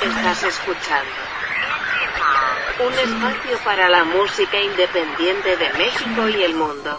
Estás 0.00 0.44
escuchando 0.44 1.10
un 2.86 2.92
espacio 2.92 3.58
para 3.64 3.88
la 3.88 4.04
música 4.04 4.62
independiente 4.62 5.56
de 5.56 5.72
México 5.76 6.28
y 6.28 6.42
el 6.44 6.54
mundo. 6.54 6.96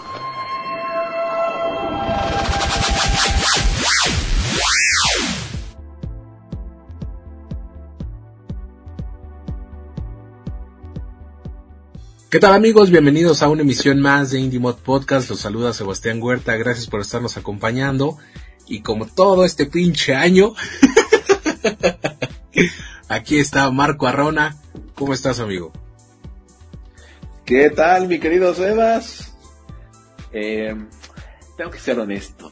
¿Qué 12.30 12.40
tal 12.40 12.54
amigos? 12.54 12.92
Bienvenidos 12.92 13.42
a 13.42 13.48
una 13.48 13.62
emisión 13.62 14.02
más 14.02 14.32
de 14.32 14.40
Indie 14.42 14.60
Mod 14.60 14.76
Podcast. 14.76 15.30
Los 15.30 15.40
saluda 15.40 15.72
Sebastián 15.72 16.22
Huerta. 16.22 16.58
Gracias 16.58 16.88
por 16.88 17.00
estarnos 17.00 17.38
acompañando. 17.38 18.18
Y 18.68 18.82
como 18.82 19.06
todo 19.06 19.46
este 19.46 19.68
pinche 19.68 20.14
año, 20.14 20.54
aquí 23.10 23.40
está 23.40 23.70
Marco 23.72 24.08
Arrona. 24.08 24.56
¿Cómo 24.96 25.14
estás, 25.14 25.40
amigo? 25.40 25.74
¿Qué 27.44 27.70
tal, 27.72 28.08
mi 28.08 28.20
querido 28.20 28.54
Sebas? 28.54 29.36
Eh, 30.32 30.74
tengo 31.58 31.72
que 31.72 31.80
ser 31.80 32.00
honesto. 32.00 32.52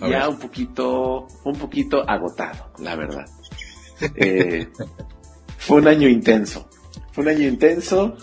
ya 0.00 0.28
un 0.28 0.38
poquito, 0.38 1.28
un 1.44 1.56
poquito 1.56 2.02
agotado, 2.08 2.72
la 2.78 2.96
verdad. 2.96 3.26
Eh, 4.16 4.66
fue 5.58 5.76
un 5.80 5.86
año 5.86 6.08
intenso. 6.08 6.68
Fue 7.12 7.22
un 7.22 7.30
año 7.30 7.46
intenso, 7.46 8.16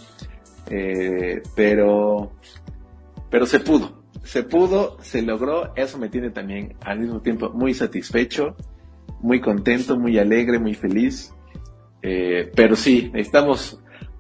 eh, 0.70 1.42
pero, 1.56 2.34
pero 3.30 3.46
se 3.46 3.62
pudo. 3.62 4.04
Se 4.26 4.44
pudo, 4.44 4.98
se 5.02 5.22
logró. 5.22 5.72
Eso 5.78 5.98
me 5.98 6.10
tiene 6.10 6.32
también 6.32 6.76
al 6.82 7.00
mismo 7.00 7.22
tiempo 7.22 7.50
muy 7.52 7.74
satisfecho, 7.74 8.58
muy 9.22 9.42
contento, 9.42 9.98
muy 9.98 10.18
alegre, 10.18 10.60
muy 10.60 10.74
feliz. 10.74 11.34
pero 12.02 12.76
sí, 12.76 13.10
necesitamos 13.14 13.80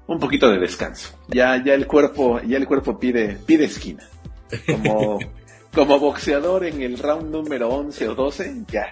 un 0.09 0.19
poquito 0.19 0.49
de 0.49 0.57
descanso. 0.57 1.19
Ya, 1.27 1.63
ya 1.63 1.75
el 1.75 1.85
cuerpo, 1.85 2.41
ya 2.41 2.57
el 2.57 2.65
cuerpo 2.65 2.97
pide, 2.97 3.37
pide 3.45 3.65
esquina. 3.65 4.03
Como, 4.65 5.19
como 5.73 5.99
boxeador 5.99 6.65
en 6.65 6.81
el 6.81 6.97
round 6.97 7.31
número 7.31 7.69
11 7.69 8.09
o 8.09 8.15
12, 8.15 8.63
ya, 8.71 8.89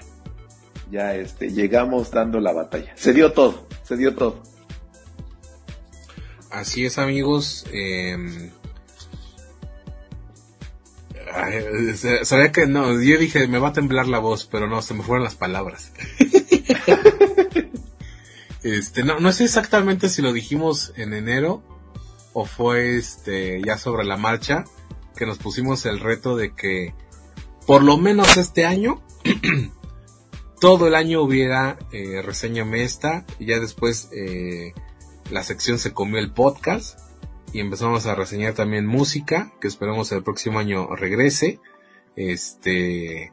ya 0.92 1.16
este, 1.16 1.50
llegamos 1.50 2.12
dando 2.12 2.40
la 2.40 2.54
batalla. 2.54 2.94
Se 2.96 3.14
dio 3.14 3.34
todo, 3.34 3.68
se 3.84 3.98
dio 3.98 4.14
todo. 4.14 4.44
Así 6.52 6.86
es, 6.86 7.00
amigos. 7.00 7.66
Eh, 7.74 8.52
sabía 12.24 12.52
que 12.52 12.68
no, 12.68 13.02
yo 13.02 13.18
dije, 13.18 13.48
me 13.48 13.60
va 13.60 13.70
a 13.70 13.74
temblar 13.74 14.08
la 14.08 14.20
voz, 14.20 14.48
pero 14.52 14.68
no, 14.68 14.82
se 14.82 14.94
me 14.94 15.04
fueron 15.04 15.24
las 15.24 15.36
palabras. 15.36 15.92
Este, 18.64 19.04
no, 19.04 19.20
no 19.22 19.32
sé 19.32 19.46
exactamente 19.46 20.10
si 20.10 20.22
lo 20.22 20.34
dijimos 20.34 20.92
en 20.98 21.14
enero 21.14 21.64
o 22.34 22.44
fue 22.44 22.98
este 22.98 23.62
ya 23.66 23.78
sobre 23.78 24.04
la 24.04 24.18
marcha 24.18 24.66
que 25.16 25.26
nos 25.26 25.38
pusimos 25.38 25.86
el 25.86 26.02
reto 26.02 26.36
de 26.36 26.54
que 26.54 26.94
por 27.66 27.82
lo 27.82 27.98
menos 27.98 28.36
este 28.36 28.66
año 28.66 29.02
todo 30.60 30.88
el 30.88 30.96
año 30.96 31.22
hubiera 31.22 31.78
eh, 31.94 32.22
reseña 32.22 32.66
esta 32.76 33.26
y 33.40 33.46
ya 33.46 33.60
después 33.60 34.10
eh, 34.12 34.74
la 35.30 35.44
sección 35.44 35.80
se 35.80 35.94
comió 35.94 36.20
el 36.20 36.32
podcast 36.32 37.00
y 37.58 37.62
empezamos 37.62 38.06
a 38.06 38.16
reseñar 38.16 38.54
también 38.54 38.86
música 38.86 39.52
que 39.60 39.68
esperamos 39.68 40.12
el 40.12 40.24
próximo 40.24 40.60
año 40.60 40.96
regrese 40.96 41.60
este 42.16 43.32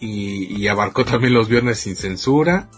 y, 0.00 0.56
y 0.56 0.68
abarcó 0.68 1.04
también 1.04 1.34
los 1.34 1.48
viernes 1.48 1.80
sin 1.80 1.96
censura 1.96 2.68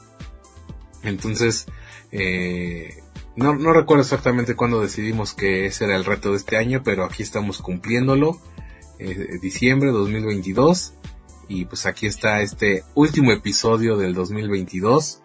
entonces, 1.03 1.67
eh, 2.13 3.03
no, 3.37 3.55
no 3.55 3.73
recuerdo 3.73 4.03
exactamente 4.03 4.55
cuándo 4.55 4.81
decidimos 4.81 5.35
que 5.35 5.67
ese 5.67 5.85
era 5.85 5.97
el 5.97 6.05
reto 6.05 6.31
de 6.31 6.37
este 6.37 6.57
año, 6.57 6.83
pero 6.85 7.05
aquí 7.05 7.23
estamos 7.23 7.59
cumpliéndolo. 7.63 8.41
Eh, 8.99 9.39
diciembre 9.41 9.91
2022. 9.91 10.95
Y 11.49 11.65
pues 11.65 11.87
aquí 11.87 12.07
está 12.07 12.43
este 12.43 12.85
último 12.95 13.33
episodio 13.33 13.97
del 13.97 14.15
2022 14.15 15.23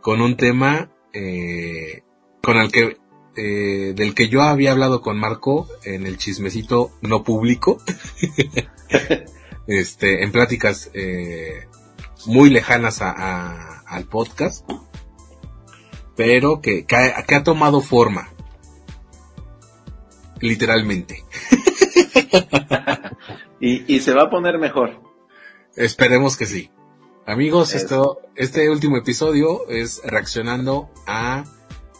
con 0.00 0.22
un 0.22 0.36
tema 0.36 0.90
eh, 1.12 2.04
con 2.42 2.56
el 2.56 2.72
que 2.72 2.96
eh, 3.38 3.92
del 3.94 4.14
que 4.14 4.28
yo 4.28 4.42
había 4.42 4.72
hablado 4.72 5.00
con 5.00 5.18
Marco 5.18 5.68
en 5.84 6.06
el 6.06 6.18
chismecito 6.18 6.90
no 7.00 7.22
público, 7.22 7.78
este, 9.66 10.24
en 10.24 10.32
pláticas 10.32 10.90
eh, 10.94 11.68
muy 12.26 12.50
lejanas 12.50 13.00
a, 13.00 13.80
al 13.86 14.04
podcast 14.04 14.64
pero 16.18 16.60
que, 16.60 16.84
que, 16.84 16.96
ha, 16.96 17.44
tomado 17.44 17.80
forma. 17.80 18.30
Literalmente. 20.40 21.24
y, 23.60 24.00
se 24.00 24.14
va 24.14 24.24
a 24.24 24.30
poner 24.30 24.58
mejor. 24.58 25.00
Esperemos 25.76 26.36
que 26.36 26.46
sí. 26.46 26.72
Amigos, 27.24 27.72
esto, 27.72 28.18
este 28.34 28.68
último 28.68 28.96
episodio 28.96 29.68
es 29.68 30.02
reaccionando 30.04 30.90
a 31.06 31.44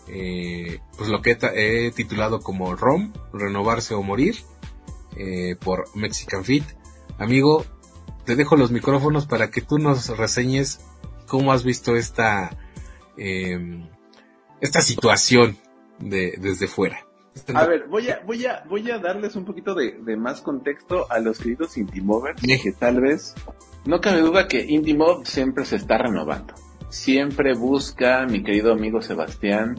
eh, 0.08 0.80
pues 0.96 1.08
lo 1.08 1.22
que 1.22 1.36
he, 1.54 1.90
titulado 1.92 2.40
como 2.40 2.74
ROM, 2.74 3.12
Renovarse 3.32 3.94
o 3.94 4.02
Morir, 4.02 4.36
eh, 5.16 5.56
por 5.56 5.84
Mexican 5.94 6.44
Fit. 6.44 6.64
Amigo, 7.18 7.64
te 8.24 8.36
dejo 8.36 8.56
los 8.56 8.70
micrófonos 8.70 9.26
para 9.26 9.50
que 9.50 9.60
tú 9.60 9.78
nos 9.78 10.08
reseñes 10.16 10.80
cómo 11.26 11.52
has 11.52 11.64
visto 11.64 11.96
esta 11.96 12.56
eh, 13.16 13.84
esta 14.60 14.80
situación 14.80 15.56
de, 15.98 16.34
desde 16.38 16.66
fuera. 16.66 17.04
A 17.54 17.66
ver, 17.66 17.86
voy 17.88 18.08
a, 18.10 18.20
voy 18.26 18.46
a, 18.46 18.64
voy 18.68 18.90
a 18.90 18.98
darles 18.98 19.36
un 19.36 19.44
poquito 19.44 19.74
de, 19.74 19.94
más 20.16 20.40
contexto 20.40 21.10
a 21.10 21.20
los 21.20 21.38
queridos 21.38 21.76
Indie 21.76 22.02
Movers, 22.02 22.40
que 22.40 22.72
tal 22.72 23.00
vez, 23.00 23.34
no 23.84 24.00
cabe 24.00 24.20
duda 24.20 24.48
que 24.48 24.64
Indie 24.64 24.96
Mob 24.96 25.24
siempre 25.24 25.64
se 25.64 25.76
está 25.76 25.98
renovando. 25.98 26.54
Siempre 26.88 27.54
busca, 27.54 28.26
mi 28.26 28.42
querido 28.42 28.72
amigo 28.72 29.02
Sebastián, 29.02 29.76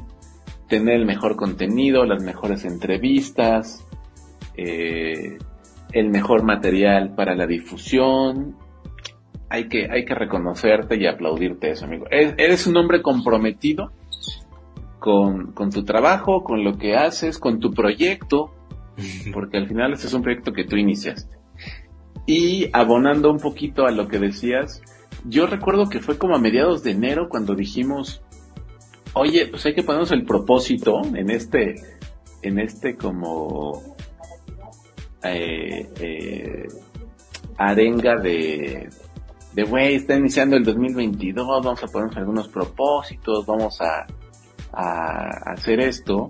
tener 0.70 0.96
el 0.96 1.06
mejor 1.06 1.36
contenido, 1.36 2.06
las 2.06 2.24
mejores 2.24 2.64
entrevistas, 2.64 3.86
eh, 4.56 5.38
el 5.92 6.10
mejor 6.10 6.44
material 6.44 7.16
para 7.16 7.36
la 7.36 7.48
difusión. 7.48 8.56
Hay 9.50 9.68
que, 9.68 9.90
hay 9.92 10.06
que 10.06 10.14
reconocerte 10.14 10.96
y 10.98 11.08
aplaudirte 11.08 11.72
eso, 11.72 11.86
amigo. 11.86 12.06
Eres 12.12 12.68
un 12.68 12.78
hombre 12.78 13.02
comprometido 13.02 13.92
con, 15.00 15.54
con 15.54 15.72
tu 15.72 15.84
trabajo, 15.84 16.44
con 16.44 16.64
lo 16.64 16.78
que 16.78 16.96
haces, 16.96 17.40
con 17.40 17.60
tu 17.60 17.72
proyecto, 17.72 18.54
porque 19.34 19.58
al 19.58 19.68
final 19.68 19.94
este 19.94 20.06
es 20.06 20.14
un 20.14 20.22
proyecto 20.22 20.54
que 20.54 20.66
tú 20.66 20.76
iniciaste. 20.76 21.38
Y 22.28 22.70
abonando 22.74 23.32
un 23.32 23.40
poquito 23.40 23.88
a 23.88 23.92
lo 23.92 24.08
que 24.08 24.20
decías, 24.20 24.84
yo 25.26 25.48
recuerdo 25.48 25.90
que 25.90 26.00
fue 26.00 26.20
como 26.20 26.36
a 26.36 26.40
mediados 26.40 26.84
de 26.84 26.92
enero 26.92 27.28
cuando 27.28 27.56
dijimos, 27.56 28.22
oye, 29.14 29.48
pues 29.48 29.66
hay 29.66 29.74
que 29.74 29.84
ponernos 29.84 30.12
el 30.12 30.24
propósito 30.24 31.02
en 31.16 31.30
este, 31.30 31.76
en 32.42 32.60
este 32.60 32.96
como 32.96 33.96
eh, 35.24 35.90
eh, 36.00 36.68
arenga 37.58 38.16
de, 38.18 38.90
de, 39.54 39.64
güey, 39.64 39.96
está 39.96 40.16
iniciando 40.16 40.56
el 40.56 40.64
2022, 40.64 41.46
vamos 41.48 41.84
a 41.84 41.88
ponernos 41.88 42.18
algunos 42.18 42.48
propósitos, 42.48 43.46
vamos 43.46 43.82
a, 43.82 44.06
a 44.72 45.52
hacer 45.54 45.80
esto, 45.82 46.30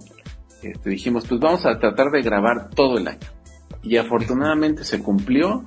este, 0.62 0.90
dijimos, 0.90 1.26
pues 1.28 1.40
vamos 1.40 1.66
a 1.66 1.80
tratar 1.80 2.12
de 2.12 2.22
grabar 2.22 2.70
todo 2.70 2.98
el 2.98 3.08
año. 3.08 3.20
Y 3.82 3.98
afortunadamente 3.98 4.84
se 4.84 5.02
cumplió. 5.02 5.64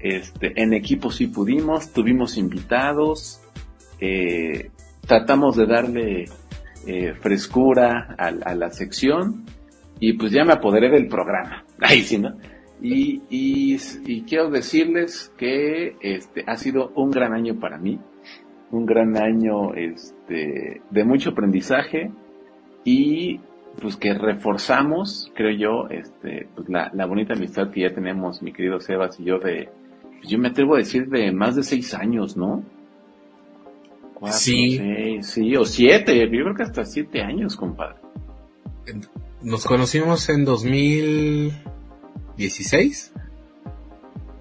Este, 0.00 0.60
en 0.60 0.74
equipo 0.74 1.10
sí 1.10 1.26
pudimos, 1.26 1.92
tuvimos 1.92 2.36
invitados, 2.36 3.40
eh, 4.00 4.70
tratamos 5.08 5.56
de 5.56 5.66
darle 5.66 6.24
eh, 6.86 7.14
frescura 7.20 8.14
a, 8.16 8.54
la 8.54 8.70
sección 8.70 9.44
y 9.98 10.12
pues 10.12 10.30
ya 10.30 10.44
me 10.44 10.52
apoderé 10.52 10.90
del 10.90 11.08
programa. 11.08 11.64
Ahí 11.80 12.02
sí, 12.02 12.18
¿no? 12.18 12.36
Y, 12.80 13.22
y, 13.28 14.22
quiero 14.22 14.50
decirles 14.50 15.32
que 15.36 15.96
este 16.00 16.44
ha 16.46 16.56
sido 16.56 16.92
un 16.94 17.10
gran 17.10 17.34
año 17.34 17.58
para 17.58 17.76
mí 17.76 17.98
un 18.70 18.86
gran 18.86 19.16
año 19.16 19.74
este, 19.74 20.82
de 20.90 21.04
mucho 21.04 21.30
aprendizaje 21.30 22.10
y 22.84 23.40
pues 23.80 23.96
que 23.96 24.12
reforzamos, 24.14 25.32
creo 25.34 25.56
yo, 25.56 25.88
este, 25.90 26.48
pues 26.54 26.68
la, 26.68 26.90
la 26.94 27.06
bonita 27.06 27.34
amistad 27.34 27.70
que 27.70 27.82
ya 27.82 27.94
tenemos, 27.94 28.42
mi 28.42 28.52
querido 28.52 28.80
Sebas 28.80 29.18
y 29.20 29.24
yo, 29.24 29.38
de, 29.38 29.68
pues 30.18 30.28
yo 30.28 30.38
me 30.38 30.48
atrevo 30.48 30.74
a 30.74 30.78
decir 30.78 31.08
de 31.08 31.30
más 31.32 31.54
de 31.56 31.62
seis 31.62 31.94
años, 31.94 32.36
¿no? 32.36 32.62
Sí. 34.30 35.18
sí, 35.22 35.56
o 35.56 35.64
siete, 35.64 36.18
yo 36.18 36.28
creo 36.28 36.54
que 36.54 36.62
hasta 36.62 36.84
siete 36.84 37.22
años, 37.22 37.56
compadre. 37.56 37.96
Nos 39.42 39.64
conocimos 39.64 40.28
en 40.28 40.44
2016. 40.44 43.14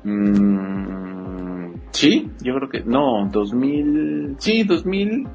Mm, 0.03 1.37
Sí, 1.91 2.29
yo 2.41 2.55
creo 2.55 2.69
que, 2.69 2.81
no, 2.81 3.27
2000, 3.31 4.35
sí, 4.37 4.63
2000, 4.63 5.27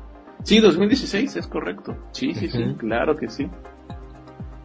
Sí, 0.44 0.58
2016, 0.58 1.36
es 1.36 1.46
correcto. 1.46 1.96
Sí, 2.12 2.34
sí, 2.34 2.48
sí, 2.48 2.74
claro 2.78 3.16
que 3.16 3.28
sí. 3.28 3.48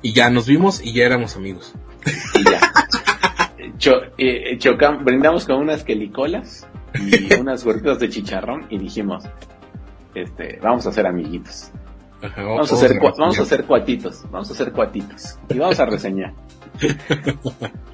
Y 0.02 0.14
ya 0.14 0.30
nos 0.30 0.48
vimos 0.48 0.84
y 0.84 0.94
ya 0.94 1.06
éramos 1.06 1.36
amigos. 1.36 1.74
Y 2.36 2.44
ya. 2.44 2.60
Eh, 4.18 4.58
brindamos 5.02 5.46
con 5.46 5.58
unas 5.58 5.84
quelicolas 5.84 6.68
y 6.96 7.32
unas 7.36 7.64
gorditas 7.64 8.00
de 8.00 8.10
chicharrón 8.10 8.66
y 8.70 8.80
dijimos, 8.80 9.24
este, 10.22 10.60
vamos 10.62 10.86
a 10.88 10.92
ser 10.92 11.08
amiguitos. 11.08 11.72
vamos, 12.36 12.72
a 12.72 12.76
hacer, 12.76 13.00
vamos 13.00 13.40
a 13.40 13.42
hacer 13.44 13.66
cuatitos, 13.66 14.24
vamos 14.32 14.50
a 14.50 14.54
hacer 14.54 14.72
cuatitos 14.72 15.38
y 15.50 15.58
vamos 15.58 15.80
a 15.80 15.86
reseñar. 15.86 16.34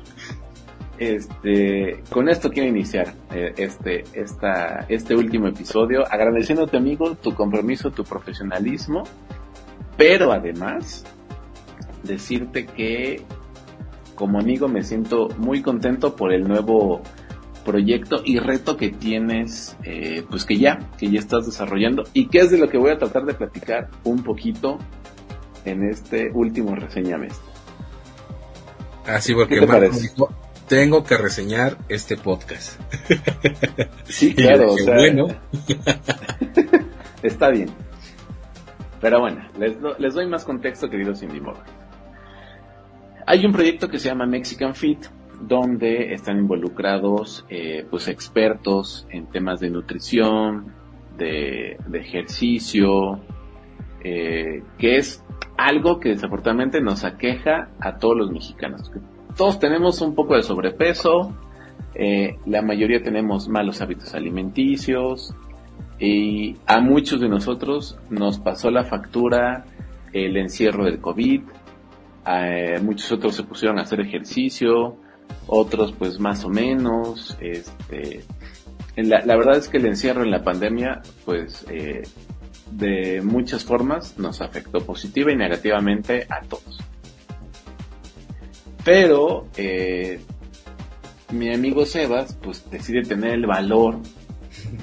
Este, 1.00 2.04
con 2.12 2.30
esto 2.30 2.52
quiero 2.52 2.70
iniciar 2.70 3.14
eh, 3.32 3.54
este, 3.58 4.04
esta, 4.14 4.86
este 4.88 5.16
último 5.16 5.48
episodio, 5.48 6.04
agradeciéndote 6.10 6.78
amigo 6.78 7.16
tu 7.16 7.34
compromiso, 7.34 7.92
tu 7.92 8.04
profesionalismo, 8.04 9.04
pero 9.98 10.32
además 10.32 11.04
decirte 12.04 12.68
que 12.68 13.22
como 14.16 14.40
amigo 14.40 14.68
me 14.68 14.84
siento 14.84 15.30
muy 15.38 15.62
contento 15.62 16.16
por 16.16 16.32
el 16.32 16.48
nuevo 16.48 17.02
proyecto 17.64 18.22
y 18.24 18.40
reto 18.40 18.78
que 18.78 18.90
tienes, 18.90 19.78
eh, 19.84 20.24
pues 20.30 20.46
que 20.46 20.58
ya, 20.58 20.92
que 20.98 21.10
ya 21.10 21.20
estás 21.20 21.46
desarrollando 21.46 22.04
y 22.14 22.28
que 22.28 22.40
es 22.40 22.52
de 22.52 22.58
lo 22.58 22.70
que 22.70 22.78
voy 22.78 22.92
a 22.92 22.98
tratar 22.98 23.26
de 23.26 23.34
platicar 23.34 23.90
un 24.04 24.24
poquito 24.24 24.80
en 25.66 25.90
este 25.90 26.30
último 26.34 26.76
reseña 26.76 27.18
mes. 27.18 27.40
Así 29.06 29.34
porque 29.34 29.62
tengo 30.68 31.04
que 31.04 31.18
reseñar 31.18 31.78
este 31.90 32.18
podcast. 32.18 32.80
Sí, 34.06 34.36
claro, 34.36 34.76
bueno. 34.86 35.28
está 37.24 37.50
bien. 37.50 37.70
Pero 39.02 39.22
bueno, 39.22 39.50
les, 39.58 39.76
les 39.98 40.14
doy 40.14 40.28
más 40.28 40.46
contexto, 40.46 40.88
queridos 40.88 41.24
Indie 41.24 41.42
Hay 43.26 43.44
un 43.46 43.54
proyecto 43.54 43.90
que 43.90 43.98
se 43.98 44.10
llama 44.10 44.28
Mexican 44.28 44.76
Fit, 44.76 45.08
donde 45.48 46.14
están 46.14 46.38
involucrados 46.38 47.46
eh, 47.50 47.86
pues 47.90 48.08
expertos 48.08 49.06
en 49.10 49.26
temas 49.28 49.60
de 49.60 49.70
nutrición, 49.70 50.74
de, 51.18 51.78
ejercicio, 51.94 53.20
eh, 54.04 54.64
que 54.78 54.98
es 54.98 55.24
algo 55.58 56.00
que 56.00 56.10
desafortunadamente 56.10 56.82
nos 56.82 57.04
aqueja 57.04 57.70
a 57.80 57.98
todos 57.98 58.18
los 58.18 58.32
mexicanos. 58.32 58.90
Todos 59.36 59.60
tenemos 59.60 60.02
un 60.02 60.16
poco 60.16 60.36
de 60.36 60.44
sobrepeso, 60.44 61.36
eh, 61.96 62.38
la 62.46 62.62
mayoría 62.62 63.04
tenemos 63.04 63.48
malos 63.50 63.82
hábitos 63.82 64.16
alimenticios 64.16 65.36
y 66.00 66.56
a 66.66 66.80
muchos 66.80 67.20
de 67.20 67.30
nosotros 67.30 67.98
nos 68.10 68.40
pasó 68.40 68.72
la 68.72 68.86
factura 68.86 69.66
el 70.12 70.38
encierro 70.38 70.86
del 70.86 71.00
COVID, 71.00 71.42
muchos 72.84 73.12
otros 73.12 73.36
se 73.36 73.44
pusieron 73.44 73.80
a 73.80 73.82
hacer 73.82 74.00
ejercicio, 74.00 74.98
otros 75.48 75.94
pues 75.94 76.20
más 76.20 76.44
o 76.44 76.50
menos. 76.50 77.38
Este, 77.40 78.24
la, 78.96 79.36
verdad 79.36 79.58
es 79.58 79.68
que 79.68 79.78
el 79.78 79.86
encierro 79.86 80.24
en 80.24 80.32
la 80.32 80.44
pandemia 80.44 81.02
pues 81.26 81.66
eh, 81.70 82.04
de 82.72 83.22
muchas 83.22 83.64
formas 83.64 84.18
nos 84.18 84.42
afectó 84.42 84.80
positiva 84.86 85.32
y 85.32 85.36
negativamente 85.36 86.26
a 86.30 86.42
todos. 86.42 86.80
Pero 88.84 89.48
eh, 89.56 90.20
mi 91.32 91.54
amigo 91.54 91.86
Sebas 91.86 92.38
pues 92.42 92.70
decide 92.70 93.02
tener 93.04 93.34
el 93.34 93.46
valor 93.46 94.00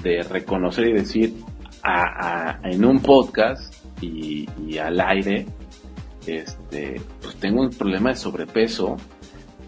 de 0.03 0.21
reconocer 0.23 0.87
y 0.87 0.93
decir 0.93 1.35
en 2.63 2.85
un 2.85 2.99
podcast 2.99 3.73
y, 4.01 4.47
y, 4.67 4.77
al 4.77 4.99
aire 4.99 5.47
este 6.27 7.01
pues 7.21 7.35
tengo 7.37 7.61
un 7.61 7.71
problema 7.71 8.09
de 8.09 8.15
sobrepeso 8.15 8.97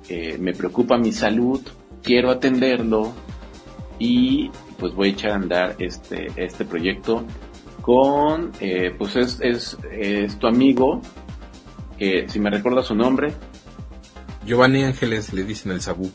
eh, 0.10 0.38
me 0.40 0.54
preocupa 0.54 0.98
mi 0.98 1.12
salud, 1.12 1.62
quiero 2.02 2.32
atenderlo 2.32 3.14
y 4.00 4.52
pues 4.78 4.94
voy 4.94 5.10
a 5.10 5.12
echar 5.12 5.32
a 5.32 5.36
andar 5.36 5.76
este, 5.80 6.28
este 6.36 6.66
proyecto 6.66 7.26
con, 7.82 8.52
eh, 8.60 8.94
pues 8.98 9.16
es, 9.16 9.40
es, 9.42 10.40
tu 10.40 10.48
amigo, 10.48 11.02
que 11.98 12.28
si 12.30 12.40
me 12.40 12.50
recuerda 12.50 12.82
su 12.82 12.96
nombre. 12.96 13.34
Giovanni 14.46 14.84
Ángeles 14.84 15.34
le 15.34 15.44
dicen 15.44 15.72
el 15.72 15.82
Sabú. 15.82 16.10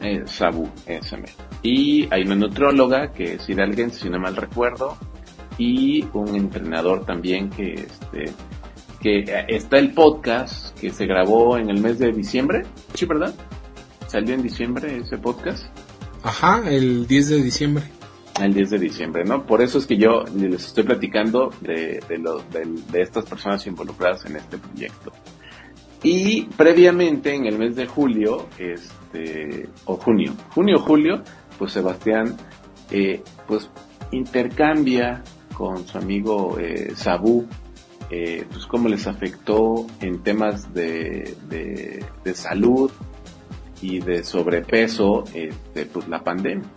Eh, 0.00 0.22
Sabú, 0.26 0.68
ese 0.84 1.16
Y 1.62 2.06
hay 2.12 2.22
una 2.22 2.34
nutrióloga 2.34 3.12
que 3.12 3.34
es 3.34 3.48
alguien 3.58 3.90
si 3.90 4.10
no 4.10 4.18
mal 4.18 4.36
recuerdo, 4.36 4.96
y 5.58 6.04
un 6.12 6.34
entrenador 6.34 7.04
también 7.06 7.50
que 7.50 7.74
este, 7.74 8.32
que 9.06 9.20
eh, 9.20 9.46
está 9.46 9.78
el 9.78 9.92
podcast 9.92 10.76
que 10.80 10.90
se 10.90 11.06
grabó 11.06 11.56
en 11.56 11.70
el 11.70 11.80
mes 11.80 12.00
de 12.00 12.10
diciembre, 12.10 12.64
¿sí, 12.92 13.06
verdad? 13.06 13.32
¿Salió 14.08 14.34
en 14.34 14.42
diciembre 14.42 14.96
ese 14.96 15.16
podcast? 15.16 15.64
Ajá, 16.24 16.60
el 16.68 17.06
10 17.06 17.28
de 17.28 17.42
diciembre. 17.44 17.84
El 18.40 18.52
10 18.52 18.70
de 18.70 18.78
diciembre, 18.80 19.22
¿no? 19.24 19.46
Por 19.46 19.62
eso 19.62 19.78
es 19.78 19.86
que 19.86 19.96
yo 19.96 20.24
les 20.34 20.66
estoy 20.66 20.82
platicando 20.82 21.52
de, 21.60 22.00
de, 22.08 22.68
de, 22.90 23.00
estas 23.00 23.26
personas 23.26 23.64
involucradas 23.68 24.26
en 24.26 24.34
este 24.34 24.58
proyecto. 24.58 25.12
Y 26.02 26.46
previamente, 26.56 27.32
en 27.32 27.46
el 27.46 27.58
mes 27.58 27.76
de 27.76 27.86
julio, 27.86 28.48
este, 28.58 29.68
o 29.84 29.98
junio, 29.98 30.34
junio, 30.52 30.80
julio, 30.80 31.22
pues 31.56 31.70
Sebastián, 31.70 32.36
eh, 32.90 33.22
pues 33.46 33.70
intercambia 34.10 35.22
con 35.54 35.86
su 35.86 35.96
amigo 35.96 36.58
eh, 36.58 36.90
Sabu 36.96 37.46
eh, 38.10 38.46
pues 38.50 38.66
cómo 38.66 38.88
les 38.88 39.06
afectó 39.06 39.86
en 40.00 40.22
temas 40.22 40.72
de, 40.72 41.36
de, 41.48 42.34
salud 42.34 42.90
y 43.82 43.98
de 43.98 44.22
sobrepeso 44.22 45.24
este, 45.34 45.86
pues 45.86 46.08
la 46.08 46.22
pandemia. 46.22 46.68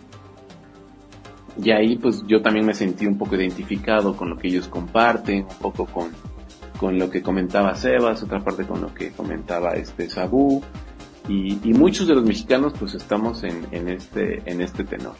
Y 1.62 1.70
ahí 1.70 1.96
pues 1.96 2.24
yo 2.26 2.42
también 2.42 2.66
me 2.66 2.74
sentí 2.74 3.06
un 3.06 3.18
poco 3.18 3.36
identificado 3.36 4.16
con 4.16 4.30
lo 4.30 4.36
que 4.36 4.48
ellos 4.48 4.66
comparten, 4.66 5.42
un 5.42 5.58
poco 5.60 5.86
con, 5.86 6.10
con 6.78 6.98
lo 6.98 7.10
que 7.10 7.22
comentaba 7.22 7.74
Sebas, 7.74 8.22
otra 8.22 8.40
parte 8.40 8.64
con 8.64 8.80
lo 8.80 8.92
que 8.92 9.12
comentaba 9.12 9.72
este 9.72 10.08
Sabu, 10.08 10.62
y, 11.28 11.58
y 11.62 11.74
muchos 11.74 12.08
de 12.08 12.14
los 12.14 12.24
mexicanos 12.24 12.72
pues 12.78 12.94
estamos 12.94 13.44
en, 13.44 13.66
en, 13.70 13.88
este, 13.88 14.42
en 14.46 14.60
este 14.60 14.84
tenor. 14.84 15.14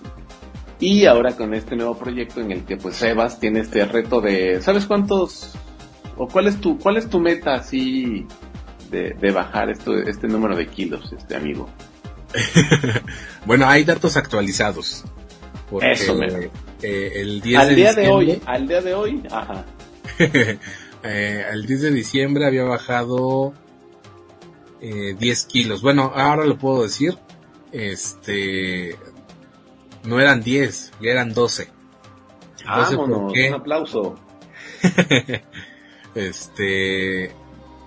Y 0.80 1.04
ahora 1.04 1.36
con 1.36 1.52
este 1.52 1.76
nuevo 1.76 1.94
proyecto 1.94 2.40
en 2.40 2.52
el 2.52 2.64
que 2.64 2.78
pues 2.78 2.96
Sebas 2.96 3.38
tiene 3.38 3.60
este 3.60 3.84
reto 3.84 4.20
de, 4.20 4.62
¿sabes 4.62 4.86
cuántos 4.86 5.54
o 6.20 6.28
cuál 6.28 6.48
es 6.48 6.60
tu, 6.60 6.78
cuál 6.78 6.98
es 6.98 7.08
tu 7.08 7.18
meta 7.18 7.54
así 7.54 8.26
de, 8.90 9.32
bajar 9.32 9.70
esto, 9.70 9.96
este 9.96 10.28
número 10.28 10.54
de 10.54 10.66
kilos, 10.66 11.10
este 11.16 11.34
amigo? 11.34 11.66
bueno, 13.46 13.66
hay 13.66 13.84
datos 13.84 14.18
actualizados. 14.18 15.02
Eso 15.80 16.14
me... 16.14 16.26
Eh, 16.82 17.22
el 17.22 17.42
al 17.56 17.74
día 17.74 17.94
de 17.94 18.08
hoy, 18.08 18.42
al 18.44 18.68
día 18.68 18.82
de 18.82 18.94
hoy, 18.94 19.22
ajá. 19.30 19.64
eh, 21.02 21.44
al 21.50 21.64
10 21.66 21.82
de 21.82 21.90
diciembre 21.90 22.46
había 22.46 22.64
bajado 22.64 23.54
eh, 24.82 25.14
10 25.18 25.44
kilos. 25.46 25.80
Bueno, 25.80 26.12
ahora 26.14 26.44
lo 26.44 26.58
puedo 26.58 26.82
decir. 26.82 27.16
Este, 27.72 28.94
no 30.04 30.20
eran 30.20 30.42
10, 30.42 30.92
ya 31.00 31.10
eran 31.10 31.32
12. 31.32 31.68
Vámonos, 32.66 33.32
un 33.32 33.54
aplauso. 33.54 34.16
Este, 36.14 37.32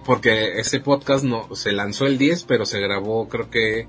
porque 0.05 0.59
ese 0.59 0.79
podcast 0.79 1.23
no 1.23 1.55
se 1.55 1.71
lanzó 1.71 2.05
el 2.05 2.17
10, 2.17 2.43
pero 2.45 2.65
se 2.65 2.79
grabó 2.79 3.27
creo 3.27 3.49
que 3.49 3.87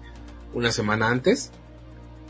una 0.53 0.73
semana 0.73 1.09
antes. 1.09 1.53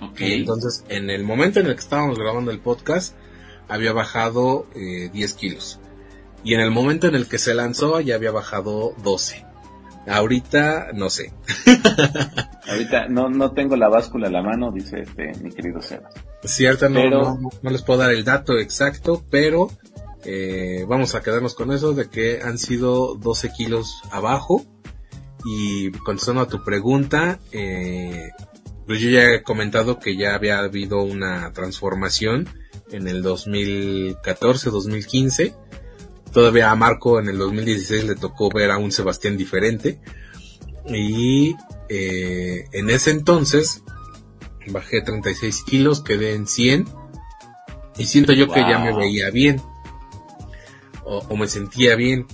Okay. 0.00 0.34
entonces, 0.34 0.84
en 0.88 1.08
el 1.08 1.24
momento 1.24 1.60
en 1.60 1.66
el 1.66 1.74
que 1.74 1.80
estábamos 1.80 2.18
grabando 2.18 2.50
el 2.50 2.58
podcast, 2.58 3.14
había 3.68 3.92
bajado 3.92 4.66
eh, 4.74 5.08
10 5.12 5.34
kilos. 5.34 5.80
Y 6.42 6.54
en 6.54 6.60
el 6.60 6.70
momento 6.70 7.06
en 7.06 7.14
el 7.14 7.26
que 7.26 7.38
se 7.38 7.54
lanzó, 7.54 8.00
ya 8.00 8.16
había 8.16 8.30
bajado 8.30 8.94
12. 9.02 9.46
Ahorita, 10.06 10.88
no 10.92 11.08
sé. 11.08 11.32
Ahorita 12.68 13.08
no, 13.08 13.30
no 13.30 13.52
tengo 13.52 13.76
la 13.76 13.88
báscula 13.88 14.28
a 14.28 14.30
la 14.30 14.42
mano, 14.42 14.70
dice 14.70 15.00
este, 15.00 15.32
mi 15.42 15.50
querido 15.50 15.80
Sebas. 15.80 16.12
Cierto, 16.42 16.90
no, 16.90 17.08
no, 17.08 17.38
no 17.62 17.70
les 17.70 17.82
puedo 17.82 18.00
dar 18.00 18.12
el 18.12 18.24
dato 18.24 18.58
exacto, 18.58 19.22
pero 19.30 19.70
eh, 20.24 20.86
vamos 20.88 21.14
a 21.14 21.22
quedarnos 21.22 21.54
con 21.54 21.70
eso 21.72 21.92
de 21.92 22.08
que 22.08 22.40
han 22.42 22.56
sido 22.58 23.14
12 23.16 23.52
kilos 23.52 24.00
abajo. 24.10 24.64
Y 25.44 25.92
contestando 25.92 26.40
a 26.40 26.48
tu 26.48 26.64
pregunta, 26.64 27.38
eh, 27.52 28.30
pues 28.86 29.00
yo 29.00 29.10
ya 29.10 29.34
he 29.34 29.42
comentado 29.42 29.98
que 29.98 30.16
ya 30.16 30.34
había 30.34 30.60
habido 30.60 31.02
una 31.02 31.52
transformación 31.52 32.48
en 32.90 33.08
el 33.08 33.22
2014-2015. 33.22 35.54
Todavía 36.32 36.70
a 36.70 36.76
Marco 36.76 37.20
en 37.20 37.28
el 37.28 37.36
2016 37.36 38.04
le 38.04 38.14
tocó 38.14 38.48
ver 38.48 38.70
a 38.70 38.78
un 38.78 38.90
Sebastián 38.90 39.36
diferente. 39.36 40.00
Y 40.86 41.54
eh, 41.90 42.64
en 42.72 42.88
ese 42.88 43.10
entonces 43.10 43.82
bajé 44.68 45.02
36 45.02 45.62
kilos, 45.64 46.02
quedé 46.02 46.32
en 46.34 46.46
100. 46.46 46.88
Y 47.98 48.06
siento 48.06 48.32
yo 48.32 48.48
que 48.48 48.60
ya 48.60 48.78
me 48.78 48.96
veía 48.96 49.28
bien. 49.30 49.60
O, 51.04 51.36
me 51.36 51.46
sentía 51.46 51.96
bien. 51.96 52.26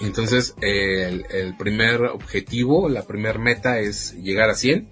Entonces, 0.00 0.54
el, 0.60 1.56
primer 1.56 2.02
objetivo, 2.02 2.88
la 2.88 3.02
primer 3.02 3.38
meta 3.38 3.78
es 3.78 4.12
llegar 4.14 4.50
a 4.50 4.54
100. 4.54 4.88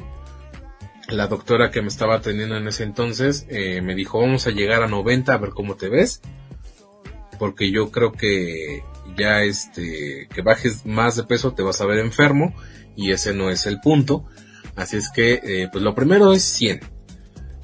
La 1.09 1.27
doctora 1.27 1.71
que 1.71 1.83
me 1.83 1.89
estaba 1.89 2.17
atendiendo 2.17 2.57
en 2.57 2.67
ese 2.67 2.85
entonces 2.85 3.47
eh, 3.51 3.83
me 3.83 3.95
dijo, 3.95 4.21
vamos 4.21 4.47
a 4.47 4.51
llegar 4.51 4.83
a 4.83 4.89
90 4.89 5.35
a 5.35 5.39
ver 5.39 5.51
cómo 5.51 5.77
te 5.77 5.89
ves. 5.89 6.23
Porque 7.39 7.71
yo 7.71 7.91
creo 7.91 8.13
que 8.13 8.83
ya 9.17 9.43
este, 9.43 10.29
que 10.35 10.43
bajes 10.43 10.87
más 10.87 11.17
de 11.17 11.25
peso 11.25 11.53
te 11.53 11.63
vas 11.63 11.81
a 11.81 11.87
ver 11.87 11.99
enfermo 11.99 12.55
y 12.97 13.13
ese 13.13 13.35
no 13.35 13.51
es 13.51 13.67
el 13.67 13.81
punto. 13.81 14.25
Así 14.77 14.97
es 14.97 15.11
que, 15.11 15.41
eh, 15.43 15.69
pues 15.71 15.85
lo 15.85 15.95
primero 15.95 16.33
es 16.33 16.43
100. 16.43 16.81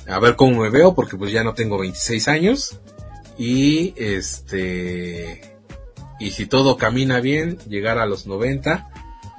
A 0.09 0.19
ver 0.19 0.37
cómo 0.37 0.63
me 0.63 0.71
veo 0.71 0.95
porque 0.95 1.17
pues 1.17 1.33
ya 1.33 1.45
no 1.45 1.55
tengo 1.55 1.79
26 1.79 2.29
años. 2.29 2.81
Y 3.41 3.95
este, 3.97 5.41
y 6.19 6.31
si 6.33 6.45
todo 6.45 6.77
camina 6.77 7.21
bien, 7.21 7.57
llegar 7.67 7.99
a 7.99 8.05
los 8.05 8.27
90. 8.27 8.91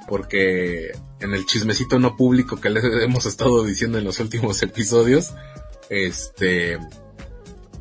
Porque 0.08 0.90
en 1.20 1.34
el 1.34 1.46
chismecito 1.46 2.00
no 2.00 2.16
público 2.16 2.60
que 2.60 2.68
les 2.68 2.82
hemos 3.04 3.26
estado 3.26 3.64
diciendo 3.64 3.98
en 3.98 4.04
los 4.04 4.18
últimos 4.18 4.60
episodios, 4.64 5.34
este, 5.88 6.80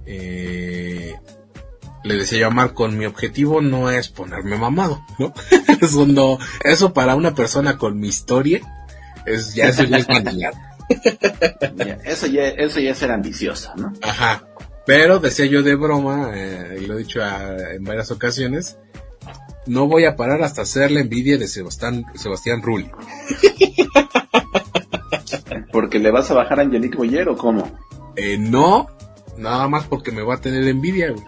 eh, 0.05 1.15
le 2.03 2.15
decía 2.15 2.37
yo 2.37 2.47
a 2.47 2.51
Marco, 2.51 2.87
mi 2.87 3.07
objetivo 3.07 3.59
no 3.59 3.89
es 3.89 4.09
ponerme 4.09 4.57
mamado, 4.57 5.03
¿no? 5.17 5.33
eso 5.81 6.05
no, 6.05 6.37
eso 6.63 6.93
para 6.93 7.15
una 7.15 7.33
persona 7.33 7.79
con 7.79 7.99
mi 7.99 8.09
historia, 8.09 8.61
es, 9.25 9.55
ya 9.55 9.69
eso 9.69 9.85
ya 9.85 9.97
es 9.97 10.07
eso 12.05 12.27
ya, 12.27 12.47
eso 12.47 12.79
ya 12.79 12.91
es 12.91 12.97
ser 12.99 13.11
ambicioso, 13.11 13.73
¿no? 13.75 13.91
Ajá. 14.03 14.43
Pero 14.85 15.19
decía 15.19 15.45
yo 15.45 15.61
de 15.61 15.75
broma, 15.75 16.31
eh, 16.33 16.79
y 16.81 16.85
lo 16.85 16.95
he 16.95 16.99
dicho 16.99 17.21
en 17.21 17.83
varias 17.83 18.11
ocasiones, 18.11 18.77
no 19.67 19.87
voy 19.87 20.05
a 20.05 20.15
parar 20.15 20.41
hasta 20.43 20.63
hacer 20.63 20.91
la 20.91 21.01
envidia 21.01 21.37
de 21.37 21.47
Sebastián, 21.47 22.05
Sebastián 22.15 22.61
Rulli. 22.61 22.89
¿Porque 25.71 25.99
le 25.99 26.11
vas 26.11 26.31
a 26.31 26.33
bajar 26.33 26.59
a 26.59 26.63
Angelique 26.63 26.97
Boyer 26.97 27.29
o 27.29 27.37
cómo? 27.37 27.79
Eh, 28.15 28.37
no, 28.37 28.87
nada 29.37 29.67
más 29.67 29.85
porque 29.85 30.11
me 30.11 30.23
va 30.23 30.35
a 30.35 30.41
tener 30.41 30.67
envidia, 30.67 31.11
güey. 31.11 31.25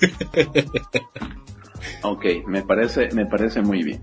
ok, 2.02 2.24
me 2.46 2.62
parece, 2.62 3.08
me 3.12 3.26
parece 3.26 3.60
muy 3.60 3.82
bien. 3.82 4.02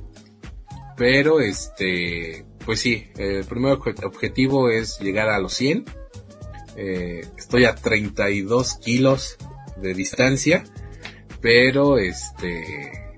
Pero 0.97 1.39
este, 1.39 2.45
pues 2.65 2.79
sí, 2.79 3.07
el 3.17 3.45
primer 3.45 3.73
objetivo 3.73 4.69
es 4.69 4.99
llegar 4.99 5.29
a 5.29 5.39
los 5.39 5.53
100. 5.53 5.85
Eh, 6.75 7.27
estoy 7.37 7.65
a 7.65 7.75
32 7.75 8.75
kilos 8.75 9.37
de 9.77 9.93
distancia, 9.93 10.63
pero 11.41 11.97
este, 11.97 13.15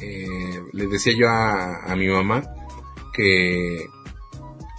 eh, 0.00 0.60
le 0.72 0.86
decía 0.86 1.14
yo 1.16 1.28
a, 1.28 1.84
a 1.84 1.96
mi 1.96 2.08
mamá 2.08 2.42
que 3.12 3.86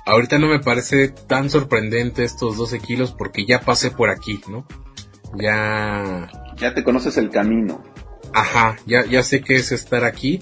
ahorita 0.05 0.39
no 0.39 0.47
me 0.47 0.59
parece 0.59 1.09
tan 1.09 1.49
sorprendente 1.49 2.23
estos 2.23 2.57
12 2.57 2.79
kilos 2.79 3.11
porque 3.11 3.45
ya 3.45 3.61
pasé 3.61 3.91
por 3.91 4.09
aquí, 4.09 4.41
¿no? 4.49 4.65
Ya 5.37 6.29
ya 6.57 6.73
te 6.73 6.83
conoces 6.83 7.17
el 7.17 7.29
camino. 7.29 7.83
Ajá, 8.33 8.77
ya, 8.85 9.05
ya 9.05 9.23
sé 9.23 9.41
que 9.41 9.55
es 9.55 9.71
estar 9.71 10.03
aquí, 10.03 10.41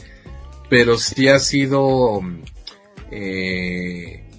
pero 0.69 0.97
sí 0.97 1.27
ha 1.27 1.39
sido, 1.39 2.21
eh, 3.11 4.29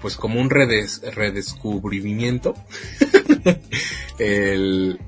pues 0.00 0.16
como 0.16 0.40
un 0.40 0.50
redescubrimiento, 0.50 2.54
el, 4.18 4.98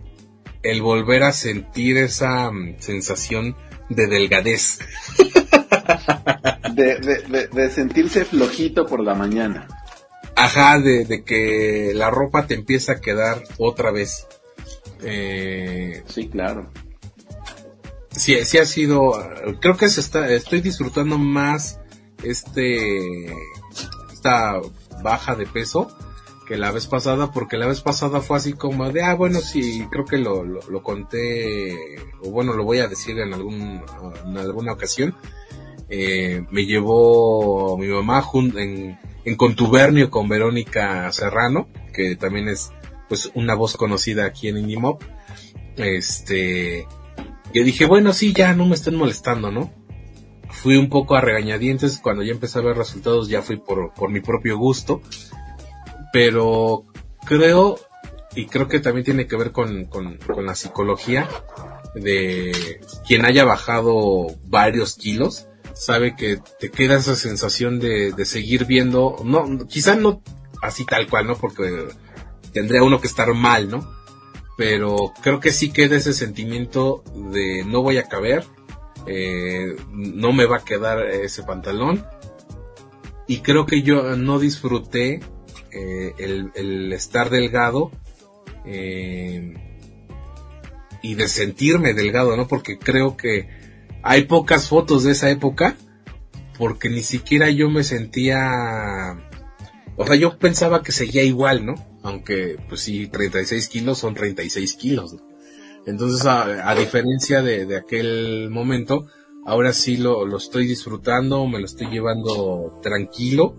el 0.63 0.83
volver 0.83 1.23
a 1.23 1.33
sentir 1.33 1.97
esa 1.97 2.51
mm, 2.51 2.77
sensación 2.79 3.57
de 3.89 4.07
delgadez. 4.07 4.79
de, 6.75 6.99
de, 6.99 7.49
de, 7.49 7.71
sentirse 7.71 8.25
flojito 8.25 8.87
por 8.87 9.01
la 9.01 9.15
mañana. 9.15 9.67
Ajá, 10.35 10.79
de, 10.79 11.05
de 11.05 11.25
que 11.25 11.93
la 11.95 12.11
ropa 12.11 12.47
te 12.47 12.55
empieza 12.55 12.93
a 12.93 13.01
quedar 13.01 13.43
otra 13.59 13.91
vez. 13.91 14.27
Eh, 15.03 16.03
sí, 16.07 16.29
claro. 16.29 16.71
Sí, 18.11 18.37
sí 18.45 18.59
ha 18.59 18.67
sido, 18.67 19.13
creo 19.61 19.77
que 19.77 19.89
se 19.89 20.01
está, 20.01 20.31
estoy 20.31 20.61
disfrutando 20.61 21.17
más 21.17 21.81
este, 22.23 23.33
esta 24.13 24.61
baja 25.03 25.35
de 25.35 25.47
peso 25.47 25.89
que 26.47 26.57
la 26.57 26.71
vez 26.71 26.87
pasada, 26.87 27.31
porque 27.31 27.57
la 27.57 27.67
vez 27.67 27.81
pasada 27.81 28.21
fue 28.21 28.37
así 28.37 28.53
como 28.53 28.91
de, 28.91 29.03
ah, 29.03 29.15
bueno, 29.15 29.41
sí, 29.41 29.87
creo 29.91 30.05
que 30.05 30.19
lo, 30.19 30.45
lo, 30.45 30.83
conté, 30.83 31.97
o 32.21 32.31
bueno, 32.31 32.53
lo 32.53 32.65
voy 32.65 32.81
a 32.81 32.89
decir 32.89 33.19
en 33.19 33.33
algún, 33.33 33.83
en 34.27 34.37
alguna 34.37 34.73
ocasión. 34.73 35.15
Eh, 35.89 36.45
me 36.51 36.65
llevó 36.65 37.77
mi 37.77 37.87
mamá 37.87 38.25
en, 38.35 38.99
en 39.25 39.37
contubernio 39.37 40.11
con 40.11 40.29
Verónica 40.29 41.11
Serrano, 41.13 41.69
que 41.93 42.17
también 42.17 42.49
es 42.49 42.73
pues 43.09 43.31
una 43.35 43.55
voz 43.55 43.77
conocida 43.77 44.25
aquí 44.25 44.49
en 44.49 44.59
Indimop. 44.59 45.03
Este, 45.77 46.87
yo 47.53 47.65
dije, 47.65 47.87
bueno, 47.87 48.13
sí, 48.13 48.33
ya 48.33 48.55
no 48.55 48.65
me 48.65 48.75
estén 48.75 48.97
molestando, 48.97 49.51
¿no? 49.51 49.71
Fui 50.53 50.77
un 50.77 50.89
poco 50.89 51.17
a 51.17 51.21
regañadientes, 51.21 51.99
cuando 51.99 52.23
ya 52.23 52.33
empecé 52.33 52.59
a 52.59 52.63
ver 52.63 52.77
resultados 52.77 53.29
ya 53.29 53.43
fui 53.43 53.57
por, 53.57 53.93
por 53.95 54.11
mi 54.11 54.21
propio 54.21 54.59
gusto, 54.59 55.01
pero 56.13 56.85
creo, 57.27 57.79
y 58.37 58.47
creo 58.47 58.69
que 58.69 58.81
también 58.81 59.05
tiene 59.05 59.27
que 59.27 59.37
ver 59.37 59.51
con, 59.51 59.87
con, 59.87 60.19
la 60.45 60.55
psicología 60.55 61.29
de 61.95 62.81
quien 63.07 63.25
haya 63.25 63.45
bajado 63.45 64.27
varios 64.45 64.97
kilos, 64.97 65.49
sabe 65.75 66.15
que 66.15 66.39
te 66.61 66.71
queda 66.71 66.97
esa 66.97 67.17
sensación 67.17 67.81
de, 67.81 68.13
de 68.13 68.25
seguir 68.25 68.67
viendo, 68.67 69.17
no, 69.25 69.67
quizá 69.67 69.97
no 69.97 70.23
así 70.63 70.87
tal 70.87 71.09
cual, 71.09 71.27
¿no? 71.27 71.37
Porque 71.37 71.89
tendría 72.53 72.83
uno 72.83 73.01
que 73.01 73.09
estar 73.09 73.35
mal, 73.35 73.69
¿no? 73.69 73.91
Pero 74.57 75.13
creo 75.23 75.41
que 75.41 75.51
sí 75.51 75.73
queda 75.73 75.97
ese 75.97 76.13
sentimiento 76.13 77.03
de 77.33 77.65
no 77.67 77.83
voy 77.83 77.99
a 77.99 78.09
caber, 78.09 78.45
eh, 79.07 79.77
no 79.91 80.33
me 80.33 80.47
va 80.47 80.59
a 80.59 80.65
quedar 80.65 81.07
ese 81.09 81.43
pantalón. 81.43 82.05
Y 83.27 83.39
creo 83.39 83.67
que 83.67 83.83
yo 83.83 84.17
no 84.17 84.39
disfruté 84.39 85.21
eh, 85.71 86.15
el, 86.19 86.93
estar 86.93 87.31
delgado 87.31 87.91
eh, 88.67 89.55
y 91.03 91.15
de 91.15 91.29
sentirme 91.29 91.95
delgado, 91.95 92.37
¿no? 92.37 92.49
Porque 92.49 92.79
creo 92.79 93.17
que 93.17 93.49
hay 94.03 94.25
pocas 94.25 94.69
fotos 94.69 95.05
de 95.05 95.13
esa 95.13 95.31
época 95.31 95.77
porque 96.59 96.91
ni 96.91 97.03
siquiera 97.03 97.51
yo 97.51 97.71
me 97.71 97.85
sentía... 97.85 99.29
O 99.97 100.07
sea, 100.07 100.17
yo 100.17 100.39
pensaba 100.39 100.83
que 100.83 100.93
seguía 100.93 101.23
igual, 101.23 101.65
¿no? 101.65 101.75
aunque 102.03 102.59
pues 102.69 102.83
sí, 102.83 103.07
36 103.07 103.69
kilos 103.69 103.99
son 103.99 104.15
36 104.15 104.75
kilos. 104.75 105.17
Entonces, 105.87 106.27
a, 106.27 106.75
diferencia 106.75 107.43
de, 107.43 107.77
aquel 107.77 108.51
momento, 108.51 109.07
ahora 109.45 109.73
sí 109.73 109.97
lo, 109.97 110.25
lo 110.27 110.37
estoy 110.37 110.67
disfrutando, 110.67 111.47
me 111.47 111.59
lo 111.59 111.67
estoy 111.67 111.89
llevando 111.89 112.79
tranquilo. 112.83 113.57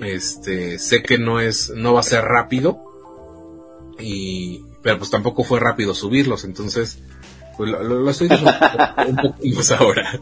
Este, 0.00 0.78
sé 0.78 1.02
que 1.02 1.18
no 1.18 1.40
es, 1.40 1.70
no 1.74 1.94
va 1.94 2.00
a 2.00 2.04
ser 2.04 2.24
rápido. 2.24 2.82
Y, 3.98 4.64
pero 4.82 4.98
pues 4.98 5.10
tampoco 5.10 5.44
fue 5.44 5.60
rápido 5.60 5.94
subirlos, 5.94 6.44
entonces, 6.44 6.98
pues 7.56 7.70
lo, 7.70 8.10
estoy 8.10 8.28
disfrutando 8.28 9.34
un 9.42 9.54
poco 9.54 9.74
ahora. 9.78 10.20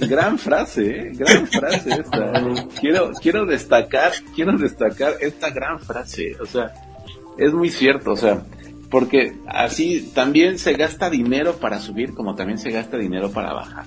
Gran 0.00 0.38
frase, 0.38 0.90
¿eh? 0.90 1.12
gran 1.14 1.46
frase 1.46 1.90
esta. 1.90 2.32
Quiero, 2.80 3.12
quiero 3.20 3.46
destacar, 3.46 4.12
quiero 4.34 4.58
destacar 4.58 5.14
esta 5.20 5.50
gran 5.50 5.80
frase. 5.80 6.36
O 6.40 6.46
sea, 6.46 6.72
es 7.38 7.52
muy 7.52 7.70
cierto, 7.70 8.12
o 8.12 8.16
sea, 8.16 8.44
porque 8.90 9.36
así 9.46 10.10
también 10.14 10.58
se 10.58 10.74
gasta 10.74 11.10
dinero 11.10 11.56
para 11.56 11.80
subir 11.80 12.14
como 12.14 12.34
también 12.34 12.58
se 12.58 12.70
gasta 12.70 12.98
dinero 12.98 13.30
para 13.30 13.52
bajar. 13.52 13.86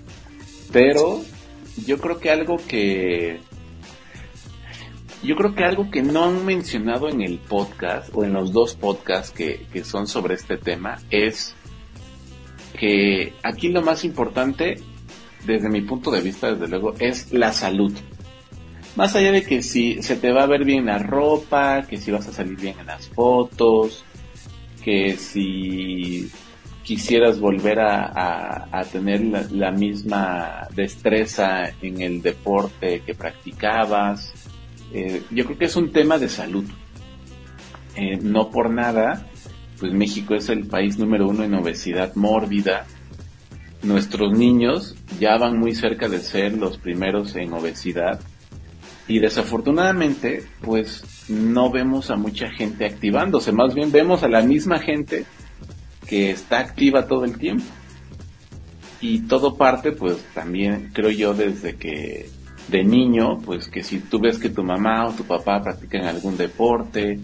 Pero 0.72 1.22
yo 1.86 2.00
creo 2.00 2.20
que 2.20 2.32
algo 2.32 2.58
que 2.58 3.40
yo 5.24 5.36
creo 5.36 5.54
que 5.54 5.64
algo 5.66 5.92
que 5.92 6.02
no 6.02 6.26
han 6.26 6.46
mencionado 6.46 7.10
en 7.10 7.22
el 7.22 7.40
podcast 7.40 8.10
o 8.14 8.24
en 8.24 8.34
los 8.34 8.54
dos 8.54 8.76
podcasts 8.76 9.32
que, 9.32 9.66
que 9.72 9.84
son 9.84 10.08
sobre 10.08 10.36
este 10.36 10.58
tema 10.58 10.98
es 11.10 11.56
que 12.80 13.34
aquí 13.44 13.68
lo 13.68 13.82
más 13.82 14.06
importante 14.06 14.78
desde 15.46 15.70
mi 15.70 15.82
punto 15.82 16.12
de 16.12 16.22
vista, 16.22 16.54
desde 16.54 16.68
luego, 16.68 16.94
es 17.00 17.32
la 17.32 17.52
salud. 17.52 17.94
Más 18.96 19.16
allá 19.16 19.32
de 19.32 19.44
que 19.44 19.62
si 19.62 20.02
se 20.02 20.16
te 20.16 20.32
va 20.32 20.44
a 20.44 20.48
ver 20.48 20.66
bien 20.66 20.86
la 20.86 21.00
ropa, 21.00 21.84
que 21.88 21.98
si 21.98 22.12
vas 22.12 22.28
a 22.28 22.34
salir 22.34 22.60
bien 22.60 22.76
en 22.80 22.88
las 22.88 23.08
fotos, 23.10 24.04
que 24.80 25.18
si 25.18 26.30
quisieras 26.84 27.40
volver 27.40 27.80
a, 27.80 28.82
tener 28.92 29.22
la, 29.52 29.72
misma 29.72 30.68
destreza 30.76 31.70
en 31.82 32.02
el 32.02 32.22
deporte 32.22 33.02
que 33.06 33.14
practicabas, 33.14 34.34
eh, 34.94 35.22
yo 35.30 35.46
creo 35.46 35.58
que 35.58 35.66
es 35.66 35.76
un 35.76 35.92
tema 35.92 36.18
de 36.18 36.30
salud. 36.30 36.66
Eh, 37.96 38.18
no 38.22 38.50
por 38.50 38.72
nada, 38.72 39.28
pues 39.80 39.94
México 39.94 40.36
es 40.36 40.50
el 40.50 40.68
país 40.68 40.98
número 40.98 41.28
uno 41.28 41.44
en 41.44 41.54
obesidad 41.54 42.16
mórbida 42.16 42.86
nuestros 43.82 44.38
niños 44.38 44.96
ya 45.20 45.38
van 45.38 45.58
muy 45.58 45.74
cerca 45.74 46.10
de 46.10 46.20
ser 46.20 46.58
los 46.58 46.78
primeros 46.78 47.36
en 47.36 47.54
obesidad 47.54 48.20
y 49.10 49.20
desafortunadamente 49.20 50.46
pues 50.62 51.04
no 51.28 51.72
vemos 51.72 52.12
a 52.12 52.16
mucha 52.16 52.50
gente 52.52 52.86
activándose, 52.86 53.52
más 53.52 53.74
bien 53.74 53.92
vemos 53.92 54.24
a 54.24 54.30
la 54.30 54.42
misma 54.44 54.80
gente 54.80 55.26
que 56.08 56.30
está 56.30 56.60
activa 56.60 57.08
todo 57.08 57.26
el 57.26 57.38
tiempo. 57.38 57.66
Y 59.02 59.22
todo 59.22 59.56
parte 59.56 59.92
pues 59.94 60.18
también 60.34 60.92
creo 60.94 61.10
yo 61.10 61.34
desde 61.34 61.76
que 61.76 62.30
de 62.68 62.84
niño, 62.84 63.40
pues 63.40 63.68
que 63.68 63.82
si 63.84 64.00
tú 64.00 64.20
ves 64.20 64.38
que 64.38 64.50
tu 64.50 64.64
mamá 64.64 65.08
o 65.08 65.14
tu 65.14 65.24
papá 65.24 65.60
practican 65.62 66.06
algún 66.06 66.38
deporte, 66.38 67.20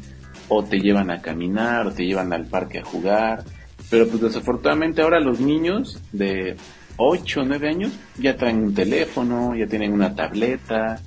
o 0.48 0.64
te 0.64 0.80
llevan 0.80 1.12
a 1.12 1.22
caminar, 1.22 1.86
o 1.88 1.92
te 1.92 2.06
llevan 2.06 2.34
al 2.34 2.46
parque 2.46 2.80
a 2.80 2.84
jugar, 2.84 3.44
pero 3.92 4.08
pues 4.08 4.22
desafortunadamente 4.22 5.02
ahora 5.02 5.20
los 5.20 5.40
niños 5.40 6.02
de 6.12 6.56
8 6.98 7.42
o 7.42 7.46
9 7.46 7.70
años 7.70 7.92
ya 8.18 8.36
traen 8.38 8.64
un 8.64 8.74
teléfono, 8.74 9.56
ya 9.56 9.68
tienen 9.68 9.94
una 9.94 10.16
tableta, 10.16 11.00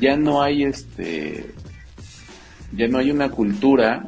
ya 0.00 0.16
no 0.16 0.42
hay 0.42 0.64
este, 0.64 1.54
ya 2.76 2.88
no 2.88 2.98
hay 2.98 3.10
una 3.10 3.30
cultura 3.30 4.04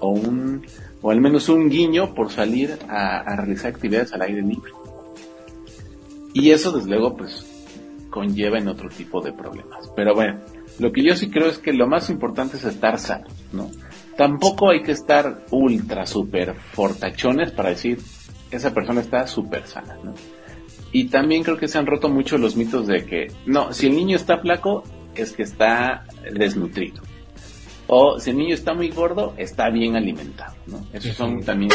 o 0.00 0.10
un, 0.10 0.66
o 1.00 1.10
al 1.10 1.20
menos 1.20 1.48
un 1.48 1.68
guiño 1.68 2.14
por 2.14 2.30
salir 2.30 2.78
a, 2.88 3.36
realizar 3.36 3.72
actividades 3.72 4.12
al 4.12 4.22
aire 4.22 4.42
libre. 4.42 4.72
Y 6.34 6.50
eso 6.50 6.72
desde 6.72 6.90
luego 6.90 7.16
pues 7.16 7.46
conlleva 8.10 8.58
en 8.58 8.68
otro 8.68 8.88
tipo 8.88 9.20
de 9.20 9.32
problemas. 9.32 9.90
Pero 9.94 10.14
bueno, 10.14 10.40
lo 10.78 10.92
que 10.92 11.02
yo 11.02 11.14
sí 11.16 11.30
creo 11.30 11.48
es 11.48 11.58
que 11.58 11.72
lo 11.72 11.86
más 11.86 12.10
importante 12.10 12.56
es 12.56 12.64
estar 12.64 12.98
sano, 12.98 13.26
¿no? 13.52 13.70
Tampoco 14.16 14.70
hay 14.70 14.82
que 14.82 14.92
estar 14.92 15.46
ultra, 15.50 16.06
super 16.06 16.54
fortachones 16.54 17.50
para 17.52 17.70
decir, 17.70 17.98
esa 18.50 18.74
persona 18.74 19.00
está 19.00 19.26
súper 19.26 19.66
sana, 19.66 19.96
¿no? 20.02 20.14
Y 20.92 21.08
también 21.08 21.42
creo 21.42 21.56
que 21.56 21.68
se 21.68 21.78
han 21.78 21.86
roto 21.86 22.10
mucho 22.10 22.36
los 22.36 22.54
mitos 22.54 22.86
de 22.86 23.06
que, 23.06 23.28
no, 23.46 23.72
si 23.72 23.86
el 23.86 23.96
niño 23.96 24.16
está 24.16 24.38
flaco, 24.38 24.84
es 25.14 25.32
que 25.32 25.42
está 25.42 26.04
desnutrido. 26.32 27.02
O 27.86 28.18
si 28.18 28.30
el 28.30 28.38
niño 28.38 28.54
está 28.54 28.74
muy 28.74 28.90
gordo, 28.90 29.34
está 29.36 29.68
bien 29.70 29.96
alimentado, 29.96 30.54
¿no? 30.66 30.86
Esas 30.92 31.16
son 31.16 31.42
también 31.42 31.72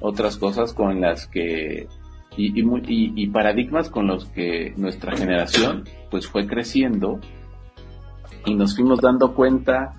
otras 0.00 0.36
cosas 0.36 0.72
con 0.72 1.00
las 1.00 1.26
que 1.26 1.86
y, 2.36 3.22
y, 3.22 3.26
paradigmas 3.28 3.90
con 3.90 4.06
los 4.06 4.26
que 4.26 4.72
nuestra 4.76 5.16
generación 5.16 5.84
pues 6.10 6.26
fue 6.26 6.46
creciendo 6.46 7.20
y 8.46 8.54
nos 8.54 8.76
fuimos 8.76 9.00
dando 9.00 9.34
cuenta 9.34 9.94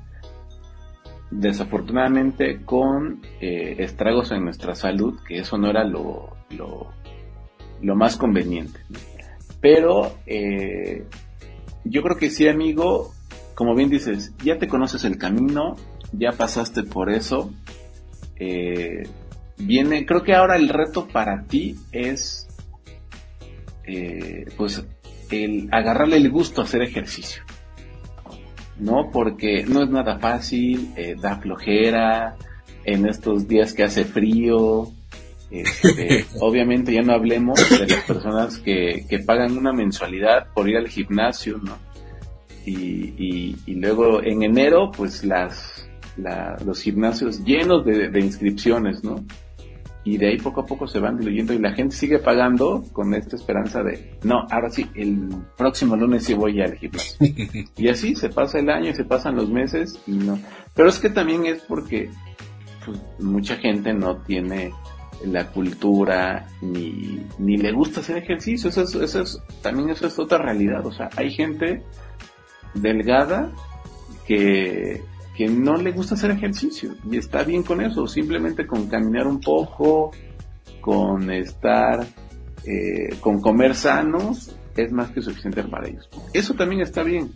desafortunadamente 1.29 2.63
con 2.63 3.21
eh, 3.39 3.75
estragos 3.79 4.31
en 4.31 4.43
nuestra 4.43 4.75
salud 4.75 5.19
que 5.27 5.39
eso 5.39 5.57
no 5.57 5.69
era 5.69 5.83
lo, 5.83 6.35
lo, 6.49 7.95
más 7.95 8.17
conveniente 8.17 8.79
pero 9.59 10.17
eh, 10.25 11.05
yo 11.83 12.01
creo 12.01 12.17
que 12.17 12.29
sí 12.29 12.47
amigo 12.47 13.13
como 13.55 13.75
bien 13.75 13.89
dices 13.89 14.33
ya 14.43 14.57
te 14.57 14.67
conoces 14.67 15.03
el 15.03 15.17
camino 15.17 15.75
ya 16.13 16.31
pasaste 16.31 16.83
por 16.83 17.11
eso 17.11 17.51
eh, 18.43 19.03
viene, 19.59 20.05
creo 20.05 20.23
que 20.23 20.33
ahora 20.33 20.55
el 20.55 20.69
reto 20.69 21.07
para 21.07 21.43
ti 21.43 21.75
es, 21.91 22.47
eh, 23.85 24.45
pues, 24.57 24.83
el 25.29 25.69
agarrarle 25.71 26.17
el 26.17 26.31
gusto 26.31 26.61
a 26.61 26.63
hacer 26.63 26.81
ejercicio. 26.81 27.43
¿No? 28.79 29.11
Porque 29.11 29.63
no 29.67 29.83
es 29.83 29.91
nada 29.91 30.17
fácil, 30.17 30.91
eh, 30.95 31.15
da 31.19 31.35
flojera, 31.35 32.35
en 32.83 33.05
estos 33.05 33.47
días 33.47 33.73
que 33.73 33.83
hace 33.83 34.05
frío, 34.05 34.91
este, 35.51 36.25
obviamente 36.39 36.93
ya 36.93 37.01
no 37.01 37.13
hablemos 37.13 37.59
de 37.69 37.87
las 37.87 38.03
personas 38.03 38.57
que, 38.59 39.05
que, 39.07 39.19
pagan 39.19 39.57
una 39.57 39.73
mensualidad 39.73 40.47
por 40.53 40.69
ir 40.69 40.77
al 40.77 40.87
gimnasio, 40.87 41.57
¿no? 41.57 41.77
Y, 42.65 43.55
y 43.65 43.75
luego 43.75 44.21
en 44.21 44.43
enero, 44.43 44.91
pues 44.91 45.23
las, 45.23 45.89
los 46.65 46.81
gimnasios 46.81 47.43
llenos 47.43 47.85
de, 47.85 48.09
de, 48.09 48.19
inscripciones, 48.19 49.03
¿no? 49.03 49.25
y 50.03 50.17
de 50.17 50.29
ahí 50.29 50.37
poco 50.37 50.61
a 50.61 50.65
poco 50.65 50.87
se 50.87 50.99
van 50.99 51.17
diluyendo 51.17 51.53
y 51.53 51.59
la 51.59 51.73
gente 51.73 51.95
sigue 51.95 52.19
pagando 52.19 52.83
con 52.91 53.13
esta 53.13 53.35
esperanza 53.35 53.83
de, 53.83 54.17
no, 54.23 54.47
ahora 54.49 54.69
sí, 54.69 54.87
el 54.95 55.29
próximo 55.55 55.95
lunes 55.95 56.23
sí 56.23 56.33
voy 56.33 56.59
al 56.61 56.75
gimnasio. 56.75 57.17
y 57.77 57.87
así 57.87 58.15
se 58.15 58.29
pasa 58.29 58.59
el 58.59 58.69
año, 58.69 58.93
se 58.93 59.03
pasan 59.03 59.35
los 59.35 59.49
meses 59.49 59.99
y 60.07 60.13
no. 60.13 60.39
Pero 60.75 60.89
es 60.89 60.97
que 60.99 61.09
también 61.09 61.45
es 61.45 61.61
porque 61.61 62.09
pues, 62.85 62.99
mucha 63.19 63.57
gente 63.57 63.93
no 63.93 64.17
tiene 64.17 64.71
la 65.25 65.47
cultura 65.47 66.47
ni, 66.61 67.25
ni 67.39 67.57
le 67.57 67.71
gusta 67.71 67.99
hacer 67.99 68.17
ejercicio. 68.17 68.69
Eso 68.69 68.81
es, 68.81 68.95
eso 68.95 69.21
es, 69.21 69.41
también 69.61 69.89
eso 69.89 70.07
es 70.07 70.17
otra 70.19 70.37
realidad. 70.37 70.85
O 70.85 70.91
sea, 70.91 71.09
hay 71.15 71.31
gente 71.31 71.83
delgada 72.73 73.51
que 74.25 75.03
que 75.35 75.47
no 75.47 75.77
le 75.77 75.91
gusta 75.91 76.15
hacer 76.15 76.31
ejercicio 76.31 76.95
y 77.09 77.17
está 77.17 77.43
bien 77.43 77.63
con 77.63 77.81
eso, 77.81 78.05
simplemente 78.07 78.67
con 78.67 78.87
caminar 78.87 79.27
un 79.27 79.39
poco, 79.39 80.11
con 80.81 81.31
estar, 81.31 82.05
eh, 82.65 83.15
con 83.19 83.39
comer 83.39 83.75
sanos, 83.75 84.55
es 84.75 84.91
más 84.91 85.11
que 85.11 85.21
suficiente 85.21 85.63
para 85.63 85.87
ellos. 85.87 86.09
Eso 86.33 86.53
también 86.53 86.81
está 86.81 87.03
bien, 87.03 87.31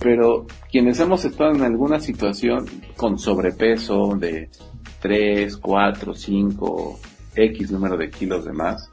pero 0.00 0.46
quienes 0.70 1.00
hemos 1.00 1.24
estado 1.24 1.52
en 1.52 1.62
alguna 1.62 1.98
situación 1.98 2.66
con 2.96 3.18
sobrepeso 3.18 4.14
de 4.18 4.50
3, 5.00 5.56
4, 5.56 6.14
5, 6.14 7.00
X 7.36 7.70
número 7.70 7.96
de 7.96 8.10
kilos 8.10 8.44
de 8.44 8.52
más, 8.52 8.90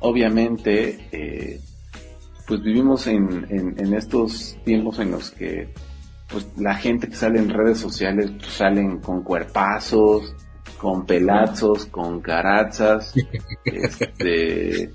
obviamente, 0.00 1.08
eh, 1.12 1.60
pues 2.46 2.62
vivimos 2.62 3.06
en, 3.06 3.46
en 3.50 3.94
estos 3.94 4.56
tiempos 4.64 4.98
en 4.98 5.10
los 5.10 5.30
que 5.30 5.72
pues 6.28 6.46
la 6.58 6.74
gente 6.74 7.08
que 7.08 7.16
sale 7.16 7.38
en 7.38 7.48
redes 7.48 7.78
sociales 7.78 8.30
pues, 8.38 8.52
salen 8.52 8.98
con 8.98 9.22
cuerpazos, 9.22 10.34
con 10.78 11.06
pelazos, 11.06 11.86
con 11.86 12.20
carazas, 12.20 13.14
este, 13.64 14.92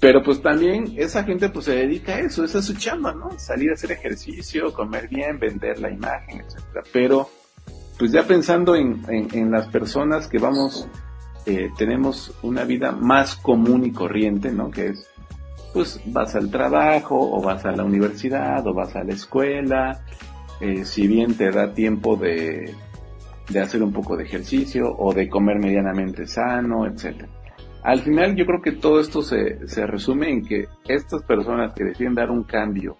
pero 0.00 0.22
pues 0.22 0.42
también 0.42 0.92
esa 0.96 1.24
gente 1.24 1.48
pues 1.48 1.66
se 1.66 1.76
dedica 1.76 2.16
a 2.16 2.20
eso, 2.20 2.44
esa 2.44 2.58
es 2.58 2.64
su 2.64 2.74
chamba, 2.74 3.14
¿no? 3.14 3.38
Salir 3.38 3.70
a 3.70 3.74
hacer 3.74 3.92
ejercicio, 3.92 4.72
comer 4.72 5.08
bien, 5.08 5.38
vender 5.38 5.78
la 5.80 5.90
imagen, 5.90 6.40
etcétera. 6.40 6.82
Pero 6.92 7.30
pues 7.98 8.12
ya 8.12 8.24
pensando 8.24 8.74
en, 8.74 9.02
en, 9.08 9.50
las 9.50 9.68
personas 9.68 10.26
que 10.26 10.38
vamos, 10.38 10.88
eh, 11.46 11.70
tenemos 11.76 12.34
una 12.42 12.64
vida 12.64 12.92
más 12.92 13.36
común 13.36 13.84
y 13.84 13.92
corriente, 13.92 14.50
¿no? 14.50 14.70
Que 14.70 14.88
es 14.88 15.08
pues 15.72 16.00
vas 16.06 16.36
al 16.36 16.50
trabajo 16.50 17.18
o 17.18 17.42
vas 17.42 17.64
a 17.64 17.72
la 17.72 17.82
universidad 17.82 18.64
o 18.64 18.72
vas 18.72 18.94
a 18.94 19.02
la 19.02 19.12
escuela 19.12 20.04
eh, 20.60 20.84
si 20.84 21.08
bien 21.08 21.36
te 21.36 21.50
da 21.50 21.74
tiempo 21.74 22.16
de, 22.16 22.72
de 23.50 23.60
hacer 23.60 23.82
un 23.82 23.92
poco 23.92 24.16
de 24.16 24.22
ejercicio 24.22 24.94
o 24.96 25.12
de 25.12 25.28
comer 25.28 25.58
medianamente 25.58 26.28
sano, 26.28 26.86
etc. 26.86 27.26
Al 27.82 28.00
final 28.00 28.36
yo 28.36 28.46
creo 28.46 28.62
que 28.62 28.72
todo 28.72 29.00
esto 29.00 29.20
se, 29.20 29.66
se 29.66 29.84
resume 29.84 30.30
en 30.30 30.44
que 30.44 30.68
estas 30.86 31.24
personas 31.24 31.74
que 31.74 31.84
deciden 31.84 32.14
dar 32.14 32.30
un 32.30 32.44
cambio 32.44 32.98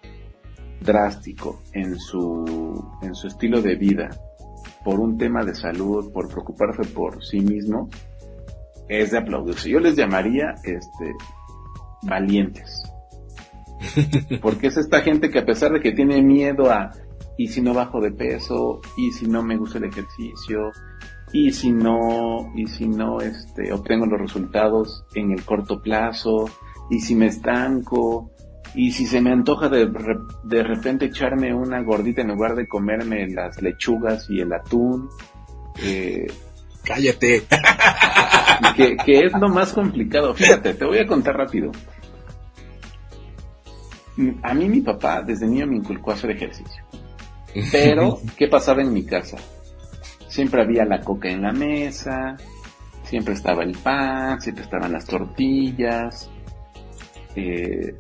drástico 0.80 1.62
en 1.72 1.96
su, 1.96 2.84
en 3.02 3.14
su 3.14 3.28
estilo 3.28 3.62
de 3.62 3.76
vida 3.76 4.10
por 4.84 5.00
un 5.00 5.16
tema 5.16 5.44
de 5.44 5.54
salud, 5.54 6.12
por 6.12 6.28
preocuparse 6.28 6.84
por 6.92 7.24
sí 7.24 7.40
mismo, 7.40 7.88
es 8.88 9.12
de 9.12 9.18
aplaudirse. 9.18 9.70
Yo 9.70 9.80
les 9.80 9.96
llamaría 9.96 10.54
este 10.62 11.14
valientes. 12.02 12.82
Porque 14.42 14.68
es 14.68 14.76
esta 14.76 15.00
gente 15.00 15.30
que 15.30 15.38
a 15.38 15.46
pesar 15.46 15.72
de 15.72 15.80
que 15.80 15.92
tiene 15.92 16.22
miedo 16.22 16.70
a 16.70 16.92
y 17.36 17.48
si 17.48 17.60
no 17.60 17.74
bajo 17.74 18.00
de 18.00 18.12
peso, 18.12 18.80
y 18.96 19.10
si 19.10 19.26
no 19.26 19.42
me 19.42 19.56
gusta 19.56 19.78
el 19.78 19.84
ejercicio, 19.84 20.70
y 21.32 21.50
si 21.50 21.72
no, 21.72 22.52
y 22.54 22.66
si 22.68 22.86
no 22.86 23.20
este, 23.20 23.72
obtengo 23.72 24.06
los 24.06 24.20
resultados 24.20 25.04
en 25.16 25.32
el 25.32 25.44
corto 25.44 25.82
plazo, 25.82 26.44
y 26.90 27.00
si 27.00 27.16
me 27.16 27.26
estanco, 27.26 28.30
y 28.74 28.90
si 28.90 29.06
se 29.06 29.20
me 29.20 29.30
antoja 29.30 29.68
de, 29.68 29.88
de 30.42 30.62
repente 30.62 31.06
echarme 31.06 31.54
una 31.54 31.80
gordita 31.82 32.22
en 32.22 32.28
lugar 32.28 32.56
de 32.56 32.66
comerme 32.66 33.28
las 33.28 33.62
lechugas 33.62 34.28
y 34.28 34.40
el 34.40 34.52
atún, 34.52 35.08
eh, 35.82 36.26
cállate. 36.84 37.44
Que, 38.76 38.96
que 38.96 39.26
es 39.26 39.32
lo 39.32 39.48
más 39.48 39.72
complicado. 39.72 40.32
Fíjate, 40.34 40.74
te 40.74 40.84
voy 40.84 40.98
a 40.98 41.06
contar 41.06 41.36
rápido. 41.36 41.72
A 44.42 44.54
mí 44.54 44.68
mi 44.68 44.80
papá 44.80 45.22
desde 45.22 45.46
niño 45.46 45.66
me 45.66 45.76
inculcó 45.76 46.12
a 46.12 46.14
hacer 46.14 46.30
ejercicio. 46.30 46.84
Pero, 47.72 48.20
¿qué 48.36 48.48
pasaba 48.48 48.82
en 48.82 48.92
mi 48.92 49.04
casa? 49.04 49.36
Siempre 50.28 50.62
había 50.62 50.84
la 50.84 51.00
coca 51.00 51.28
en 51.28 51.42
la 51.42 51.52
mesa, 51.52 52.36
siempre 53.04 53.34
estaba 53.34 53.62
el 53.62 53.76
pan, 53.76 54.40
siempre 54.40 54.64
estaban 54.64 54.92
las 54.92 55.06
tortillas, 55.06 56.30
eh, 57.36 57.94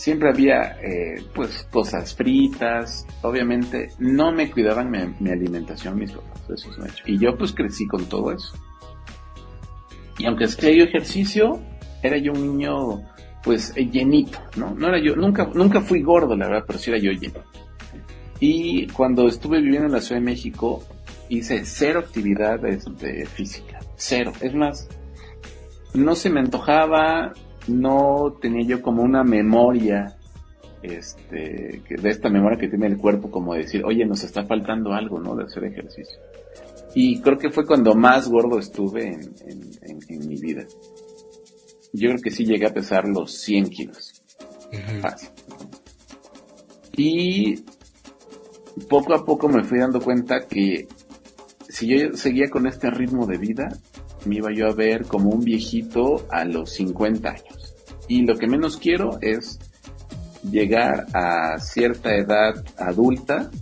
siempre 0.00 0.30
había 0.30 0.78
eh, 0.80 1.22
pues 1.34 1.68
cosas 1.70 2.14
fritas, 2.14 3.06
obviamente 3.20 3.90
no 3.98 4.32
me 4.32 4.50
cuidaban 4.50 4.90
mi, 4.90 5.30
alimentación 5.30 5.98
mis 5.98 6.12
papás, 6.12 6.40
eso 6.48 6.70
es 6.70 6.78
un 6.78 6.86
hecho. 6.86 7.04
Y 7.04 7.18
yo 7.18 7.36
pues 7.36 7.52
crecí 7.52 7.86
con 7.86 8.06
todo 8.06 8.32
eso. 8.32 8.56
Y 10.16 10.24
aunque 10.24 10.44
hacía 10.44 10.72
yo 10.72 10.84
ejercicio, 10.84 11.60
era 12.02 12.16
yo 12.16 12.32
un 12.32 12.56
niño, 12.56 13.02
pues, 13.42 13.74
llenito, 13.74 14.38
¿no? 14.56 14.74
No 14.74 14.88
era 14.88 14.98
yo, 15.04 15.16
nunca, 15.16 15.50
nunca 15.52 15.82
fui 15.82 16.00
gordo, 16.00 16.34
la 16.34 16.46
verdad, 16.46 16.64
pero 16.66 16.78
sí 16.78 16.90
era 16.90 16.98
yo 16.98 17.12
lleno. 17.12 17.40
Y 18.38 18.86
cuando 18.88 19.28
estuve 19.28 19.60
viviendo 19.60 19.88
en 19.88 19.92
la 19.92 20.00
Ciudad 20.00 20.22
de 20.22 20.24
México, 20.24 20.82
hice 21.28 21.62
cero 21.66 22.00
actividad 22.00 22.64
este, 22.64 23.26
física. 23.26 23.80
Cero. 23.96 24.32
Es 24.40 24.54
más, 24.54 24.88
no 25.92 26.14
se 26.14 26.30
me 26.30 26.40
antojaba, 26.40 27.34
no 27.68 28.36
tenía 28.40 28.64
yo 28.66 28.82
como 28.82 29.02
una 29.02 29.24
memoria, 29.24 30.16
este, 30.82 31.82
de 31.88 32.08
esta 32.08 32.28
memoria 32.28 32.58
que 32.58 32.68
tiene 32.68 32.86
el 32.86 32.96
cuerpo, 32.96 33.30
como 33.30 33.54
decir, 33.54 33.84
oye, 33.84 34.04
nos 34.06 34.24
está 34.24 34.44
faltando 34.44 34.92
algo, 34.92 35.20
¿no? 35.20 35.36
De 35.36 35.44
hacer 35.44 35.64
ejercicio. 35.64 36.18
Y 36.94 37.20
creo 37.20 37.38
que 37.38 37.50
fue 37.50 37.66
cuando 37.66 37.94
más 37.94 38.28
gordo 38.28 38.58
estuve 38.58 39.08
en, 39.08 40.28
mi 40.28 40.36
vida. 40.36 40.64
Yo 41.92 42.10
creo 42.10 42.22
que 42.22 42.30
sí 42.30 42.44
llegué 42.44 42.66
a 42.66 42.74
pesar 42.74 43.08
los 43.08 43.32
100 43.38 43.70
kilos. 43.70 44.22
Fácil. 45.00 45.30
Y 46.96 47.64
poco 48.88 49.14
a 49.14 49.24
poco 49.24 49.48
me 49.48 49.64
fui 49.64 49.78
dando 49.78 50.00
cuenta 50.00 50.46
que 50.48 50.88
si 51.68 51.86
yo 51.86 52.16
seguía 52.16 52.48
con 52.50 52.66
este 52.66 52.90
ritmo 52.90 53.26
de 53.26 53.38
vida, 53.38 53.68
me 54.26 54.36
iba 54.36 54.52
yo 54.52 54.66
a 54.66 54.74
ver 54.74 55.06
como 55.06 55.30
un 55.30 55.40
viejito 55.40 56.26
a 56.30 56.44
los 56.44 56.72
50 56.72 57.28
años. 57.28 57.49
Y 58.10 58.26
lo 58.26 58.36
que 58.36 58.48
menos 58.48 58.76
quiero 58.76 59.20
es 59.22 59.60
llegar 60.42 61.06
a 61.14 61.56
cierta 61.60 62.16
edad 62.16 62.64
adulta 62.76 63.52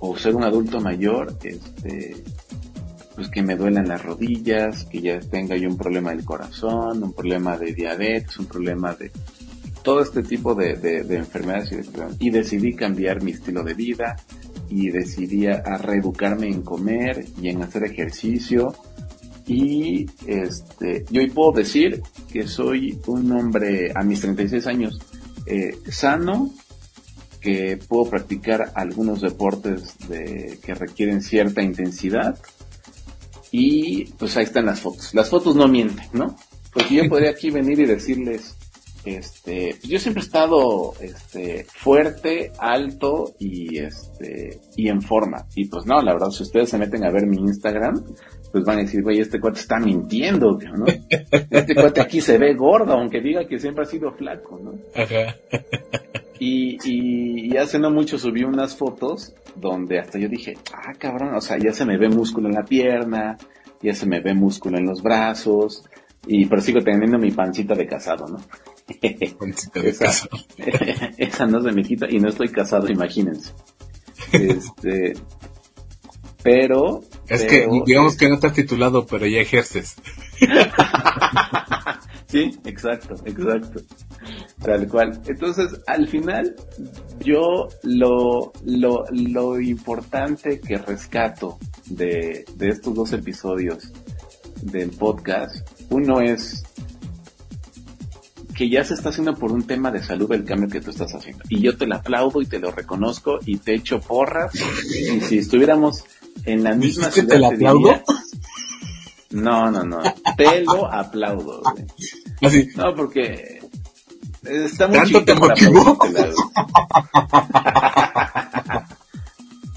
o 0.00 0.16
ser 0.16 0.34
un 0.34 0.42
adulto 0.42 0.80
mayor, 0.80 1.38
este, 1.44 2.16
pues 3.14 3.28
que 3.28 3.44
me 3.44 3.54
duelan 3.54 3.86
las 3.86 4.04
rodillas, 4.04 4.86
que 4.86 5.00
ya 5.00 5.20
tenga 5.20 5.56
yo 5.56 5.68
un 5.68 5.76
problema 5.76 6.10
del 6.10 6.24
corazón, 6.24 7.04
un 7.04 7.12
problema 7.12 7.56
de 7.56 7.72
diabetes, 7.72 8.36
un 8.40 8.46
problema 8.46 8.92
de 8.94 9.12
todo 9.84 10.02
este 10.02 10.24
tipo 10.24 10.56
de, 10.56 10.74
de, 10.74 11.16
enfermedades 11.16 11.70
y, 12.18 12.26
y 12.26 12.30
decidí 12.30 12.74
cambiar 12.74 13.22
mi 13.22 13.30
estilo 13.30 13.62
de 13.62 13.74
vida 13.74 14.16
y 14.68 14.90
decidí 14.90 15.46
a 15.46 15.78
reeducarme 15.78 16.48
en 16.48 16.62
comer 16.62 17.24
y 17.40 17.50
en 17.50 17.62
hacer 17.62 17.84
ejercicio 17.84 18.74
y 19.50 20.06
este 20.28 21.04
yo 21.10 21.20
hoy 21.20 21.28
puedo 21.28 21.50
decir 21.50 22.02
que 22.32 22.46
soy 22.46 22.96
un 23.08 23.32
hombre 23.32 23.90
a 23.92 24.04
mis 24.04 24.20
36 24.20 24.64
años 24.68 25.00
eh, 25.44 25.76
sano 25.88 26.52
que 27.40 27.76
puedo 27.88 28.08
practicar 28.08 28.70
algunos 28.76 29.22
deportes 29.22 29.96
de, 30.08 30.60
que 30.62 30.74
requieren 30.74 31.20
cierta 31.20 31.62
intensidad. 31.62 32.38
Y 33.50 34.04
pues 34.12 34.36
ahí 34.36 34.44
están 34.44 34.66
las 34.66 34.80
fotos. 34.80 35.12
Las 35.14 35.28
fotos 35.28 35.56
no 35.56 35.66
mienten 35.66 36.06
no 36.12 36.36
porque 36.72 36.94
yo 36.94 37.02
podría 37.08 37.30
aquí 37.30 37.50
venir 37.50 37.80
y 37.80 37.86
decirles 37.86 38.56
este, 39.04 39.76
yo 39.82 39.98
siempre 39.98 40.22
he 40.22 40.26
estado 40.26 40.92
este, 41.00 41.64
fuerte, 41.64 42.52
alto 42.58 43.34
y 43.38 43.78
este 43.78 44.60
y 44.76 44.88
en 44.88 45.02
forma. 45.02 45.46
Y 45.54 45.66
pues 45.66 45.86
no, 45.86 46.00
la 46.02 46.12
verdad, 46.12 46.30
si 46.30 46.42
ustedes 46.42 46.68
se 46.68 46.78
meten 46.78 47.04
a 47.04 47.10
ver 47.10 47.26
mi 47.26 47.38
Instagram, 47.38 48.04
pues 48.50 48.64
van 48.64 48.78
a 48.78 48.82
decir, 48.82 49.02
güey, 49.02 49.20
este 49.20 49.40
cuate 49.40 49.60
está 49.60 49.78
mintiendo, 49.78 50.58
¿no? 50.76 50.84
Este 51.50 51.74
cuate 51.74 52.00
aquí 52.00 52.20
se 52.20 52.38
ve 52.38 52.54
gordo, 52.54 52.94
aunque 52.94 53.20
diga 53.20 53.46
que 53.46 53.58
siempre 53.58 53.84
ha 53.84 53.86
sido 53.86 54.12
flaco, 54.12 54.60
¿no? 54.62 54.74
Y, 56.38 56.78
y, 56.84 57.56
hace 57.58 57.78
no 57.78 57.90
mucho 57.90 58.18
subí 58.18 58.44
unas 58.44 58.74
fotos 58.74 59.34
donde 59.56 59.98
hasta 59.98 60.18
yo 60.18 60.28
dije, 60.28 60.54
ah, 60.72 60.94
cabrón, 60.98 61.34
o 61.34 61.40
sea, 61.40 61.58
ya 61.58 61.72
se 61.72 61.84
me 61.84 61.98
ve 61.98 62.08
músculo 62.08 62.48
en 62.48 62.54
la 62.54 62.64
pierna, 62.64 63.36
ya 63.82 63.92
se 63.94 64.06
me 64.06 64.20
ve 64.20 64.32
músculo 64.32 64.78
en 64.78 64.86
los 64.86 65.02
brazos, 65.02 65.84
y 66.26 66.46
pero 66.46 66.62
sigo 66.62 66.80
teniendo 66.80 67.18
mi 67.18 67.30
pancita 67.30 67.74
de 67.74 67.86
casado, 67.86 68.26
¿no? 68.26 68.38
esa, 69.82 70.28
esa 71.18 71.46
no 71.46 71.60
se 71.60 71.72
me 71.72 71.82
quita 71.82 72.06
y 72.08 72.18
no 72.18 72.28
estoy 72.28 72.48
casado, 72.48 72.88
imagínense. 72.88 73.52
Este, 74.32 75.14
pero. 76.42 77.02
Es 77.28 77.44
que 77.44 77.68
digamos 77.86 78.16
que 78.16 78.28
no 78.28 78.34
estás 78.34 78.52
titulado, 78.52 79.06
pero 79.06 79.26
ya 79.26 79.40
ejerces. 79.40 79.96
sí, 82.26 82.50
exacto, 82.64 83.14
exacto. 83.24 83.80
Tal 84.62 84.88
cual. 84.88 85.20
Entonces, 85.26 85.80
al 85.86 86.08
final, 86.08 86.54
yo 87.20 87.68
lo, 87.82 88.52
lo, 88.64 89.04
lo 89.10 89.60
importante 89.60 90.60
que 90.60 90.78
rescato 90.78 91.58
de, 91.86 92.44
de 92.56 92.68
estos 92.68 92.94
dos 92.94 93.12
episodios 93.12 93.92
del 94.62 94.90
podcast, 94.90 95.66
uno 95.90 96.20
es 96.20 96.62
que 98.60 98.68
ya 98.68 98.84
se 98.84 98.92
está 98.92 99.08
haciendo 99.08 99.34
por 99.34 99.52
un 99.52 99.66
tema 99.66 99.90
de 99.90 100.02
salud 100.02 100.30
el 100.32 100.44
cambio 100.44 100.68
que 100.68 100.82
tú 100.82 100.90
estás 100.90 101.14
haciendo. 101.14 101.42
Y 101.48 101.62
yo 101.62 101.78
te 101.78 101.86
lo 101.86 101.94
aplaudo 101.94 102.42
y 102.42 102.46
te 102.46 102.58
lo 102.58 102.70
reconozco 102.70 103.38
y 103.46 103.56
te 103.56 103.74
echo 103.74 104.00
porras. 104.00 104.52
Y 104.54 105.22
si 105.22 105.38
estuviéramos 105.38 106.04
en 106.44 106.64
la 106.64 106.74
misma 106.74 107.10
ciudad. 107.10 107.28
¿Te 107.28 107.38
lo 107.38 107.46
aplaudo? 107.46 108.02
No, 109.32 109.70
no, 109.70 109.84
no. 109.84 110.02
Te 110.36 110.62
lo 110.62 110.92
aplaudo. 110.92 111.62
Así. 112.42 112.66
No, 112.74 112.92
porque 112.96 113.60
está 114.42 114.88
muy 114.88 114.98
¿Tanto 114.98 115.24
te 115.24 115.34
motivó? 115.36 115.98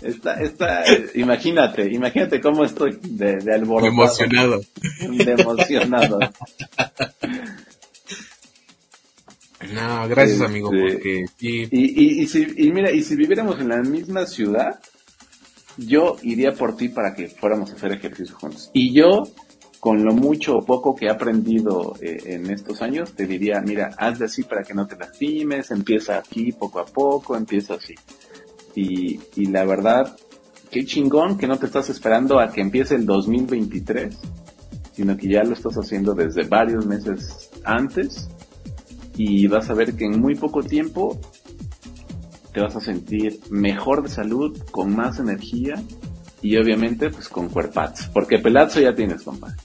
Está, 0.02 0.34
está, 0.42 0.84
imagínate, 1.16 1.90
imagínate 1.90 2.42
cómo 2.42 2.66
estoy 2.66 3.00
de, 3.02 3.38
de 3.38 3.54
alborotado. 3.54 3.88
Emocionado. 3.88 4.62
De 5.00 5.32
emocionado. 5.32 6.20
No, 9.74 10.08
gracias 10.10 10.42
amigo, 10.42 10.74
Este, 10.74 10.94
porque 10.94 11.26
sí, 11.38 11.68
Y, 11.72 12.20
y, 12.20 12.22
y, 12.22 12.28
si, 12.28 12.46
y 12.58 12.72
mira, 12.74 12.92
y 12.92 13.02
si 13.02 13.16
viviéramos 13.16 13.58
en 13.62 13.70
la 13.70 13.78
misma 13.78 14.26
ciudad, 14.26 14.78
yo 15.78 16.18
iría 16.22 16.54
por 16.54 16.76
ti 16.76 16.90
para 16.90 17.14
que 17.14 17.28
fuéramos 17.28 17.72
a 17.72 17.76
hacer 17.76 17.92
ejercicio 17.92 18.36
juntos. 18.36 18.70
Y 18.74 18.94
yo, 18.94 19.24
con 19.80 20.04
lo 20.04 20.14
mucho 20.14 20.58
o 20.58 20.66
poco 20.66 20.96
que 20.96 21.06
he 21.06 21.10
aprendido 21.10 21.96
eh, 22.02 22.18
en 22.26 22.50
estos 22.50 22.82
años, 22.82 23.14
te 23.14 23.26
diría, 23.26 23.62
mira, 23.62 23.92
haz 23.98 24.20
de 24.20 24.26
así 24.26 24.44
para 24.44 24.64
que 24.64 24.74
no 24.74 24.88
te 24.88 24.96
lastimes, 24.96 25.72
empieza 25.72 26.18
aquí 26.18 26.52
poco 26.52 26.80
a 26.80 26.86
poco, 26.86 27.36
empieza 27.36 27.76
así. 27.76 27.96
Y, 28.76 29.20
y 29.36 29.46
la 29.48 29.66
verdad, 29.66 30.16
qué 30.72 30.86
chingón 30.86 31.38
que 31.38 31.48
no 31.48 31.58
te 31.58 31.66
estás 31.66 31.90
esperando 31.90 32.40
a 32.40 32.52
que 32.52 32.62
empiece 32.62 32.96
el 32.96 33.06
2023, 33.06 34.18
sino 34.94 35.18
que 35.18 35.28
ya 35.28 35.44
lo 35.44 35.54
estás 35.54 35.76
haciendo 35.76 36.14
desde 36.14 36.44
varios 36.48 36.86
meses 36.86 37.50
antes 37.64 38.30
y 39.16 39.48
vas 39.48 39.70
a 39.70 39.74
ver 39.74 39.96
que 39.96 40.06
en 40.06 40.20
muy 40.20 40.36
poco 40.36 40.64
tiempo 40.64 41.20
te 42.54 42.62
vas 42.62 42.76
a 42.76 42.82
sentir 42.82 43.40
mejor 43.50 44.04
de 44.04 44.10
salud, 44.10 44.58
con 44.72 44.96
más 44.96 45.20
energía 45.20 45.82
y 46.42 46.58
obviamente 46.58 47.10
pues 47.10 47.30
con 47.30 47.50
cuerpazos, 47.50 48.08
porque 48.14 48.38
pelazo 48.40 48.80
ya 48.80 48.94
tienes, 48.96 49.24
compadre. 49.24 49.56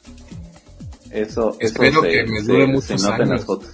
Eso, 1.10 1.56
Espero 1.58 1.90
eso 1.90 2.02
se, 2.02 2.10
que 2.10 2.26
me 2.26 2.42
dure 2.42 2.66
se- 2.66 2.72
muchos 2.72 3.00
se 3.02 3.08
nota 3.10 3.22
en 3.22 3.28
las 3.30 3.44
fotos. 3.44 3.70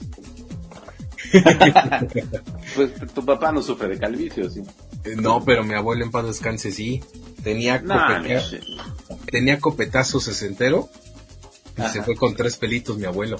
pues 2.76 2.92
tu 3.14 3.24
papá 3.24 3.52
no 3.52 3.62
sufre 3.62 3.88
de 3.88 3.98
calvicio, 3.98 4.48
sí. 4.50 4.60
Eh, 5.04 5.16
No, 5.16 5.44
pero 5.44 5.64
mi 5.64 5.74
abuelo 5.74 6.04
en 6.04 6.10
paz 6.10 6.26
descanse, 6.26 6.70
sí. 6.72 7.02
Tenía, 7.42 7.80
mi- 7.80 8.34
tenía 9.30 9.58
copetazo 9.60 10.20
sesentero 10.20 10.88
y 11.76 11.82
Ajá. 11.82 11.92
se 11.92 12.02
fue 12.02 12.14
con 12.16 12.34
tres 12.36 12.56
pelitos 12.56 12.96
mi 12.98 13.04
abuelo. 13.04 13.36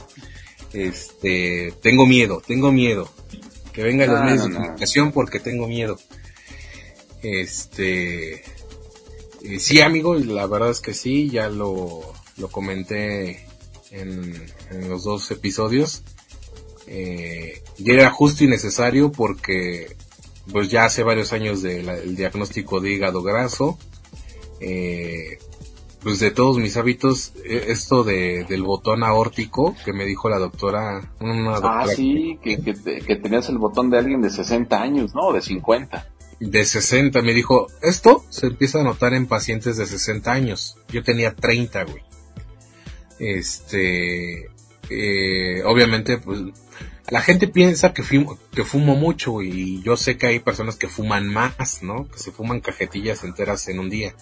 Este, 0.73 1.73
tengo 1.83 2.05
miedo, 2.07 2.43
tengo 2.47 2.73
miedo. 2.73 3.09
Que 3.75 3.83
vengan 3.83 4.11
los 4.11 4.21
medios 4.23 4.39
no, 4.39 4.45
de 4.45 4.51
no. 4.51 4.61
comunicación 4.61 5.13
porque 5.13 5.41
tengo 5.41 5.67
miedo. 5.67 5.99
Este, 7.23 8.35
eh, 8.35 9.59
sí 9.59 9.81
amigo, 9.81 10.15
la 10.15 10.47
verdad 10.47 10.71
es 10.71 10.81
que 10.81 10.95
sí, 10.95 11.29
ya 11.31 11.49
lo, 11.49 12.01
lo 12.37 12.49
comenté 12.49 13.47
en, 13.91 14.47
en 14.71 14.89
los 14.89 15.05
dos 15.05 15.31
episodios. 15.31 16.03
Eh, 16.87 17.63
y 17.79 17.91
era 17.91 18.11
justo 18.11 18.45
y 18.45 18.47
necesario 18.47 19.11
porque 19.11 19.97
pues 20.53 20.69
ya 20.69 20.85
hace 20.85 21.03
varios 21.03 21.33
años 21.33 21.63
del 21.63 22.17
diagnóstico 22.17 22.81
de 22.81 22.93
hígado 22.93 23.23
graso. 23.23 23.79
Eh, 24.61 25.39
pues 26.05 26.21
de 26.21 26.31
todos 26.31 26.59
mis 26.59 26.77
hábitos, 26.77 27.33
eh, 27.45 27.65
esto 27.69 28.05
de, 28.05 28.45
del 28.45 28.63
botón 28.63 29.03
aórtico 29.03 29.75
que 29.85 29.93
me 29.93 30.05
dijo 30.05 30.29
la 30.29 30.39
doctora, 30.39 31.11
una 31.19 31.53
doctora 31.53 31.81
Ah, 31.81 31.89
sí, 31.89 32.39
que, 32.43 32.59
que, 32.63 32.75
te- 32.75 33.01
que 33.01 33.17
tenías 33.17 33.49
el 33.49 33.59
botón 33.59 33.91
de 33.91 33.99
alguien 33.99 34.21
de 34.23 34.31
60 34.31 34.81
años, 34.81 35.15
¿no? 35.15 35.33
De 35.33 35.41
50. 35.43 36.09
de 36.41 36.65
60, 36.65 37.23
me 37.23 37.33
dijo, 37.33 37.67
esto 37.83 38.25
se 38.29 38.47
empieza 38.49 38.81
a 38.81 38.85
notar 38.85 39.15
en 39.15 39.27
pacientes 39.27 39.77
de 39.79 39.87
60 39.87 40.31
años. 40.31 40.77
Yo 40.89 41.03
tenía 41.03 41.35
30, 41.35 41.85
güey. 41.85 42.03
Este, 43.19 44.51
eh, 44.91 45.63
obviamente, 45.65 46.19
pues, 46.19 46.41
la 47.09 47.21
gente 47.21 47.49
piensa 47.49 47.93
que 47.93 48.03
fumo, 48.03 48.39
que 48.53 48.65
fumo 48.65 48.97
mucho 48.97 49.33
güey, 49.33 49.51
y 49.53 49.83
yo 49.83 49.97
sé 49.97 50.17
que 50.17 50.27
hay 50.27 50.39
personas 50.41 50.77
que 50.77 50.89
fuman 50.89 51.29
más, 51.29 51.83
¿no? 51.83 52.09
Que 52.09 52.19
se 52.19 52.33
fuman 52.33 52.61
cajetillas 52.61 53.25
enteras 53.25 53.69
en 53.69 53.79
un 53.79 53.91
día. 53.91 54.15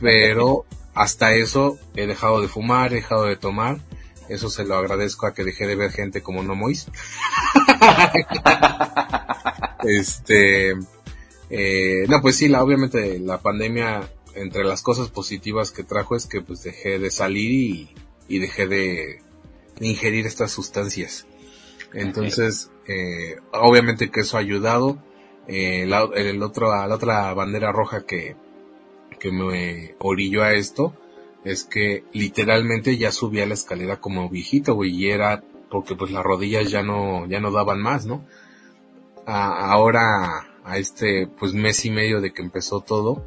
Pero 0.00 0.64
hasta 0.94 1.34
eso 1.34 1.78
he 1.94 2.06
dejado 2.06 2.40
de 2.40 2.48
fumar, 2.48 2.92
he 2.92 2.96
dejado 2.96 3.26
de 3.26 3.36
tomar 3.36 3.78
Eso 4.28 4.50
se 4.50 4.64
lo 4.64 4.74
agradezco 4.74 5.26
a 5.26 5.34
que 5.34 5.44
dejé 5.44 5.66
de 5.66 5.76
ver 5.76 5.92
gente 5.92 6.22
como 6.22 6.42
No 6.42 6.54
Mois. 6.54 6.86
este, 9.84 10.74
eh, 11.50 12.04
no, 12.08 12.20
pues 12.20 12.36
sí, 12.36 12.48
la, 12.48 12.62
obviamente 12.62 13.18
la 13.20 13.38
pandemia, 13.38 14.10
entre 14.34 14.64
las 14.64 14.82
cosas 14.82 15.08
positivas 15.08 15.70
que 15.70 15.84
trajo 15.84 16.14
es 16.14 16.26
que 16.26 16.42
pues 16.42 16.62
dejé 16.62 16.98
de 16.98 17.10
salir 17.10 17.50
y, 17.50 17.94
y 18.28 18.38
dejé 18.38 18.66
de, 18.66 19.22
ingerir 19.80 20.26
estas 20.26 20.50
sustancias. 20.50 21.26
Entonces, 21.92 22.70
eh, 22.86 23.36
obviamente 23.52 24.10
que 24.10 24.20
eso 24.20 24.36
ha 24.36 24.40
ayudado. 24.40 25.02
Eh, 25.46 25.86
la, 25.86 26.06
el 26.14 26.42
otro, 26.42 26.68
la 26.68 26.94
otra 26.94 27.32
bandera 27.32 27.72
roja 27.72 28.04
que, 28.04 28.36
que 29.18 29.32
me 29.32 29.94
orilló 29.98 30.42
a 30.42 30.54
esto 30.54 30.94
es 31.44 31.64
que 31.64 32.04
literalmente 32.12 32.96
ya 32.96 33.12
subía 33.12 33.46
la 33.46 33.54
escalera 33.54 34.00
como 34.00 34.28
viejito, 34.28 34.74
güey, 34.74 34.90
y 34.94 35.10
era 35.10 35.44
porque 35.70 35.94
pues 35.94 36.10
las 36.10 36.24
rodillas 36.24 36.70
ya 36.70 36.82
no, 36.82 37.26
ya 37.26 37.40
no 37.40 37.50
daban 37.50 37.80
más, 37.80 38.06
¿no? 38.06 38.24
ahora, 39.30 40.46
a 40.64 40.78
este, 40.78 41.26
pues 41.26 41.52
mes 41.52 41.84
y 41.84 41.90
medio 41.90 42.22
de 42.22 42.32
que 42.32 42.40
empezó 42.40 42.80
todo, 42.80 43.24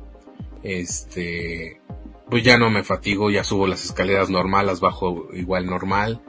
este, 0.64 1.80
pues 2.30 2.44
ya 2.44 2.58
no 2.58 2.72
me 2.72 2.84
fatigo, 2.84 3.30
ya 3.30 3.44
subo 3.44 3.68
las 3.68 3.86
escaleras 3.86 4.30
normales, 4.30 4.80
bajo 4.80 5.28
igual 5.34 5.68
normal, 5.68 6.22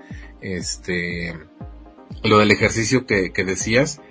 este, 0.43 1.39
lo 2.23 2.39
del 2.39 2.51
ejercicio 2.51 3.07
que, 3.07 3.33
que 3.33 3.45
decías, 3.45 4.03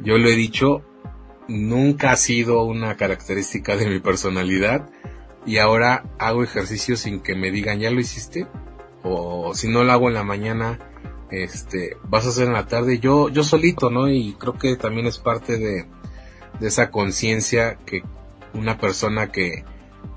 yo 0.00 0.18
lo 0.18 0.28
he 0.28 0.36
dicho, 0.36 0.84
nunca 1.48 2.12
ha 2.12 2.16
sido 2.16 2.64
una 2.64 2.96
característica 2.96 3.76
de 3.76 3.88
mi 3.88 4.00
personalidad 4.00 4.88
y 5.44 5.58
ahora 5.58 6.04
hago 6.18 6.42
ejercicio 6.42 6.96
sin 6.96 7.20
que 7.20 7.34
me 7.34 7.50
digan 7.50 7.78
ya 7.78 7.90
lo 7.90 8.00
hiciste 8.00 8.46
o 9.02 9.54
si 9.54 9.68
no 9.68 9.84
lo 9.84 9.92
hago 9.92 10.08
en 10.08 10.14
la 10.14 10.24
mañana 10.24 10.78
este 11.30 11.96
vas 12.04 12.26
a 12.26 12.30
hacer 12.30 12.46
en 12.46 12.52
la 12.52 12.66
tarde. 12.66 12.98
Yo 12.98 13.28
yo 13.28 13.44
solito 13.44 13.90
no 13.90 14.08
y 14.08 14.34
creo 14.34 14.54
que 14.54 14.76
también 14.76 15.06
es 15.06 15.18
parte 15.18 15.58
de, 15.58 15.86
esa 16.60 16.90
conciencia 16.90 17.76
que 17.84 18.02
una 18.54 18.78
persona 18.78 19.30
que, 19.30 19.64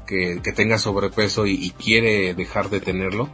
que, 0.07 0.39
tenga 0.55 0.77
sobrepeso 0.77 1.45
y, 1.45 1.53
y, 1.53 1.71
quiere 1.71 2.33
dejar 2.33 2.69
de 2.69 2.79
tenerlo 2.79 3.29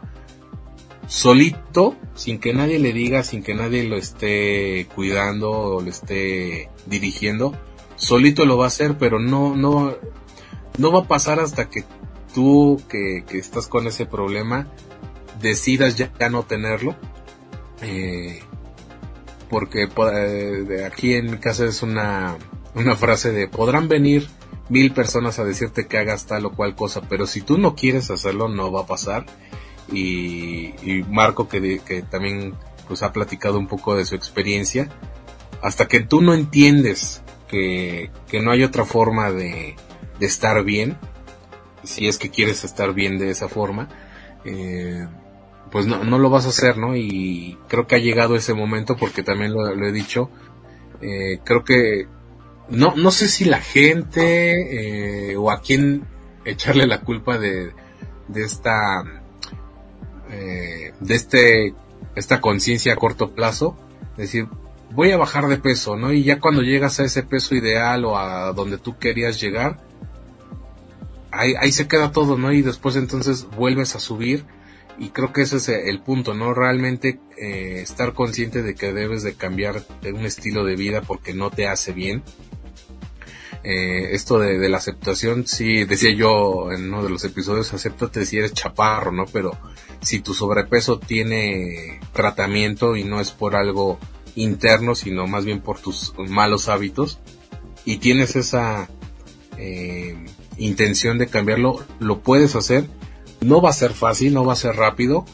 solito 1.07 1.95
sin 2.15 2.39
que 2.39 2.51
nadie 2.51 2.79
le 2.79 2.93
diga 2.93 3.21
sin 3.21 3.43
que 3.43 3.53
nadie 3.53 3.83
lo 3.83 3.95
esté 3.95 4.87
cuidando 4.95 5.51
o 5.51 5.81
lo 5.81 5.87
esté 5.87 6.71
dirigiendo 6.87 7.55
solito 7.95 8.45
lo 8.45 8.57
va 8.57 8.65
a 8.65 8.67
hacer 8.67 8.97
pero 8.97 9.19
no 9.19 9.55
no 9.55 9.95
no 10.77 10.91
va 10.91 10.99
a 10.99 11.07
pasar 11.07 11.39
hasta 11.39 11.69
que 11.69 11.83
tú 12.33 12.81
que, 12.89 13.23
estás 13.31 13.67
con 13.67 13.87
ese 13.87 14.05
problema 14.05 14.67
decidas 15.41 15.95
ya, 15.95 16.11
no 16.29 16.43
tenerlo. 16.43 16.95
Eh, 17.81 18.39
porque 19.49 19.87
eh, 19.87 20.85
aquí 20.85 21.13
en 21.13 21.31
mi 21.31 21.37
casa 21.37 21.65
es 21.65 21.81
una, 21.81 22.37
una 22.73 22.95
frase 22.95 23.31
de 23.31 23.47
podrán 23.47 23.87
venir 23.87 24.27
mil 24.69 24.91
personas 24.91 25.39
a 25.39 25.45
decirte 25.45 25.87
que 25.87 25.97
hagas 25.97 26.25
tal 26.25 26.45
o 26.47 26.51
cual 26.51 26.75
cosa, 26.75 27.01
pero 27.07 27.27
si 27.27 27.41
tú 27.41 27.57
no 27.57 27.75
quieres 27.75 28.09
hacerlo 28.11 28.49
no 28.49 28.71
va 28.71 28.81
a 28.81 28.87
pasar. 28.87 29.25
Y, 29.91 30.73
Marco 31.09 31.47
que, 31.47 31.79
que 31.85 32.01
también 32.01 32.55
pues 32.87 33.03
ha 33.03 33.13
platicado 33.13 33.59
un 33.59 33.67
poco 33.67 33.95
de 33.95 34.05
su 34.05 34.15
experiencia, 34.15 34.89
hasta 35.61 35.87
que 35.87 35.99
tú 36.01 36.21
no 36.21 36.33
entiendes 36.33 37.21
que, 38.27 38.41
no 38.41 38.51
hay 38.51 38.63
otra 38.63 38.85
forma 38.85 39.31
de, 39.31 39.75
de 40.19 40.25
estar 40.25 40.63
bien, 40.63 40.97
si 41.83 42.07
es 42.07 42.17
que 42.17 42.29
quieres 42.29 42.63
estar 42.63 42.93
bien 42.93 43.17
de 43.17 43.29
esa 43.29 43.47
forma, 43.47 43.89
eh, 44.43 45.07
pues 45.71 45.87
no, 45.87 46.03
no 46.03 46.17
lo 46.19 46.29
vas 46.29 46.45
a 46.45 46.49
hacer, 46.49 46.77
¿no? 46.77 46.95
Y 46.95 47.57
creo 47.67 47.87
que 47.87 47.95
ha 47.95 47.99
llegado 47.99 48.35
ese 48.35 48.53
momento 48.53 48.95
porque 48.97 49.23
también 49.23 49.53
lo, 49.53 49.67
he 49.67 49.91
dicho, 49.91 50.29
eh, 51.01 51.39
creo 51.43 51.63
que 51.63 52.07
no, 52.69 52.95
no 52.95 53.11
sé 53.11 53.27
si 53.27 53.45
la 53.45 53.61
gente 53.61 55.31
eh, 55.31 55.37
o 55.37 55.51
a 55.51 55.61
quién 55.61 56.05
echarle 56.45 56.87
la 56.87 57.01
culpa 57.01 57.37
de, 57.37 57.71
de 58.27 58.43
esta 58.43 59.03
de 60.27 61.15
este 61.15 61.73
esta 62.15 62.41
conciencia 62.41 62.93
a 62.93 62.97
corto 62.97 63.33
plazo, 63.33 63.77
decir 64.17 64.49
voy 64.91 65.11
a 65.11 65.17
bajar 65.17 65.47
de 65.47 65.57
peso, 65.57 65.95
¿no? 65.95 66.11
Y 66.13 66.23
ya 66.23 66.39
cuando 66.39 66.61
llegas 66.61 66.99
a 66.99 67.03
ese 67.03 67.23
peso 67.23 67.55
ideal 67.55 68.05
o 68.05 68.17
a 68.17 68.53
donde 68.53 68.77
tú 68.77 68.97
querías 68.97 69.39
llegar, 69.39 69.79
ahí, 71.31 71.71
se 71.71 71.87
queda 71.87 72.11
todo, 72.11 72.37
¿no? 72.37 72.51
Y 72.51 72.61
después 72.61 72.95
entonces 72.95 73.47
vuelves 73.57 73.95
a 73.95 73.99
subir 73.99 74.45
y 74.97 75.09
creo 75.09 75.33
que 75.33 75.41
ese 75.41 75.57
es 75.57 75.67
el 75.67 76.01
punto, 76.01 76.33
¿no? 76.33 76.53
Realmente 76.53 77.19
eh, 77.37 77.81
estar 77.81 78.13
consciente 78.13 78.63
de 78.63 78.75
que 78.75 78.93
debes 78.93 79.23
de 79.23 79.35
cambiar 79.35 79.83
un 80.03 80.25
estilo 80.25 80.63
de 80.63 80.75
vida 80.75 81.01
porque 81.01 81.33
no 81.33 81.51
te 81.51 81.67
hace 81.67 81.91
bien. 81.91 82.23
Eh, 83.63 84.13
esto 84.13 84.37
de, 84.37 84.69
la 84.69 84.77
aceptación, 84.77 85.47
sí, 85.47 85.85
decía 85.85 86.13
yo 86.13 86.71
en 86.71 86.85
uno 86.85 87.03
de 87.03 87.09
los 87.09 87.25
episodios, 87.25 87.73
acéptate 87.73 88.25
si 88.25 88.37
eres 88.37 88.53
chaparro, 88.53 89.11
¿no? 89.11 89.25
Pero 89.25 89.57
si 90.01 90.19
tu 90.19 90.33
sobrepeso 90.35 90.99
tiene 90.99 91.99
tratamiento 92.13 92.95
y 92.95 93.03
no 93.03 93.19
es 93.19 93.31
por 93.31 93.55
algo 93.55 93.99
interno, 94.35 94.95
sino 94.95 95.27
más 95.27 95.45
bien 95.45 95.61
por 95.61 95.79
tus 95.79 96.13
malos 96.17 96.69
hábitos, 96.69 97.19
y 97.85 97.97
tienes 97.97 98.35
esa 98.35 98.89
eh, 99.57 100.15
intención 100.57 101.17
de 101.17 101.27
cambiarlo, 101.27 101.83
lo 101.99 102.21
puedes 102.21 102.55
hacer. 102.55 102.89
No 103.41 103.61
va 103.61 103.69
a 103.69 103.73
ser 103.73 103.93
fácil, 103.93 104.33
no 104.33 104.43
va 104.43 104.53
a 104.53 104.57
ser 104.57 104.75
rápido, 104.75 105.25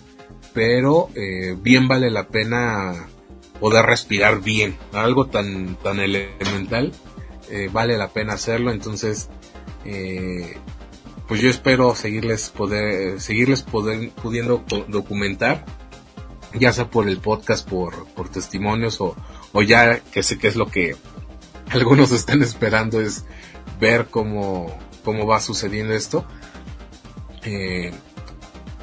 pero 0.54 1.10
eh, 1.16 1.56
bien 1.62 1.88
vale 1.88 2.10
la 2.10 2.28
pena 2.28 3.08
poder 3.60 3.86
respirar 3.86 4.42
bien. 4.42 4.78
Algo 4.92 5.28
tan, 5.28 5.76
tan 5.78 6.00
elemental, 6.00 6.92
eh, 7.50 7.70
vale 7.72 7.98
la 7.98 8.10
pena 8.10 8.34
hacerlo. 8.34 8.72
Entonces, 8.72 9.30
pues 11.28 11.42
yo 11.42 11.50
espero 11.50 11.96
seguirles 11.96 12.50
poder, 12.50 13.22
seguirles 13.22 13.62
poder, 13.62 14.10
pudiendo 14.10 14.66
documentar, 14.90 15.66
ya 16.60 16.74
sea 16.74 16.90
por 16.90 17.08
el 17.08 17.18
podcast, 17.18 17.68
por, 17.68 18.08
por 18.10 18.30
testimonios 18.30 19.02
o, 19.02 19.16
o 19.54 19.62
ya 19.62 20.00
que 20.00 20.24
sé 20.24 20.38
que 20.38 20.48
es 20.48 20.56
lo 20.56 20.68
que 20.68 20.96
algunos 21.70 22.12
están 22.12 22.42
esperando 22.42 23.02
es 23.02 23.26
ver 23.80 24.08
cómo, 24.10 24.78
cómo 25.04 25.26
va 25.26 25.40
sucediendo 25.40 25.94
esto. 25.94 26.26
Eh, 27.44 27.92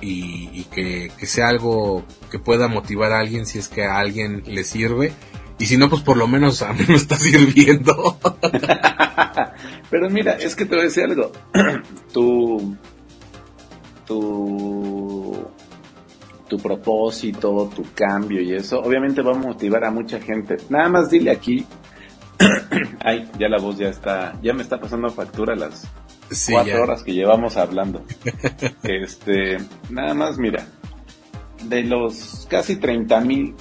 y, 0.01 0.65
que, 0.65 1.11
sea 1.27 1.49
algo 1.49 2.05
que 2.31 2.39
pueda 2.39 2.69
motivar 2.69 3.13
a 3.13 3.21
alguien 3.21 3.47
si 3.47 3.59
es 3.59 3.69
que 3.69 3.85
a 3.85 3.99
alguien 3.99 4.43
le 4.47 4.65
sirve. 4.65 5.13
Y 5.59 5.67
si 5.67 5.77
no 5.77 5.89
pues 5.91 6.03
por 6.03 6.17
lo 6.17 6.29
menos 6.29 6.63
a 6.63 6.73
mí 6.73 6.85
me 6.89 6.95
está 6.95 7.17
sirviendo. 7.19 8.19
Pero 9.91 10.11
mira 10.11 10.35
es 10.35 10.55
que 10.55 10.65
te 10.65 10.75
voy 10.75 10.83
a 10.83 10.85
decir 10.85 11.05
algo. 11.05 11.33
Tu 12.13 12.77
tu 14.07 14.98
tu 16.49 16.59
propósito, 16.59 17.71
tu 17.75 17.85
cambio 17.95 18.41
y 18.41 18.55
eso, 18.55 18.81
obviamente 18.81 19.23
va 19.23 19.33
a 19.33 19.39
motivar 19.39 19.85
a 19.85 19.91
mucha 19.91 20.21
gente. 20.21 20.57
Nada 20.69 20.89
más 20.89 21.11
dile 21.11 21.31
aquí, 21.31 21.65
ay, 23.05 23.29
ya 23.39 23.49
la 23.49 23.59
voz 23.59 23.79
ya 23.79 23.89
está, 23.89 24.39
ya 24.43 24.53
me 24.55 24.63
está 24.63 24.81
pasando 24.81 25.09
factura 25.11 25.55
las 25.55 25.89
cuatro 26.51 26.83
horas 26.83 27.03
que 27.03 27.13
llevamos 27.13 27.57
hablando. 27.57 28.03
este, 28.83 29.59
nada 29.91 30.15
más, 30.15 30.39
mira, 30.39 30.67
de 31.65 31.85
los 31.85 32.47
casi 32.49 32.77
30 32.77 33.21
mil 33.21 33.55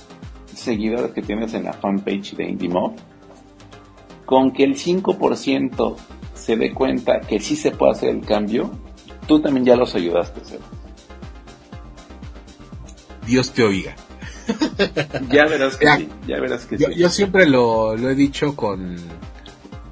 seguidores 0.54 1.12
que 1.12 1.22
tienes 1.22 1.54
en 1.54 1.66
la 1.66 1.74
fanpage 1.74 2.36
de 2.36 2.50
IndieMob, 2.50 2.96
con 4.26 4.52
que 4.52 4.64
el 4.64 4.76
5% 4.76 5.96
se 6.34 6.56
dé 6.56 6.74
cuenta 6.74 7.20
que 7.22 7.40
sí 7.40 7.56
se 7.56 7.72
puede 7.72 7.92
hacer 7.92 8.10
el 8.10 8.22
cambio, 8.22 8.72
tú 9.28 9.40
también 9.42 9.66
ya 9.66 9.76
los 9.76 9.96
ayudaste 9.96 10.40
a 10.40 10.44
hacer. 10.44 10.60
Dios 13.28 13.54
te 13.54 13.64
oiga. 13.64 13.96
ya 15.30 15.46
verás 15.46 15.76
que 15.76 15.88
sí, 15.98 16.10
ya 16.26 16.40
verás 16.40 16.66
que 16.66 16.78
yo, 16.78 16.88
sí. 16.88 16.96
Yo 16.96 17.10
siempre 17.10 17.46
lo, 17.46 17.96
lo 17.96 18.10
he 18.10 18.16
dicho 18.16 18.56
con 18.56 18.96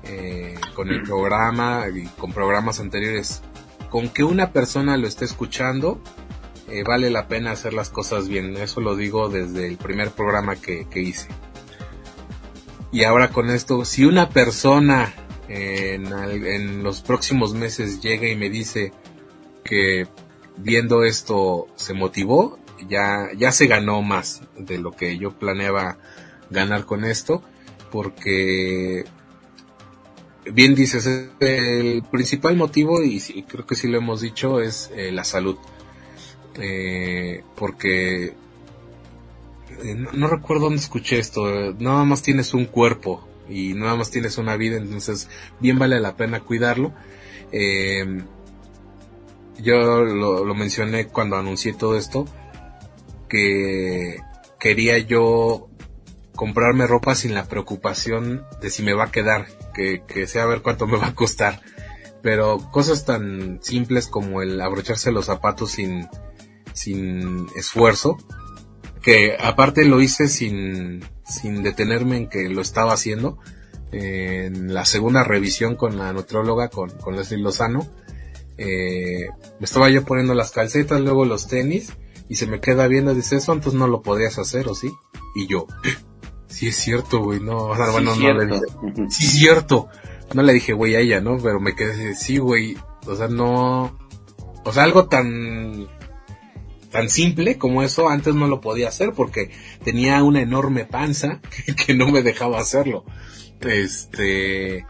eh, 0.08 0.56
con 0.76 0.89
el 0.89 1.02
programa 1.02 1.86
y 1.93 2.06
con 2.06 2.32
programas 2.32 2.80
anteriores, 2.80 3.41
con 3.89 4.10
que 4.10 4.24
una 4.24 4.52
persona 4.52 4.98
lo 4.98 5.08
esté 5.08 5.26
escuchando, 5.26 6.00
eh, 6.67 6.84
vale 6.84 7.10
la 7.10 7.28
pena 7.28 7.52
hacer 7.52 7.74
las 7.74 7.89
cosas 7.89 8.28
bien. 8.28 8.56
Eso 8.58 8.82
lo 8.82 8.95
digo 8.95 9.30
desde 9.30 9.67
el 9.67 9.78
primer 9.78 10.12
programa 10.12 10.58
que, 10.58 10.86
hice. 10.93 11.28
Y 12.91 13.04
ahora 13.04 13.30
con 13.30 13.50
esto, 13.50 13.84
si 13.84 14.06
una 14.06 14.30
persona 14.30 15.13
en, 15.48 16.13
en, 16.13 16.84
los 16.84 17.02
próximos 17.02 17.54
meses 17.56 18.00
llega 18.02 18.28
y 18.28 18.36
me 18.36 18.50
dice 18.52 18.93
que 19.63 20.08
viendo 20.58 21.04
esto 21.04 21.67
se 21.76 21.93
motivó, 21.93 22.60
ya, 22.88 23.30
ya 23.36 23.52
se 23.52 23.68
ganó 23.68 24.02
más 24.02 24.42
de 24.58 24.78
lo 24.78 24.92
que 24.92 25.18
yo 25.18 25.32
planeaba 25.32 25.98
ganar 26.50 26.86
con 26.86 27.06
esto, 27.06 27.42
porque 27.92 29.06
bien 30.52 30.76
dices, 30.76 31.30
el 31.40 32.04
principal 32.12 32.56
motivo, 32.56 33.02
y 33.04 33.20
creo 33.44 33.66
que 33.66 33.76
sí 33.76 33.88
lo 33.88 33.98
hemos 33.98 34.22
dicho, 34.22 34.62
es 34.62 34.92
eh, 34.96 35.12
la 35.12 35.24
salud. 35.24 35.58
Eh, 36.58 37.44
porque 37.56 38.34
eh, 39.84 39.96
no, 40.14 40.28
recuerdo 40.28 40.66
dónde 40.66 40.80
escuché 40.80 41.20
esto, 41.20 41.74
nada 41.80 42.06
más 42.06 42.22
tienes 42.22 42.54
un 42.54 42.66
cuerpo 42.66 43.28
y 43.50 43.74
nada 43.74 43.96
más 43.96 44.10
tienes 44.10 44.38
una 44.38 44.56
vida, 44.56 44.78
entonces 44.78 45.30
bien 45.60 45.78
vale 45.78 46.00
la 46.00 46.16
pena 46.16 46.40
cuidarlo. 46.40 46.94
Eh, 47.52 48.24
yo 49.58 50.04
lo, 50.04 50.56
mencioné 50.56 51.08
cuando 51.08 51.38
anuncié 51.38 51.74
todo 51.74 51.98
esto, 51.98 52.26
que 53.28 54.20
quería 54.60 54.98
yo 54.98 55.70
comprarme 56.36 56.88
ropa 56.88 57.16
sin 57.16 57.34
la 57.34 57.46
preocupación 57.46 58.46
de 58.62 58.70
si 58.70 58.84
me 58.84 58.94
va 58.94 59.06
a 59.06 59.12
quedar, 59.12 59.48
que, 59.74 60.28
sea 60.28 60.46
ver 60.46 60.62
cuánto 60.62 60.88
me 60.88 60.98
va 60.98 61.08
a 61.08 61.16
costar. 61.16 61.62
Pero 62.22 62.58
cosas 62.72 63.06
tan 63.06 63.60
simples 63.62 64.08
como 64.08 64.42
el 64.42 64.60
abrocharse 64.60 65.12
los 65.12 65.26
zapatos 65.26 65.72
sin, 65.72 66.08
sin 66.74 67.48
esfuerzo, 67.56 68.18
que 69.02 69.38
aparte 69.40 69.86
lo 69.86 70.02
hice 70.02 70.28
sin, 70.28 71.06
sin 71.24 71.62
detenerme 71.62 72.18
en 72.18 72.30
que 72.30 72.50
lo 72.50 72.62
estaba 72.62 72.94
haciendo. 72.94 73.38
En 73.92 74.74
la 74.74 74.84
segunda 74.84 75.24
revisión 75.24 75.76
con 75.76 75.98
la 75.98 76.12
nutróloga, 76.12 76.70
con, 76.70 76.90
con 76.90 77.16
Leslie 77.16 77.40
Lozano, 77.40 77.88
eh, 78.58 79.28
me 79.60 79.66
estaba 79.66 79.90
yo 79.90 80.04
poniendo 80.04 80.34
las 80.34 80.52
calcetas, 80.52 81.02
luego 81.02 81.26
los 81.26 81.48
tenis, 81.48 81.94
y 82.28 82.36
se 82.36 82.48
me 82.48 82.60
queda 82.60 82.88
viendo, 82.88 83.14
dice, 83.14 83.38
eso 83.38 83.52
antes 83.52 83.74
no 83.74 83.88
lo 83.88 84.02
podías 84.02 84.38
hacer, 84.40 84.68
¿o 84.68 84.76
sí? 84.76 84.92
Y 85.36 85.48
yo, 85.48 85.68
sí 86.48 86.68
es 86.68 86.76
cierto, 86.76 87.20
güey, 87.20 87.40
no, 87.40 87.68
bueno, 87.92 88.16
no 88.16 88.34
le 88.34 88.46
dije, 88.46 88.62
sí 89.10 89.26
es 89.26 89.32
cierto, 89.32 89.90
no 90.34 90.42
le 90.42 90.54
dije, 90.54 90.74
güey, 90.74 90.96
a 90.96 91.00
ella, 91.00 91.22
¿no? 91.22 91.38
Pero 91.38 91.60
me 91.60 91.76
quedé, 91.76 92.16
sí, 92.16 92.38
güey, 92.38 92.78
o 93.06 93.16
sea, 93.16 93.28
no, 93.28 93.98
o 94.64 94.74
sea, 94.74 94.84
algo 94.84 95.08
tan, 95.08 95.88
tan 96.92 97.10
simple 97.10 97.58
como 97.58 97.84
eso 97.84 98.10
antes 98.10 98.34
no 98.34 98.48
lo 98.48 98.62
podía 98.62 98.88
hacer 98.88 99.12
porque 99.14 99.52
tenía 99.84 100.24
una 100.24 100.42
enorme 100.42 100.86
panza 100.86 101.42
que 101.86 101.94
no 101.94 102.08
me 102.08 102.24
dejaba 102.24 102.60
hacerlo. 102.60 103.06
Este, 103.62 104.86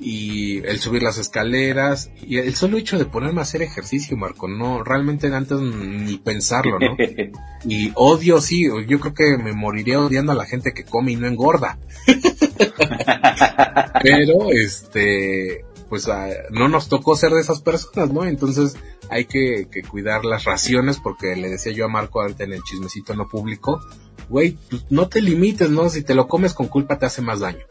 y 0.00 0.58
el 0.58 0.78
subir 0.78 1.02
las 1.02 1.18
escaleras 1.18 2.10
y 2.20 2.38
el 2.38 2.54
solo 2.54 2.76
hecho 2.76 2.98
de 2.98 3.06
ponerme 3.06 3.40
a 3.40 3.42
hacer 3.42 3.62
ejercicio, 3.62 4.16
Marco, 4.16 4.48
no, 4.48 4.82
realmente 4.84 5.32
antes 5.34 5.60
ni 5.60 6.18
pensarlo, 6.18 6.78
¿no? 6.78 6.96
Y 7.68 7.90
odio, 7.96 8.40
sí, 8.40 8.68
yo 8.86 9.00
creo 9.00 9.14
que 9.14 9.38
me 9.42 9.52
moriría 9.52 10.00
odiando 10.00 10.30
a 10.30 10.36
la 10.36 10.44
gente 10.44 10.72
que 10.72 10.84
come 10.84 11.12
y 11.12 11.16
no 11.16 11.26
engorda. 11.26 11.78
Pero, 14.02 14.52
este, 14.52 15.64
pues 15.88 16.08
ah, 16.08 16.28
no 16.50 16.68
nos 16.68 16.88
tocó 16.88 17.16
ser 17.16 17.32
de 17.32 17.40
esas 17.40 17.60
personas, 17.62 18.12
¿no? 18.12 18.24
Entonces 18.24 18.76
hay 19.08 19.24
que, 19.24 19.66
que, 19.70 19.82
cuidar 19.82 20.24
las 20.24 20.44
raciones 20.44 20.98
porque 20.98 21.34
le 21.34 21.48
decía 21.48 21.72
yo 21.72 21.86
a 21.86 21.88
Marco 21.88 22.20
ahorita 22.20 22.44
en 22.44 22.52
el 22.52 22.62
chismecito 22.62 23.14
no 23.14 23.26
público, 23.28 23.80
güey, 24.28 24.58
pues 24.70 24.84
no 24.90 25.08
te 25.08 25.20
limites, 25.20 25.70
¿no? 25.70 25.88
Si 25.88 26.02
te 26.02 26.14
lo 26.14 26.28
comes 26.28 26.54
con 26.54 26.68
culpa 26.68 26.98
te 26.98 27.06
hace 27.06 27.22
más 27.22 27.40
daño. 27.40 27.64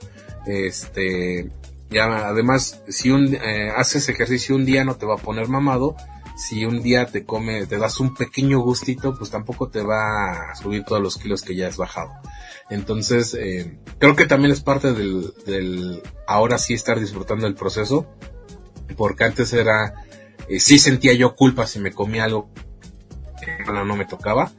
Este, 0.45 1.49
ya, 1.89 2.27
además, 2.27 2.81
si 2.87 3.11
un, 3.11 3.35
eh, 3.35 3.71
haces 3.75 4.09
ejercicio 4.09 4.55
un 4.55 4.65
día 4.65 4.83
no 4.83 4.95
te 4.95 5.05
va 5.05 5.15
a 5.15 5.19
poner 5.19 5.47
mamado. 5.47 5.95
Si 6.37 6.65
un 6.65 6.81
día 6.81 7.05
te 7.05 7.23
come, 7.23 7.65
te 7.65 7.77
das 7.77 7.99
un 8.01 8.13
pequeño 8.13 8.59
gustito, 8.59 9.17
pues 9.17 9.29
tampoco 9.29 9.69
te 9.69 9.81
va 9.81 10.51
a 10.51 10.55
subir 10.55 10.83
todos 10.83 11.01
los 11.01 11.17
kilos 11.17 11.41
que 11.41 11.55
ya 11.55 11.69
has 11.69 11.77
bajado. 11.77 12.11
Entonces, 12.69 13.33
eh, 13.39 13.79
creo 13.99 14.17
que 14.17 14.25
también 14.25 14.51
es 14.51 14.59
parte 14.59 14.91
del, 14.91 15.33
del 15.45 16.03
ahora 16.27 16.57
sí 16.57 16.73
estar 16.73 16.99
disfrutando 16.99 17.47
el 17.47 17.55
proceso. 17.55 18.07
Porque 18.97 19.23
antes 19.23 19.53
era, 19.53 20.05
eh, 20.49 20.59
sí 20.59 20.77
sentía 20.77 21.13
yo 21.13 21.35
culpa 21.35 21.67
si 21.67 21.79
me 21.79 21.93
comía 21.93 22.25
algo 22.25 22.49
que 23.39 23.71
no 23.71 23.95
me 23.95 24.05
tocaba. 24.05 24.51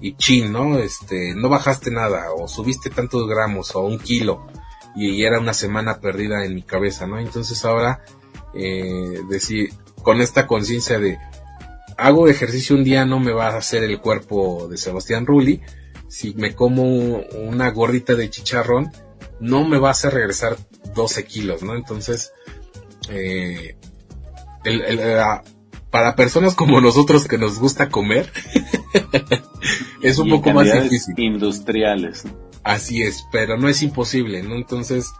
Y 0.00 0.14
chin, 0.16 0.52
¿no? 0.52 0.78
Este, 0.78 1.34
no 1.34 1.48
bajaste 1.48 1.90
nada, 1.90 2.32
o 2.34 2.46
subiste 2.46 2.90
tantos 2.90 3.26
gramos, 3.26 3.74
o 3.74 3.80
un 3.80 3.98
kilo 3.98 4.46
y 4.96 5.22
era 5.24 5.38
una 5.38 5.52
semana 5.52 6.00
perdida 6.00 6.44
en 6.44 6.54
mi 6.54 6.62
cabeza, 6.62 7.06
¿no? 7.06 7.18
Entonces 7.18 7.64
ahora, 7.64 8.02
eh, 8.54 9.20
decir, 9.28 9.70
con 10.02 10.20
esta 10.20 10.46
conciencia 10.46 10.98
de, 10.98 11.18
hago 11.98 12.28
ejercicio 12.28 12.74
un 12.74 12.84
día 12.84 13.04
no 13.04 13.20
me 13.20 13.32
va 13.32 13.48
a 13.48 13.58
hacer 13.58 13.84
el 13.84 14.00
cuerpo 14.00 14.68
de 14.68 14.78
Sebastián 14.78 15.26
Rulli, 15.26 15.60
si 16.08 16.34
me 16.34 16.54
como 16.54 16.84
una 16.84 17.70
gordita 17.70 18.14
de 18.14 18.30
chicharrón, 18.30 18.90
no 19.38 19.68
me 19.68 19.78
va 19.78 19.88
a 19.88 19.92
hacer 19.92 20.14
regresar 20.14 20.56
12 20.94 21.24
kilos, 21.24 21.62
¿no? 21.62 21.74
Entonces, 21.74 22.32
eh, 23.10 23.76
para 25.90 26.16
personas 26.16 26.54
como 26.54 26.80
nosotros 26.80 27.28
que 27.28 27.38
nos 27.38 27.58
gusta 27.58 27.90
comer, 27.90 28.32
es 30.02 30.18
un 30.18 30.30
poco 30.30 30.52
más 30.52 30.72
difícil. 30.82 31.14
Industriales. 31.18 32.24
Así 32.66 33.00
es, 33.00 33.28
pero 33.30 33.56
no 33.56 33.68
es 33.68 33.80
imposible, 33.82 34.42
¿no? 34.42 34.56
Entonces, 34.56 35.14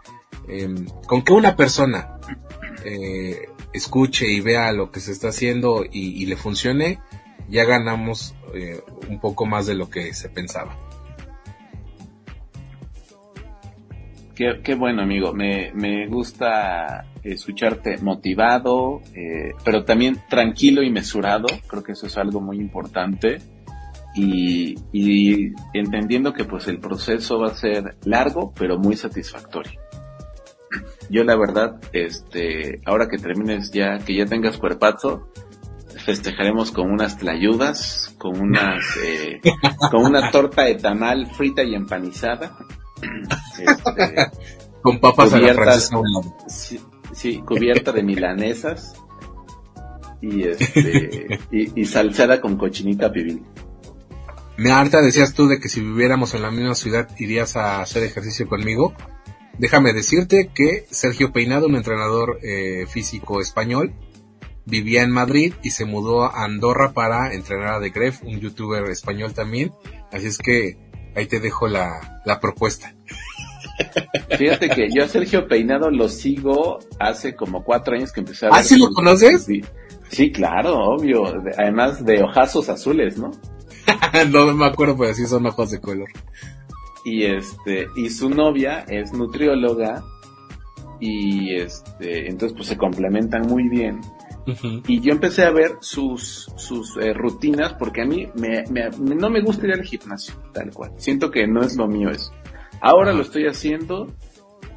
em, 0.49 0.85
con 1.07 1.21
que 1.21 1.31
una 1.31 1.55
persona 1.55 2.19
eh, 2.83 3.47
escuche 3.71 4.29
y 4.29 4.41
vea 4.41 4.73
lo 4.73 4.91
que 4.91 4.99
se 4.99 5.13
está 5.13 5.29
haciendo 5.29 5.85
y, 5.89 6.25
le 6.25 6.35
funcione, 6.35 6.99
ya 7.47 7.63
ganamos 7.63 8.35
eh, 8.53 8.81
un 9.07 9.21
poco 9.21 9.45
más 9.45 9.65
de 9.65 9.75
lo 9.75 9.89
que 9.89 10.13
se 10.13 10.27
pensaba. 10.27 10.77
Qué, 14.35 14.75
bueno, 14.75 15.01
amigo. 15.01 15.33
Me, 15.33 15.71
me, 15.73 16.05
gusta 16.07 17.05
escucharte 17.23 17.97
motivado, 17.99 19.01
eh, 19.15 19.53
pero 19.63 19.85
también 19.85 20.21
tranquilo 20.29 20.83
y 20.83 20.89
mesurado. 20.89 21.47
Creo 21.65 21.81
que 21.81 21.93
eso 21.93 22.07
es 22.07 22.17
algo 22.17 22.41
muy 22.41 22.57
importante 22.57 23.39
y, 24.17 25.53
entendiendo 25.73 26.33
que 26.33 26.43
pues 26.43 26.67
el 26.67 26.79
proceso 26.79 27.39
va 27.39 27.49
a 27.49 27.55
ser 27.55 27.97
largo 28.05 28.53
pero 28.57 28.77
muy 28.77 28.95
satisfactorio. 28.95 29.79
Yo 31.09 31.23
la 31.23 31.37
verdad, 31.37 31.79
este, 31.93 32.81
ahora 32.85 33.07
que 33.07 33.17
termines 33.17 33.71
ya, 33.71 33.99
que 33.99 34.15
ya 34.15 34.25
tengas 34.25 34.57
cuerpazo, 34.57 35.29
festejaremos 35.95 36.71
con 36.71 36.91
unas 36.91 37.17
tlayudas, 37.17 38.13
con 38.17 38.39
unas, 38.39 38.83
eh, 39.05 39.39
con 39.91 40.05
una 40.05 40.31
torta 40.31 40.63
de 40.63 40.75
tamal 40.75 41.27
frita 41.27 41.63
y 41.63 41.75
empanizada. 41.75 42.57
Este, 43.59 44.15
con 44.81 44.99
papas 44.99 45.33
a 45.33 46.49
sí, 46.49 46.79
sí, 47.13 47.39
cubierta 47.39 47.91
de 47.91 48.03
milanesas 48.03 48.95
y 50.21 50.43
este, 50.43 51.39
y, 51.51 51.81
y 51.81 51.85
salsada 51.85 52.41
con 52.41 52.57
cochinita 52.57 53.11
pibil. 53.11 53.43
Me 54.57 54.71
harta 54.71 55.01
decías 55.01 55.33
tú 55.33 55.47
de 55.47 55.59
que 55.59 55.69
si 55.69 55.81
viviéramos 55.81 56.33
en 56.33 56.41
la 56.41 56.51
misma 56.51 56.73
ciudad 56.73 57.07
irías 57.17 57.55
a 57.55 57.81
hacer 57.81 58.03
ejercicio 58.03 58.47
conmigo. 58.47 58.93
Déjame 59.59 59.93
decirte 59.93 60.51
que 60.53 60.85
Sergio 60.89 61.31
Peinado, 61.31 61.67
un 61.67 61.75
entrenador 61.75 62.39
eh, 62.43 62.85
físico 62.87 63.39
español, 63.41 63.93
vivía 64.65 65.03
en 65.03 65.11
Madrid 65.11 65.53
y 65.63 65.71
se 65.71 65.85
mudó 65.85 66.23
a 66.23 66.43
Andorra 66.43 66.93
para 66.93 67.33
entrenar 67.33 67.75
a 67.75 67.81
The 67.81 67.89
Gref, 67.89 68.23
un 68.23 68.39
youtuber 68.39 68.83
español 68.89 69.33
también. 69.33 69.71
Así 70.11 70.27
es 70.27 70.37
que 70.37 70.77
ahí 71.15 71.25
te 71.25 71.39
dejo 71.39 71.67
la, 71.67 72.21
la 72.25 72.39
propuesta. 72.39 72.93
Fíjate 74.37 74.69
que 74.69 74.89
yo 74.93 75.03
a 75.03 75.07
Sergio 75.07 75.47
Peinado 75.47 75.89
lo 75.91 76.09
sigo 76.09 76.79
hace 76.99 77.35
como 77.35 77.63
cuatro 77.63 77.95
años 77.95 78.11
que 78.11 78.21
empecé 78.21 78.47
a 78.47 78.49
¿Ah, 78.51 78.63
sí 78.63 78.77
lo 78.77 78.91
conoces? 78.91 79.45
Sí, 79.45 79.61
sí, 80.09 80.31
claro, 80.31 80.75
obvio. 80.77 81.25
Además 81.57 82.03
de 82.03 82.23
ojazos 82.23 82.69
azules, 82.69 83.17
¿no? 83.17 83.31
no 84.31 84.53
me 84.53 84.65
acuerdo, 84.65 84.97
pero 84.97 85.13
sí 85.13 85.25
son 85.25 85.45
ojos 85.45 85.71
de 85.71 85.79
color. 85.79 86.09
Y 87.05 87.23
este, 87.23 87.87
y 87.95 88.09
su 88.09 88.29
novia 88.29 88.85
es 88.87 89.13
nutrióloga 89.13 90.03
y 90.99 91.55
este, 91.55 92.29
entonces 92.29 92.55
pues 92.55 92.67
se 92.69 92.77
complementan 92.77 93.43
muy 93.43 93.69
bien. 93.69 94.01
Y 94.87 95.01
yo 95.01 95.11
empecé 95.11 95.43
a 95.43 95.51
ver 95.51 95.71
sus, 95.81 96.49
sus 96.55 96.95
eh, 96.97 97.13
rutinas 97.13 97.73
porque 97.73 98.03
a 98.03 98.05
mí 98.05 98.29
me, 98.35 98.63
no 98.97 99.29
me 99.29 99.41
gusta 99.41 99.67
ir 99.67 99.73
al 99.73 99.83
gimnasio, 99.83 100.35
tal 100.53 100.71
cual. 100.71 100.93
Siento 100.95 101.29
que 101.29 101.45
no 101.45 101.61
es 101.61 101.75
lo 101.75 101.85
mío 101.85 102.09
eso. 102.09 102.31
Ahora 102.79 103.11
lo 103.11 103.23
estoy 103.23 103.45
haciendo 103.45 104.07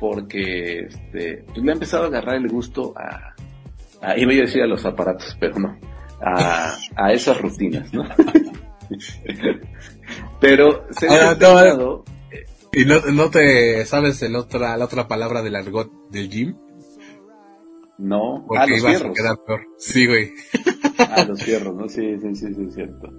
porque 0.00 0.86
este, 0.88 1.44
pues 1.46 1.58
le 1.62 1.70
he 1.70 1.74
empezado 1.74 2.04
a 2.04 2.06
agarrar 2.08 2.36
el 2.36 2.48
gusto 2.48 2.94
a, 2.96 3.34
a 4.04 4.18
iba 4.18 4.32
a 4.32 4.36
decir 4.36 4.62
a 4.62 4.66
los 4.66 4.84
aparatos, 4.84 5.36
pero 5.38 5.58
no, 5.60 5.78
a, 6.20 6.74
a 6.96 7.12
esas 7.12 7.40
rutinas, 7.40 7.92
¿no? 7.92 8.04
Pero 10.40 10.86
se 10.90 11.08
ha 11.08 11.30
ah, 11.30 12.02
¿Y 12.72 12.84
no, 12.84 13.30
te 13.30 13.84
sabes 13.84 14.22
el 14.22 14.36
otra, 14.36 14.76
la 14.76 14.84
otra 14.84 15.08
palabra 15.08 15.42
del 15.42 15.56
argot 15.56 15.90
del 16.10 16.30
gym? 16.30 16.56
No, 17.98 18.44
Porque 18.46 18.62
ah, 18.62 18.66
los 18.66 18.78
ibas 18.78 19.02
a 19.02 19.12
quedar 19.12 19.36
peor. 19.44 19.60
Sí, 19.76 20.06
güey. 20.06 20.30
Ah, 20.98 21.24
los 21.28 21.42
fierros, 21.42 21.74
¿no? 21.74 21.88
Sí, 21.88 22.16
sí, 22.20 22.34
sí, 22.34 22.54
sí, 22.54 22.64
es 22.66 22.74
cierto. 22.74 23.12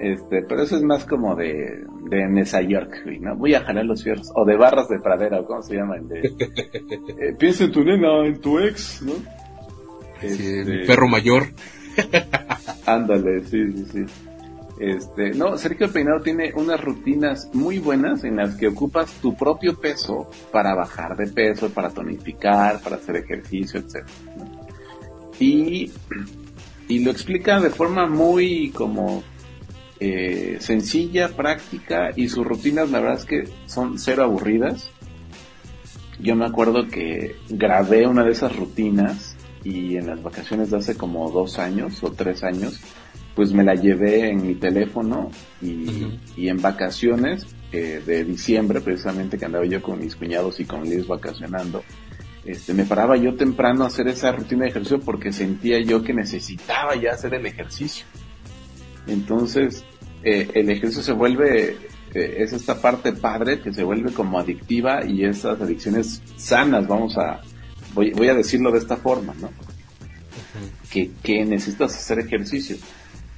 Este, 0.00 0.42
pero 0.42 0.62
eso 0.62 0.76
es 0.76 0.82
más 0.82 1.04
como 1.04 1.34
de, 1.34 1.84
de 2.08 2.28
Nesa 2.28 2.62
York, 2.62 3.02
güey, 3.04 3.18
¿no? 3.18 3.36
Voy 3.36 3.54
a 3.54 3.64
jalar 3.64 3.84
los 3.84 4.02
fierros. 4.02 4.30
O 4.34 4.44
de 4.44 4.56
barras 4.56 4.88
de 4.88 5.00
pradera, 5.00 5.40
o 5.40 5.44
cómo 5.44 5.60
se 5.62 5.74
llama. 5.74 5.96
De, 5.98 6.20
eh, 7.20 7.34
piensa 7.36 7.64
en 7.64 7.72
tu 7.72 7.84
nena, 7.84 8.24
en 8.24 8.40
tu 8.40 8.58
ex, 8.60 9.02
¿no? 9.02 9.12
Sí, 10.20 10.26
este, 10.26 10.86
perro 10.86 11.08
mayor. 11.08 11.48
Ándale, 12.86 13.40
sí, 13.44 13.72
sí, 13.72 13.84
sí. 13.92 14.27
Este, 14.78 15.30
no, 15.30 15.56
Sergio 15.56 15.90
Peinado 15.90 16.20
tiene 16.20 16.52
unas 16.54 16.80
rutinas 16.80 17.50
muy 17.52 17.80
buenas 17.80 18.22
en 18.22 18.36
las 18.36 18.54
que 18.54 18.68
ocupas 18.68 19.10
tu 19.20 19.34
propio 19.34 19.78
peso 19.78 20.30
para 20.52 20.74
bajar 20.74 21.16
de 21.16 21.26
peso, 21.26 21.70
para 21.70 21.90
tonificar, 21.90 22.80
para 22.80 22.96
hacer 22.96 23.16
ejercicio, 23.16 23.80
etc. 23.80 24.06
Y, 25.40 25.90
lo 27.00 27.10
explica 27.10 27.60
de 27.60 27.70
forma 27.70 28.06
muy 28.06 28.70
como 28.70 29.22
eh, 30.00 30.56
sencilla, 30.60 31.28
práctica 31.28 32.10
y 32.14 32.28
sus 32.28 32.46
rutinas 32.46 32.90
la 32.90 33.00
verdad 33.00 33.18
es 33.18 33.24
que 33.24 33.44
son 33.66 33.98
cero 33.98 34.24
aburridas. 34.24 34.90
Yo 36.20 36.34
me 36.36 36.46
acuerdo 36.46 36.88
que 36.88 37.36
grabé 37.48 38.06
una 38.06 38.24
de 38.24 38.30
esas 38.30 38.56
rutinas 38.56 39.36
y 39.64 39.96
en 39.96 40.06
las 40.06 40.22
vacaciones 40.22 40.70
de 40.70 40.78
hace 40.78 40.96
como 40.96 41.30
dos 41.30 41.58
años 41.58 42.02
o 42.02 42.12
tres 42.12 42.42
años 42.42 42.80
pues 43.38 43.52
me 43.52 43.62
la 43.62 43.76
llevé 43.76 44.30
en 44.30 44.44
mi 44.44 44.56
teléfono 44.56 45.30
y, 45.62 46.48
en 46.48 46.60
vacaciones 46.60 47.46
eh, 47.70 48.02
de 48.04 48.24
diciembre, 48.24 48.80
precisamente 48.80 49.38
que 49.38 49.44
andaba 49.44 49.64
yo 49.64 49.80
con 49.80 50.00
mis 50.00 50.16
cuñados 50.16 50.58
y 50.58 50.64
con 50.64 50.82
Liz 50.82 51.06
vacacionando, 51.06 51.84
este, 52.44 52.74
me 52.74 52.84
paraba 52.84 53.16
yo 53.16 53.36
temprano 53.36 53.84
a 53.84 53.86
hacer 53.86 54.08
esa 54.08 54.32
rutina 54.32 54.64
de 54.64 54.70
ejercicio 54.70 54.98
porque 54.98 55.32
sentía 55.32 55.78
yo 55.78 56.02
que 56.02 56.12
necesitaba 56.12 56.96
ya 56.96 57.12
hacer 57.12 57.32
el 57.32 57.46
ejercicio. 57.46 58.06
Entonces, 59.06 59.84
eh, 60.24 60.48
el 60.54 60.68
ejercicio 60.70 61.04
se 61.04 61.12
vuelve, 61.12 61.76
eh, 62.14 62.34
es 62.38 62.52
esta 62.52 62.80
parte 62.80 63.12
padre 63.12 63.60
que 63.60 63.72
se 63.72 63.84
vuelve 63.84 64.10
como 64.10 64.40
adictiva 64.40 65.06
y 65.06 65.24
esas 65.24 65.60
adicciones 65.60 66.24
sanas, 66.34 66.88
vamos 66.88 67.16
a, 67.16 67.40
voy, 67.94 68.10
voy 68.10 68.30
a 68.30 68.34
decirlo 68.34 68.72
de 68.72 68.80
esta 68.80 68.96
forma, 68.96 69.32
¿no? 69.40 69.48
que, 70.90 71.12
que 71.22 71.44
necesitas 71.44 71.94
hacer 71.94 72.18
ejercicio 72.18 72.76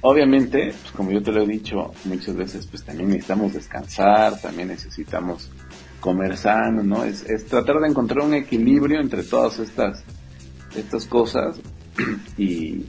Obviamente, 0.01 0.73
pues 0.81 0.91
como 0.93 1.11
yo 1.11 1.21
te 1.21 1.31
lo 1.31 1.43
he 1.43 1.47
dicho 1.47 1.93
muchas 2.05 2.35
veces, 2.35 2.65
pues 2.65 2.83
también 2.83 3.09
necesitamos 3.09 3.53
descansar, 3.53 4.39
también 4.41 4.69
necesitamos 4.69 5.51
comer 5.99 6.35
sano, 6.35 6.81
¿no? 6.81 7.05
Es, 7.05 7.23
es 7.29 7.45
tratar 7.45 7.79
de 7.79 7.87
encontrar 7.87 8.25
un 8.25 8.33
equilibrio 8.33 8.99
entre 8.99 9.21
todas 9.23 9.59
estas, 9.59 10.03
estas 10.75 11.05
cosas 11.05 11.59
y, 12.37 12.85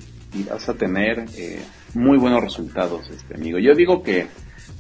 vas 0.49 0.67
a 0.67 0.73
tener 0.73 1.27
eh, 1.37 1.63
muy 1.93 2.17
buenos 2.17 2.43
resultados, 2.43 3.11
este 3.11 3.35
amigo. 3.35 3.59
Yo 3.59 3.75
digo 3.75 4.03
que, 4.03 4.29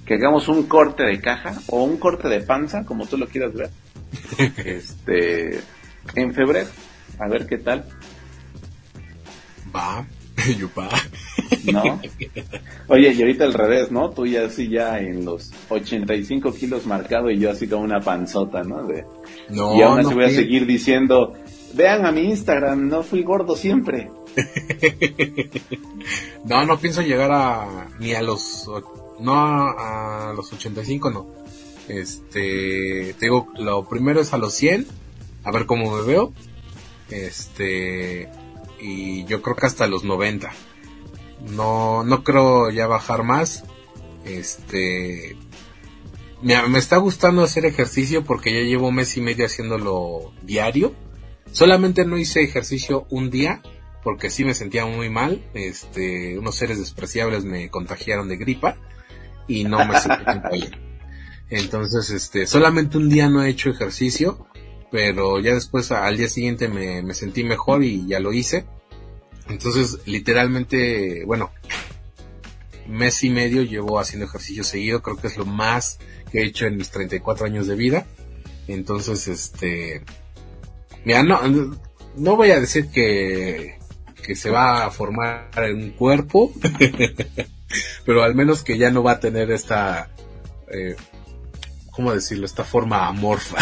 que 0.06 0.14
hagamos 0.14 0.48
un 0.48 0.62
corte 0.62 1.02
de 1.02 1.20
caja 1.20 1.54
o 1.66 1.84
un 1.84 1.98
corte 1.98 2.28
de 2.28 2.40
panza, 2.40 2.86
como 2.86 3.04
tú 3.04 3.18
lo 3.18 3.28
quieras 3.28 3.52
ver, 3.52 3.70
este, 4.64 5.60
en 6.14 6.32
febrero, 6.32 6.70
a 7.18 7.28
ver 7.28 7.46
qué 7.46 7.58
tal. 7.58 7.84
Va, 9.76 10.06
yupa. 10.58 10.88
¿No? 11.72 11.82
Oye, 12.88 13.12
y 13.12 13.20
ahorita 13.20 13.44
al 13.44 13.54
revés, 13.54 13.90
¿no? 13.90 14.10
Tú 14.10 14.26
ya 14.26 14.46
así 14.46 14.68
ya 14.68 14.98
en 14.98 15.24
los 15.24 15.50
85 15.68 16.52
kilos 16.54 16.86
marcado 16.86 17.30
y 17.30 17.38
yo 17.38 17.50
así 17.50 17.66
como 17.66 17.82
una 17.82 18.00
panzota, 18.00 18.62
¿no? 18.62 18.84
De, 18.84 19.04
no, 19.48 19.76
y 19.76 19.82
aún 19.82 20.00
así 20.00 20.14
voy 20.14 20.24
a 20.24 20.30
seguir 20.30 20.66
diciendo, 20.66 21.34
vean 21.74 22.06
a 22.06 22.12
mi 22.12 22.22
Instagram, 22.22 22.88
no 22.88 23.02
fui 23.02 23.22
gordo 23.22 23.56
siempre. 23.56 24.10
no, 26.44 26.64
no 26.64 26.78
pienso 26.78 27.02
llegar 27.02 27.30
a 27.32 27.88
ni 27.98 28.14
a 28.14 28.22
los 28.22 28.68
no 29.20 29.34
a, 29.34 30.32
los 30.34 30.52
85 30.52 31.10
no. 31.10 31.26
Este, 31.88 33.14
te 33.18 33.26
digo, 33.26 33.48
lo 33.58 33.88
primero 33.88 34.20
es 34.20 34.32
a 34.32 34.38
los 34.38 34.54
100, 34.54 34.86
a 35.44 35.50
ver 35.50 35.66
cómo 35.66 35.96
me 35.96 36.02
veo. 36.02 36.32
Este, 37.10 38.30
y 38.80 39.24
yo 39.24 39.42
creo 39.42 39.56
que 39.56 39.66
hasta 39.66 39.86
los 39.86 40.04
90 40.04 40.50
no, 41.50 42.04
no 42.04 42.24
creo 42.24 42.70
ya 42.70 42.86
bajar 42.86 43.22
más. 43.22 43.64
Este, 44.24 45.36
me, 46.42 46.60
me, 46.68 46.78
está 46.78 46.96
gustando 46.98 47.42
hacer 47.42 47.66
ejercicio 47.66 48.24
porque 48.24 48.52
ya 48.52 48.68
llevo 48.68 48.88
un 48.88 48.96
mes 48.96 49.16
y 49.16 49.20
medio 49.20 49.46
haciéndolo 49.46 50.32
diario. 50.42 50.94
Solamente 51.50 52.04
no 52.04 52.16
hice 52.16 52.42
ejercicio 52.42 53.06
un 53.10 53.30
día 53.30 53.60
porque 54.02 54.30
sí 54.30 54.44
me 54.44 54.54
sentía 54.54 54.86
muy 54.86 55.10
mal. 55.10 55.42
Este, 55.54 56.38
unos 56.38 56.56
seres 56.56 56.78
despreciables 56.78 57.44
me 57.44 57.70
contagiaron 57.70 58.28
de 58.28 58.36
gripa 58.36 58.76
y 59.46 59.64
no 59.64 59.84
me 59.84 59.98
sentí 59.98 60.24
bien. 60.52 60.70
Entonces, 61.50 62.10
este, 62.10 62.46
solamente 62.46 62.96
un 62.96 63.08
día 63.08 63.28
no 63.28 63.42
he 63.42 63.50
hecho 63.50 63.70
ejercicio, 63.70 64.46
pero 64.90 65.38
ya 65.40 65.54
después 65.54 65.92
al 65.92 66.16
día 66.16 66.28
siguiente 66.28 66.68
me, 66.68 67.02
me 67.02 67.14
sentí 67.14 67.44
mejor 67.44 67.84
y 67.84 68.06
ya 68.06 68.20
lo 68.20 68.32
hice. 68.32 68.66
Entonces, 69.52 69.98
literalmente, 70.06 71.24
bueno, 71.26 71.50
mes 72.88 73.22
y 73.22 73.28
medio 73.28 73.62
llevo 73.62 74.00
haciendo 74.00 74.24
ejercicio 74.24 74.64
seguido, 74.64 75.02
creo 75.02 75.18
que 75.18 75.26
es 75.26 75.36
lo 75.36 75.44
más 75.44 75.98
que 76.30 76.40
he 76.40 76.46
hecho 76.46 76.66
en 76.66 76.78
mis 76.78 76.90
34 76.90 77.46
años 77.46 77.66
de 77.66 77.76
vida. 77.76 78.06
Entonces, 78.66 79.28
este, 79.28 80.02
mira, 81.04 81.22
no, 81.22 81.40
no 82.16 82.36
voy 82.36 82.50
a 82.50 82.60
decir 82.60 82.88
que, 82.90 83.78
que 84.24 84.34
se 84.34 84.48
va 84.48 84.86
a 84.86 84.90
formar 84.90 85.50
un 85.74 85.90
cuerpo, 85.90 86.50
pero 88.06 88.22
al 88.22 88.34
menos 88.34 88.62
que 88.62 88.78
ya 88.78 88.90
no 88.90 89.02
va 89.02 89.12
a 89.12 89.20
tener 89.20 89.50
esta, 89.50 90.08
eh, 90.68 90.96
¿cómo 91.90 92.14
decirlo? 92.14 92.46
Esta 92.46 92.64
forma 92.64 93.06
amorfa. 93.06 93.58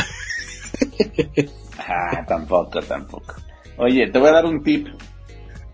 ah, 1.78 2.24
tampoco, 2.28 2.80
tampoco. 2.80 3.34
Oye, 3.76 4.07
te 4.09 4.20
voy 4.20 4.28
a 4.28 4.32
dar 4.32 4.45
un 4.45 4.62
tip 4.62 4.86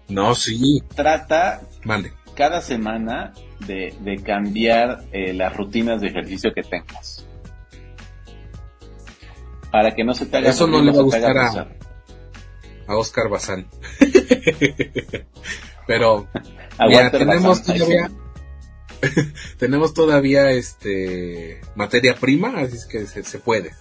no, 0.09 0.35
sí. 0.35 0.83
Trata 0.95 1.63
cada 2.35 2.61
semana 2.61 3.33
de, 3.67 4.21
cambiar 4.25 5.05
eh, 5.13 5.33
las 5.33 5.57
rutinas 5.57 6.01
de 6.01 6.09
ejercicio 6.09 6.53
que 6.55 6.63
tengas. 6.63 7.27
Para 9.71 9.95
que 9.95 10.05
no 10.05 10.15
se 10.15 10.27
te 10.27 10.37
haga 10.37 10.51
Eso 10.51 10.67
no 10.67 10.81
le 10.81 10.93
va 10.93 11.01
a 11.01 11.03
gustar 11.03 11.37
a, 11.37 11.69
a, 12.87 12.97
Oscar 12.97 13.29
Bazán. 13.29 13.67
Pero 15.87 16.29
mira, 16.89 17.11
tenemos 17.11 17.63
todavía 17.63 18.11
tenemos 19.59 19.95
todavía 19.95 20.51
este 20.51 21.61
materia 21.75 22.15
prima, 22.15 22.55
así 22.59 22.77
es 22.77 22.87
que 22.87 23.07
se 23.07 23.39
puede. 23.39 23.73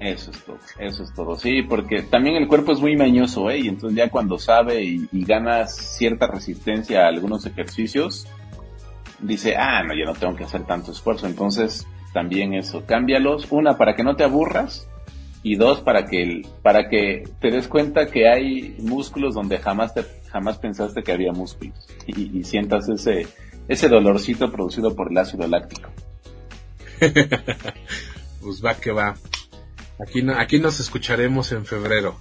Eso 0.00 0.30
es 0.30 0.44
todo, 0.44 0.58
eso 0.78 1.02
es 1.02 1.14
todo. 1.14 1.36
Sí, 1.36 1.62
porque 1.62 2.02
también 2.02 2.36
el 2.36 2.48
cuerpo 2.48 2.72
es 2.72 2.80
muy 2.80 2.96
mañoso, 2.96 3.50
¿eh? 3.50 3.58
Y 3.58 3.68
entonces 3.68 3.96
ya 3.96 4.10
cuando 4.10 4.38
sabe 4.38 4.82
y, 4.82 5.24
ganas 5.24 5.74
cierta 5.74 6.26
resistencia 6.26 7.04
a 7.04 7.08
algunos 7.08 7.46
ejercicios, 7.46 8.26
dice, 9.20 9.56
ah, 9.56 9.82
no, 9.82 9.94
yo 9.94 10.04
no 10.04 10.14
tengo 10.14 10.36
que 10.36 10.44
hacer 10.44 10.64
tanto 10.64 10.92
esfuerzo. 10.92 11.26
Entonces, 11.26 11.86
también 12.12 12.54
eso, 12.54 12.84
cámbialos. 12.86 13.46
Una, 13.50 13.76
para 13.76 13.94
que 13.94 14.04
no 14.04 14.16
te 14.16 14.24
aburras. 14.24 14.88
Y 15.42 15.54
dos, 15.54 15.80
para 15.80 16.06
que, 16.06 16.42
para 16.62 16.88
que 16.88 17.22
te 17.40 17.52
des 17.52 17.68
cuenta 17.68 18.10
que 18.10 18.28
hay 18.28 18.76
músculos 18.80 19.34
donde 19.34 19.58
jamás 19.58 19.94
te, 19.94 20.04
jamás 20.28 20.58
pensaste 20.58 21.02
que 21.02 21.12
había 21.12 21.32
músculos. 21.32 21.86
Y, 22.06 22.38
y 22.38 22.42
sientas 22.42 22.88
ese, 22.88 23.28
ese 23.68 23.88
dolorcito 23.88 24.50
producido 24.50 24.94
por 24.96 25.10
el 25.10 25.18
ácido 25.18 25.46
láctico. 25.46 25.90
pues 28.46 28.64
va 28.64 28.76
que 28.76 28.92
va. 28.92 29.16
Aquí, 29.98 30.24
aquí 30.36 30.60
nos 30.60 30.78
escucharemos 30.78 31.50
en 31.50 31.66
febrero. 31.66 32.16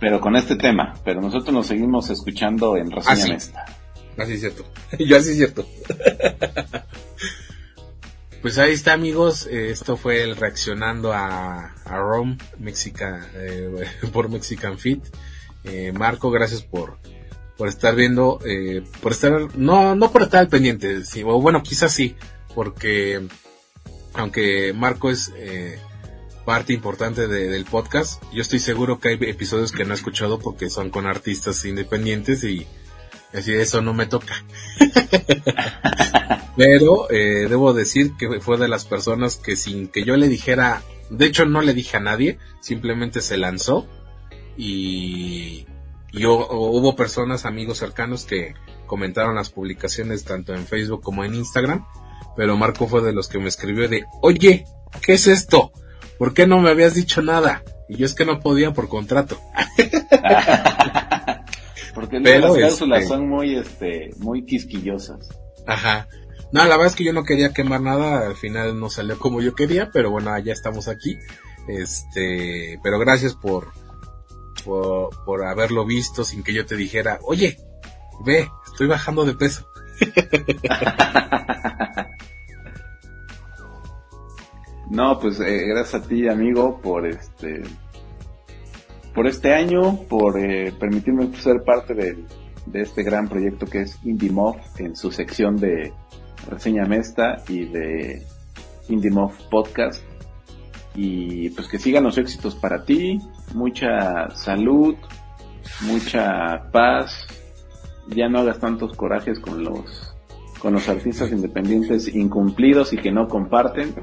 Pero 0.00 0.20
con 0.20 0.34
este 0.34 0.56
tema, 0.56 0.94
pero 1.04 1.20
nosotros 1.20 1.54
nos 1.54 1.68
seguimos 1.68 2.10
escuchando 2.10 2.76
en 2.76 2.90
Reseña 2.90 3.38
ah, 3.54 3.64
Así 4.18 4.32
es 4.32 4.40
cierto. 4.40 4.64
Yo 4.98 5.16
así 5.16 5.30
es 5.30 5.36
cierto. 5.36 5.64
pues 8.42 8.58
ahí 8.58 8.72
está 8.72 8.94
amigos, 8.94 9.46
eh, 9.46 9.70
esto 9.70 9.96
fue 9.96 10.24
el 10.24 10.34
reaccionando 10.34 11.12
a, 11.12 11.72
a 11.84 11.98
Rome, 11.98 12.38
Mexica, 12.58 13.30
eh, 13.34 13.86
por 14.12 14.28
Mexican 14.28 14.76
Fit. 14.76 15.04
Eh, 15.62 15.92
Marco, 15.92 16.32
gracias 16.32 16.62
por, 16.62 16.98
por 17.56 17.68
estar 17.68 17.94
viendo, 17.94 18.40
por 19.00 19.12
estar, 19.12 19.56
no, 19.56 19.94
no 19.94 20.10
por 20.10 20.22
estar 20.22 20.40
al 20.40 20.48
pendiente, 20.48 21.04
sí, 21.04 21.22
o 21.22 21.40
bueno, 21.40 21.62
quizás 21.62 21.92
sí, 21.92 22.16
porque 22.56 23.28
aunque 24.14 24.72
Marco 24.72 25.10
es 25.10 25.32
eh, 25.36 25.78
parte 26.44 26.72
importante 26.72 27.28
del 27.28 27.64
podcast, 27.64 28.22
yo 28.32 28.42
estoy 28.42 28.58
seguro 28.58 28.98
que 28.98 29.10
hay 29.10 29.18
episodios 29.22 29.72
que 29.72 29.84
no 29.84 29.92
he 29.92 29.96
escuchado 29.96 30.38
porque 30.38 30.70
son 30.70 30.90
con 30.90 31.06
artistas 31.06 31.64
independientes 31.64 32.42
y 32.44 32.66
así 33.32 33.52
eso 33.52 33.80
no 33.80 33.94
me 33.94 34.06
toca. 34.06 34.44
Pero 36.56 37.10
eh, 37.10 37.46
debo 37.48 37.72
decir 37.72 38.12
que 38.18 38.40
fue 38.40 38.58
de 38.58 38.68
las 38.68 38.84
personas 38.84 39.36
que 39.36 39.56
sin 39.56 39.88
que 39.88 40.04
yo 40.04 40.16
le 40.16 40.28
dijera, 40.28 40.82
de 41.10 41.26
hecho 41.26 41.46
no 41.46 41.62
le 41.62 41.74
dije 41.74 41.96
a 41.96 42.00
nadie, 42.00 42.38
simplemente 42.60 43.22
se 43.22 43.38
lanzó 43.38 43.86
y, 44.56 45.66
y 46.12 46.26
hubo 46.26 46.94
personas, 46.94 47.46
amigos 47.46 47.78
cercanos 47.78 48.24
que 48.24 48.54
comentaron 48.86 49.36
las 49.36 49.48
publicaciones 49.48 50.24
tanto 50.24 50.54
en 50.54 50.66
Facebook 50.66 51.02
como 51.02 51.24
en 51.24 51.34
Instagram 51.34 51.86
pero 52.36 52.56
Marco 52.56 52.86
fue 52.88 53.02
de 53.02 53.12
los 53.12 53.28
que 53.28 53.38
me 53.38 53.48
escribió 53.48 53.88
de, 53.88 54.04
oye, 54.20 54.64
¿qué 55.04 55.14
es 55.14 55.26
esto? 55.26 55.72
¿Por 56.18 56.34
qué 56.34 56.46
no 56.46 56.60
me 56.60 56.70
habías 56.70 56.94
dicho 56.94 57.22
nada? 57.22 57.62
Y 57.88 57.96
yo 57.96 58.06
es 58.06 58.14
que 58.14 58.24
no 58.24 58.40
podía 58.40 58.72
por 58.72 58.88
contrato. 58.88 59.38
Porque 61.94 62.20
Pero, 62.20 62.48
las 62.48 62.56
cláusulas 62.56 63.02
este- 63.02 63.14
son 63.14 63.28
muy, 63.28 63.56
este, 63.56 64.10
muy 64.18 64.44
quisquillosas. 64.46 65.28
Ajá. 65.66 66.08
No, 66.52 66.60
la 66.64 66.70
verdad 66.76 66.86
es 66.86 66.94
que 66.96 67.04
yo 67.04 67.12
no 67.12 67.24
quería 67.24 67.52
quemar 67.52 67.80
nada, 67.80 68.26
al 68.26 68.36
final 68.36 68.78
no 68.78 68.90
salió 68.90 69.18
como 69.18 69.40
yo 69.40 69.54
quería, 69.54 69.90
pero 69.92 70.10
bueno, 70.10 70.36
ya 70.38 70.52
estamos 70.52 70.88
aquí. 70.88 71.18
Este, 71.68 72.78
pero 72.82 72.98
gracias 72.98 73.34
por, 73.34 73.72
por, 74.64 75.10
por 75.24 75.44
haberlo 75.44 75.84
visto 75.86 76.24
sin 76.24 76.42
que 76.42 76.52
yo 76.52 76.66
te 76.66 76.76
dijera, 76.76 77.18
oye, 77.22 77.58
ve, 78.24 78.48
estoy 78.66 78.86
bajando 78.86 79.24
de 79.24 79.34
peso. 79.34 79.66
No, 84.92 85.18
pues 85.18 85.40
eh, 85.40 85.64
gracias 85.68 86.02
a 86.02 86.06
ti, 86.06 86.28
amigo, 86.28 86.78
por 86.82 87.06
este 87.06 87.62
por 89.14 89.26
este 89.26 89.54
año, 89.54 90.00
por 90.06 90.38
eh, 90.38 90.70
permitirme 90.78 91.34
ser 91.34 91.64
parte 91.64 91.94
de 91.94 92.82
este 92.82 93.02
gran 93.02 93.26
proyecto 93.26 93.64
que 93.64 93.82
es 93.82 93.98
IndieMob 94.04 94.56
en 94.76 94.94
su 94.94 95.10
sección 95.10 95.56
de 95.56 95.94
reseña 96.46 96.84
mesta 96.84 97.42
y 97.48 97.64
de 97.64 98.22
IndieMob 98.90 99.32
Podcast. 99.48 100.04
Y 100.94 101.48
pues 101.50 101.68
que 101.68 101.78
sigan 101.78 102.04
los 102.04 102.18
éxitos 102.18 102.54
para 102.54 102.84
ti, 102.84 103.18
mucha 103.54 104.28
salud, 104.34 104.94
mucha 105.80 106.70
paz, 106.70 107.26
ya 108.08 108.28
no 108.28 108.40
hagas 108.40 108.60
tantos 108.60 108.94
corajes 108.94 109.40
con 109.40 109.64
los 109.64 110.14
con 110.58 110.74
los 110.74 110.86
artistas 110.90 111.32
independientes 111.32 112.14
incumplidos 112.14 112.92
y 112.92 112.98
que 112.98 113.10
no 113.10 113.26
comparten 113.26 113.94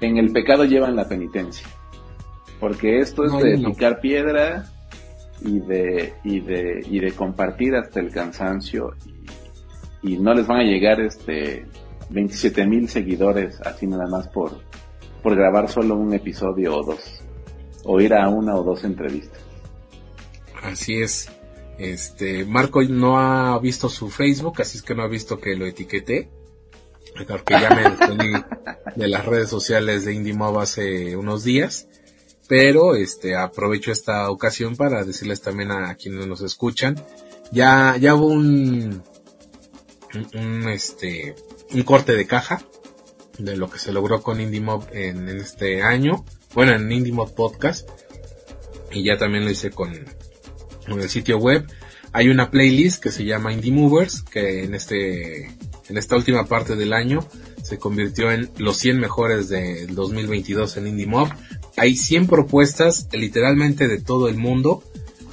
en 0.00 0.18
el 0.18 0.32
pecado 0.32 0.64
llevan 0.64 0.96
la 0.96 1.08
penitencia. 1.08 1.66
Porque 2.60 2.98
esto 3.00 3.24
es 3.24 3.32
No, 3.32 3.40
de 3.40 3.56
no. 3.58 3.70
picar 3.70 4.00
piedra 4.00 4.64
y 5.42 5.58
de, 5.60 6.14
y 6.24 6.40
de, 6.40 6.80
y 6.88 7.00
de 7.00 7.12
compartir 7.12 7.74
hasta 7.74 8.00
el 8.00 8.10
cansancio 8.10 8.94
y, 10.02 10.12
y 10.14 10.18
no 10.18 10.32
les 10.34 10.46
van 10.46 10.60
a 10.60 10.64
llegar 10.64 11.00
este 11.00 11.66
27 12.10 12.66
mil 12.66 12.88
seguidores 12.88 13.60
así 13.62 13.86
nada 13.86 14.06
más 14.06 14.28
por, 14.28 14.60
por 15.22 15.34
grabar 15.36 15.68
solo 15.68 15.96
un 15.96 16.14
episodio 16.14 16.76
o 16.78 16.82
dos. 16.84 17.20
O 17.84 18.00
ir 18.00 18.14
a 18.14 18.28
una 18.28 18.56
o 18.56 18.62
dos 18.64 18.82
entrevistas. 18.84 19.40
Así 20.62 20.94
es. 21.00 21.30
Este, 21.78 22.44
Marco 22.46 22.82
no 22.82 23.18
ha 23.20 23.58
visto 23.60 23.88
su 23.88 24.08
Facebook, 24.08 24.60
así 24.62 24.78
es 24.78 24.82
que 24.82 24.94
no 24.94 25.02
ha 25.02 25.08
visto 25.08 25.38
que 25.38 25.54
lo 25.54 25.66
etiqueté. 25.66 26.30
Porque 27.24 27.54
ya 27.54 27.70
me 27.70 27.82
despedí 27.82 28.32
de 28.96 29.08
las 29.08 29.24
redes 29.24 29.48
sociales 29.48 30.04
de 30.04 30.14
IndieMob 30.14 30.58
hace 30.58 31.16
unos 31.16 31.44
días. 31.44 31.88
Pero, 32.48 32.94
este, 32.94 33.36
aprovecho 33.36 33.90
esta 33.90 34.30
ocasión 34.30 34.76
para 34.76 35.04
decirles 35.04 35.40
también 35.40 35.72
a 35.72 35.94
quienes 35.96 36.26
nos 36.26 36.42
escuchan. 36.42 37.02
Ya, 37.50 37.96
ya 37.98 38.14
hubo 38.14 38.26
un, 38.26 39.02
un, 40.34 40.68
este, 40.68 41.34
un 41.72 41.82
corte 41.82 42.14
de 42.14 42.26
caja 42.26 42.62
de 43.38 43.56
lo 43.56 43.68
que 43.68 43.78
se 43.78 43.92
logró 43.92 44.22
con 44.22 44.40
IndieMob 44.40 44.86
en, 44.92 45.28
este 45.28 45.82
año. 45.82 46.24
Bueno, 46.54 46.74
en 46.74 46.90
IndieMob 46.90 47.34
Podcast. 47.34 47.88
Y 48.92 49.04
ya 49.04 49.18
también 49.18 49.44
lo 49.44 49.50
hice 49.50 49.70
con, 49.70 49.92
en 49.92 51.00
el 51.00 51.10
sitio 51.10 51.38
web. 51.38 51.66
Hay 52.12 52.28
una 52.28 52.50
playlist 52.50 53.02
que 53.02 53.10
se 53.10 53.24
llama 53.24 53.52
Indie 53.52 53.72
Movers, 53.72 54.22
que 54.22 54.64
en 54.64 54.74
este, 54.74 55.55
en 55.88 55.96
esta 55.98 56.16
última 56.16 56.46
parte 56.46 56.76
del 56.76 56.92
año 56.92 57.26
se 57.62 57.78
convirtió 57.78 58.30
en 58.30 58.50
los 58.58 58.76
100 58.78 59.00
mejores 59.00 59.48
del 59.48 59.94
2022 59.94 60.76
en 60.76 60.86
Indie 60.86 61.06
Mob. 61.06 61.28
Hay 61.76 61.96
100 61.96 62.26
propuestas 62.28 63.08
literalmente 63.12 63.88
de 63.88 64.00
todo 64.00 64.28
el 64.28 64.36
mundo. 64.36 64.82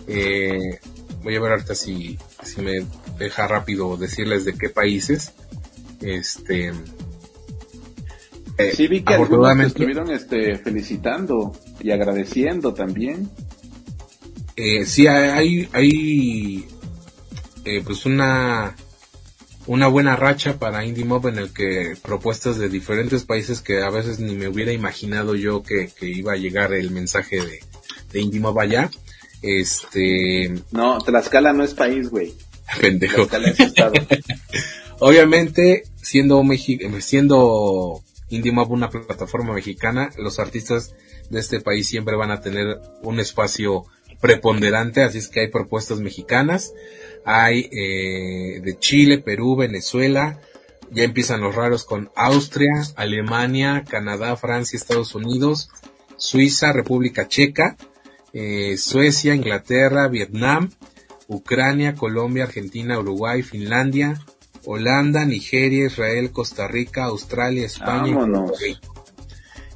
Eh, 0.07 0.79
voy 1.23 1.35
a 1.35 1.39
ver 1.39 1.51
ahorita 1.53 1.75
si, 1.75 2.17
si 2.43 2.61
me 2.61 2.85
deja 3.19 3.47
rápido 3.47 3.95
decirles 3.97 4.45
de 4.45 4.53
qué 4.53 4.69
países. 4.69 5.33
Este, 6.01 6.73
eh, 8.57 8.71
Sí, 8.75 8.87
vi 8.87 9.01
que 9.03 9.13
afortunadamente- 9.13 9.67
estuvieron 9.79 10.11
este, 10.11 10.57
felicitando 10.57 11.53
y 11.79 11.91
agradeciendo 11.91 12.73
también. 12.73 13.29
Eh, 14.55 14.85
sí, 14.85 15.07
hay, 15.07 15.67
hay 15.71 16.67
eh, 17.65 17.81
pues 17.83 18.05
una, 18.05 18.75
una 19.67 19.87
buena 19.87 20.15
racha 20.15 20.59
para 20.59 20.85
Indie 20.85 21.05
Mob 21.05 21.27
en 21.27 21.37
el 21.37 21.53
que 21.53 21.95
propuestas 22.01 22.57
de 22.57 22.69
diferentes 22.69 23.23
países 23.23 23.61
que 23.61 23.81
a 23.81 23.89
veces 23.89 24.19
ni 24.19 24.35
me 24.35 24.47
hubiera 24.47 24.71
imaginado 24.73 25.35
yo 25.35 25.63
que, 25.63 25.89
que 25.97 26.07
iba 26.07 26.33
a 26.33 26.37
llegar 26.37 26.73
el 26.73 26.91
mensaje 26.91 27.37
de, 27.37 27.59
de 28.11 28.21
Indie 28.21 28.39
Mob 28.41 28.59
allá. 28.59 28.89
Este, 29.41 30.53
No, 30.71 30.97
Tlaxcala 30.99 31.53
no 31.53 31.63
es 31.63 31.73
país, 31.73 32.09
güey. 32.09 32.33
pendejo. 32.81 33.27
Tlaxcala 33.27 33.47
es 33.49 33.59
estado. 33.59 33.93
Obviamente, 34.99 35.83
siendo 36.01 36.41
Mexi- 36.43 37.01
siendo 37.01 38.01
Indie 38.29 38.51
Mob 38.51 38.71
una 38.71 38.89
plataforma 38.89 39.53
mexicana, 39.53 40.11
los 40.17 40.39
artistas 40.39 40.93
de 41.29 41.39
este 41.39 41.59
país 41.59 41.87
siempre 41.87 42.15
van 42.15 42.31
a 42.31 42.41
tener 42.41 42.79
un 43.01 43.19
espacio 43.19 43.85
preponderante, 44.21 45.03
así 45.03 45.17
es 45.17 45.27
que 45.27 45.41
hay 45.41 45.47
propuestas 45.49 45.99
mexicanas, 45.99 46.73
hay 47.25 47.69
eh, 47.71 48.61
de 48.61 48.77
Chile, 48.79 49.19
Perú, 49.19 49.55
Venezuela, 49.55 50.39
ya 50.91 51.03
empiezan 51.03 51.41
los 51.41 51.55
raros 51.55 51.85
con 51.85 52.11
Austria, 52.15 52.71
Alemania, 52.95 53.83
Canadá, 53.87 54.35
Francia, 54.35 54.77
Estados 54.77 55.15
Unidos, 55.15 55.69
Suiza, 56.17 56.71
República 56.71 57.27
Checa, 57.27 57.77
eh, 58.33 58.77
Suecia, 58.77 59.33
Inglaterra, 59.35 60.07
Vietnam, 60.07 60.69
Ucrania, 61.27 61.95
Colombia, 61.95 62.43
Argentina, 62.43 62.99
Uruguay, 62.99 63.41
Finlandia, 63.41 64.23
Holanda, 64.65 65.25
Nigeria, 65.25 65.87
Israel, 65.87 66.31
Costa 66.31 66.67
Rica, 66.67 67.05
Australia, 67.05 67.65
España. 67.65 68.17
y. 68.67 68.77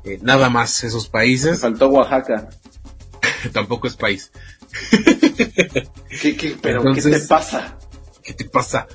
Eh, 0.03 0.19
nada 0.21 0.49
más 0.49 0.83
esos 0.83 1.05
Me 1.05 1.11
países, 1.11 1.59
faltó 1.59 1.89
Oaxaca. 1.89 2.49
tampoco 3.51 3.87
es 3.87 3.95
país. 3.95 4.31
¿Qué, 6.22 6.36
qué, 6.38 6.55
pero 6.61 6.80
Entonces- 6.80 7.05
¿qué 7.13 7.20
te 7.22 7.28
pasa? 7.28 7.78
¿Qué 8.24 8.34
te 8.34 8.45
pasa? 8.45 8.88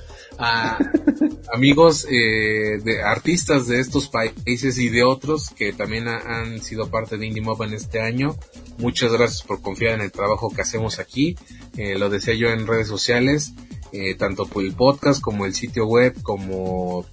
Amigos 1.53 2.05
eh, 2.09 2.79
de 2.83 3.01
artistas 3.03 3.67
de 3.67 3.79
estos 3.79 4.07
países 4.09 4.77
y 4.77 4.89
de 4.89 5.03
otros 5.03 5.49
que 5.49 5.73
también 5.73 6.07
ha- 6.07 6.39
han 6.41 6.61
sido 6.61 6.89
parte 6.89 7.17
de 7.17 7.27
Indie 7.27 7.41
Mob 7.41 7.61
en 7.63 7.73
este 7.73 8.01
año, 8.01 8.35
muchas 8.77 9.11
gracias 9.13 9.43
por 9.43 9.61
confiar 9.61 9.93
en 9.95 10.01
el 10.01 10.11
trabajo 10.11 10.51
que 10.53 10.61
hacemos 10.61 10.99
aquí. 10.99 11.35
Eh, 11.77 11.97
lo 11.97 12.09
decía 12.09 12.33
yo 12.33 12.49
en 12.49 12.67
redes 12.67 12.87
sociales, 12.87 13.53
eh, 13.91 14.15
tanto 14.15 14.45
por 14.47 14.63
el 14.63 14.73
podcast 14.73 15.21
como 15.21 15.45
el 15.45 15.53
sitio 15.53 15.85
web, 15.85 16.15
como 16.23 17.05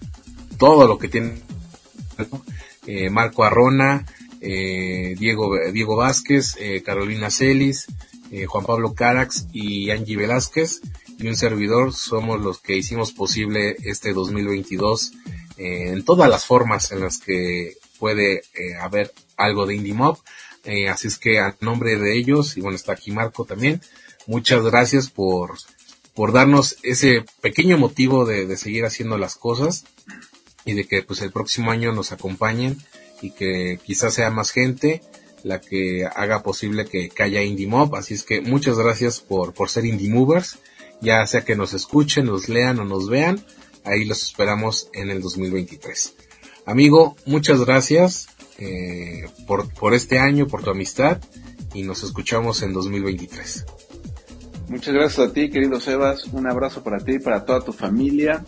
todo 0.58 0.86
lo 0.88 0.98
que 0.98 1.08
tiene 1.08 1.34
eh, 2.86 3.10
Marco 3.10 3.44
Arrona, 3.44 4.06
eh, 4.40 5.14
Diego, 5.18 5.52
Diego 5.72 5.96
Vázquez, 5.96 6.56
Carolina 6.84 7.30
Celis, 7.30 7.86
eh, 8.30 8.46
Juan 8.46 8.64
Pablo 8.64 8.94
Carax 8.94 9.46
y 9.52 9.90
Angie 9.90 10.16
Velázquez 10.16 10.80
y 11.18 11.26
un 11.26 11.36
servidor 11.36 11.92
somos 11.92 12.40
los 12.40 12.60
que 12.60 12.76
hicimos 12.76 13.12
posible 13.12 13.76
este 13.82 14.12
2022 14.12 15.12
eh, 15.56 15.88
en 15.88 16.04
todas 16.04 16.30
las 16.30 16.44
formas 16.44 16.92
en 16.92 17.00
las 17.00 17.18
que 17.18 17.74
puede 17.98 18.42
eh, 18.54 18.76
haber 18.80 19.12
algo 19.36 19.66
de 19.66 19.74
Indie 19.74 19.94
Mob. 19.94 20.18
Así 20.90 21.08
es 21.08 21.18
que 21.18 21.40
a 21.40 21.56
nombre 21.60 21.96
de 21.96 22.16
ellos, 22.16 22.56
y 22.56 22.60
bueno, 22.60 22.76
está 22.76 22.92
aquí 22.92 23.10
Marco 23.10 23.46
también, 23.46 23.80
muchas 24.26 24.62
gracias 24.62 25.08
por, 25.08 25.54
por 26.14 26.32
darnos 26.32 26.76
ese 26.82 27.24
pequeño 27.40 27.78
motivo 27.78 28.26
de, 28.26 28.46
de 28.46 28.56
seguir 28.58 28.84
haciendo 28.84 29.16
las 29.16 29.36
cosas 29.36 29.84
y 30.66 30.74
de 30.74 30.84
que 30.84 31.02
pues 31.02 31.22
el 31.22 31.32
próximo 31.32 31.70
año 31.70 31.92
nos 31.92 32.12
acompañen 32.12 32.76
y 33.22 33.30
que 33.30 33.80
quizás 33.84 34.14
sea 34.14 34.30
más 34.30 34.50
gente 34.50 35.02
la 35.42 35.60
que 35.60 36.04
haga 36.04 36.42
posible 36.42 36.84
que, 36.84 37.08
que 37.08 37.22
haya 37.22 37.42
Indie 37.42 37.66
Mob. 37.66 37.94
Así 37.96 38.14
es 38.14 38.22
que 38.22 38.40
muchas 38.40 38.78
gracias 38.78 39.20
por, 39.20 39.52
por 39.54 39.68
ser 39.68 39.84
Indie 39.84 40.10
Movers. 40.10 40.58
Ya 41.00 41.26
sea 41.26 41.44
que 41.44 41.56
nos 41.56 41.72
escuchen, 41.72 42.26
nos 42.26 42.48
lean 42.48 42.78
o 42.78 42.84
nos 42.84 43.08
vean, 43.08 43.44
ahí 43.84 44.04
los 44.04 44.22
esperamos 44.22 44.90
en 44.92 45.10
el 45.10 45.22
2023. 45.22 46.14
Amigo, 46.66 47.16
muchas 47.24 47.64
gracias 47.64 48.28
eh, 48.58 49.24
por, 49.46 49.72
por 49.72 49.94
este 49.94 50.18
año, 50.18 50.46
por 50.46 50.62
tu 50.62 50.70
amistad 50.70 51.18
y 51.72 51.84
nos 51.84 52.02
escuchamos 52.02 52.62
en 52.62 52.74
2023. 52.74 53.64
Muchas 54.68 54.94
gracias 54.94 55.28
a 55.28 55.32
ti, 55.32 55.50
querido 55.50 55.80
Sebas. 55.80 56.26
Un 56.26 56.46
abrazo 56.48 56.82
para 56.84 56.98
ti 56.98 57.14
y 57.14 57.18
para 57.18 57.44
toda 57.44 57.60
tu 57.60 57.72
familia. 57.72 58.44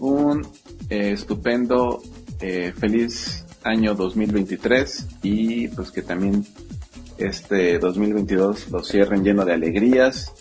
Un 0.00 0.46
eh, 0.90 1.12
estupendo, 1.12 2.02
eh, 2.40 2.74
feliz 2.76 3.45
año 3.66 3.94
2023 3.94 5.06
y 5.22 5.68
pues 5.68 5.90
que 5.90 6.02
también 6.02 6.46
este 7.18 7.78
2022 7.78 8.70
lo 8.70 8.82
cierren 8.84 9.24
lleno 9.24 9.44
de 9.44 9.54
alegrías 9.54 10.32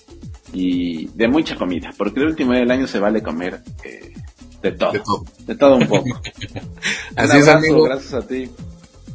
y 0.54 1.08
de 1.08 1.28
mucha 1.28 1.56
comida, 1.56 1.94
porque 1.98 2.20
el 2.22 2.28
último 2.28 2.52
día 2.52 2.62
del 2.62 2.72
año 2.72 2.88
se 2.88 3.00
vale 3.00 3.22
comer 3.22 3.62
eh, 3.84 4.14
de 4.62 4.72
todo, 4.72 4.92
De 4.92 5.00
todo. 5.00 5.26
de 5.46 5.56
todo 5.56 5.76
un 5.76 5.88
poco. 5.88 6.22
Así 7.16 7.38
un 7.38 7.44
es, 7.44 7.48
amigo. 7.48 7.84
gracias 7.84 8.14
a 8.14 8.28
ti. 8.28 8.50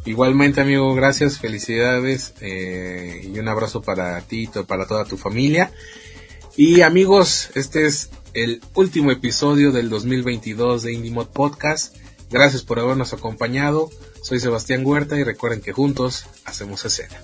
Igualmente, 0.05 0.61
amigo, 0.61 0.95
gracias, 0.95 1.39
felicidades 1.39 2.35
eh, 2.41 3.21
y 3.33 3.39
un 3.39 3.49
abrazo 3.49 3.83
para 3.83 4.21
ti 4.23 4.49
y 4.55 4.63
para 4.65 4.87
toda 4.87 5.05
tu 5.05 5.17
familia. 5.17 5.73
Y 6.57 6.81
amigos, 6.81 7.51
este 7.55 7.87
es 7.87 8.11
el 8.35 8.61
último 8.75 9.11
episodio 9.11 9.73
del 9.73 9.89
2022 9.89 10.83
de 10.83 10.93
IndieMod 10.95 11.29
Podcast. 11.29 11.97
Gracias 12.31 12.63
por 12.63 12.79
habernos 12.79 13.13
acompañado. 13.13 13.91
Soy 14.23 14.39
Sebastián 14.39 14.87
Huerta 14.87 15.17
y 15.19 15.25
recuerden 15.25 15.61
que 15.61 15.73
juntos 15.73 16.27
hacemos 16.45 16.85
escena. 16.85 17.19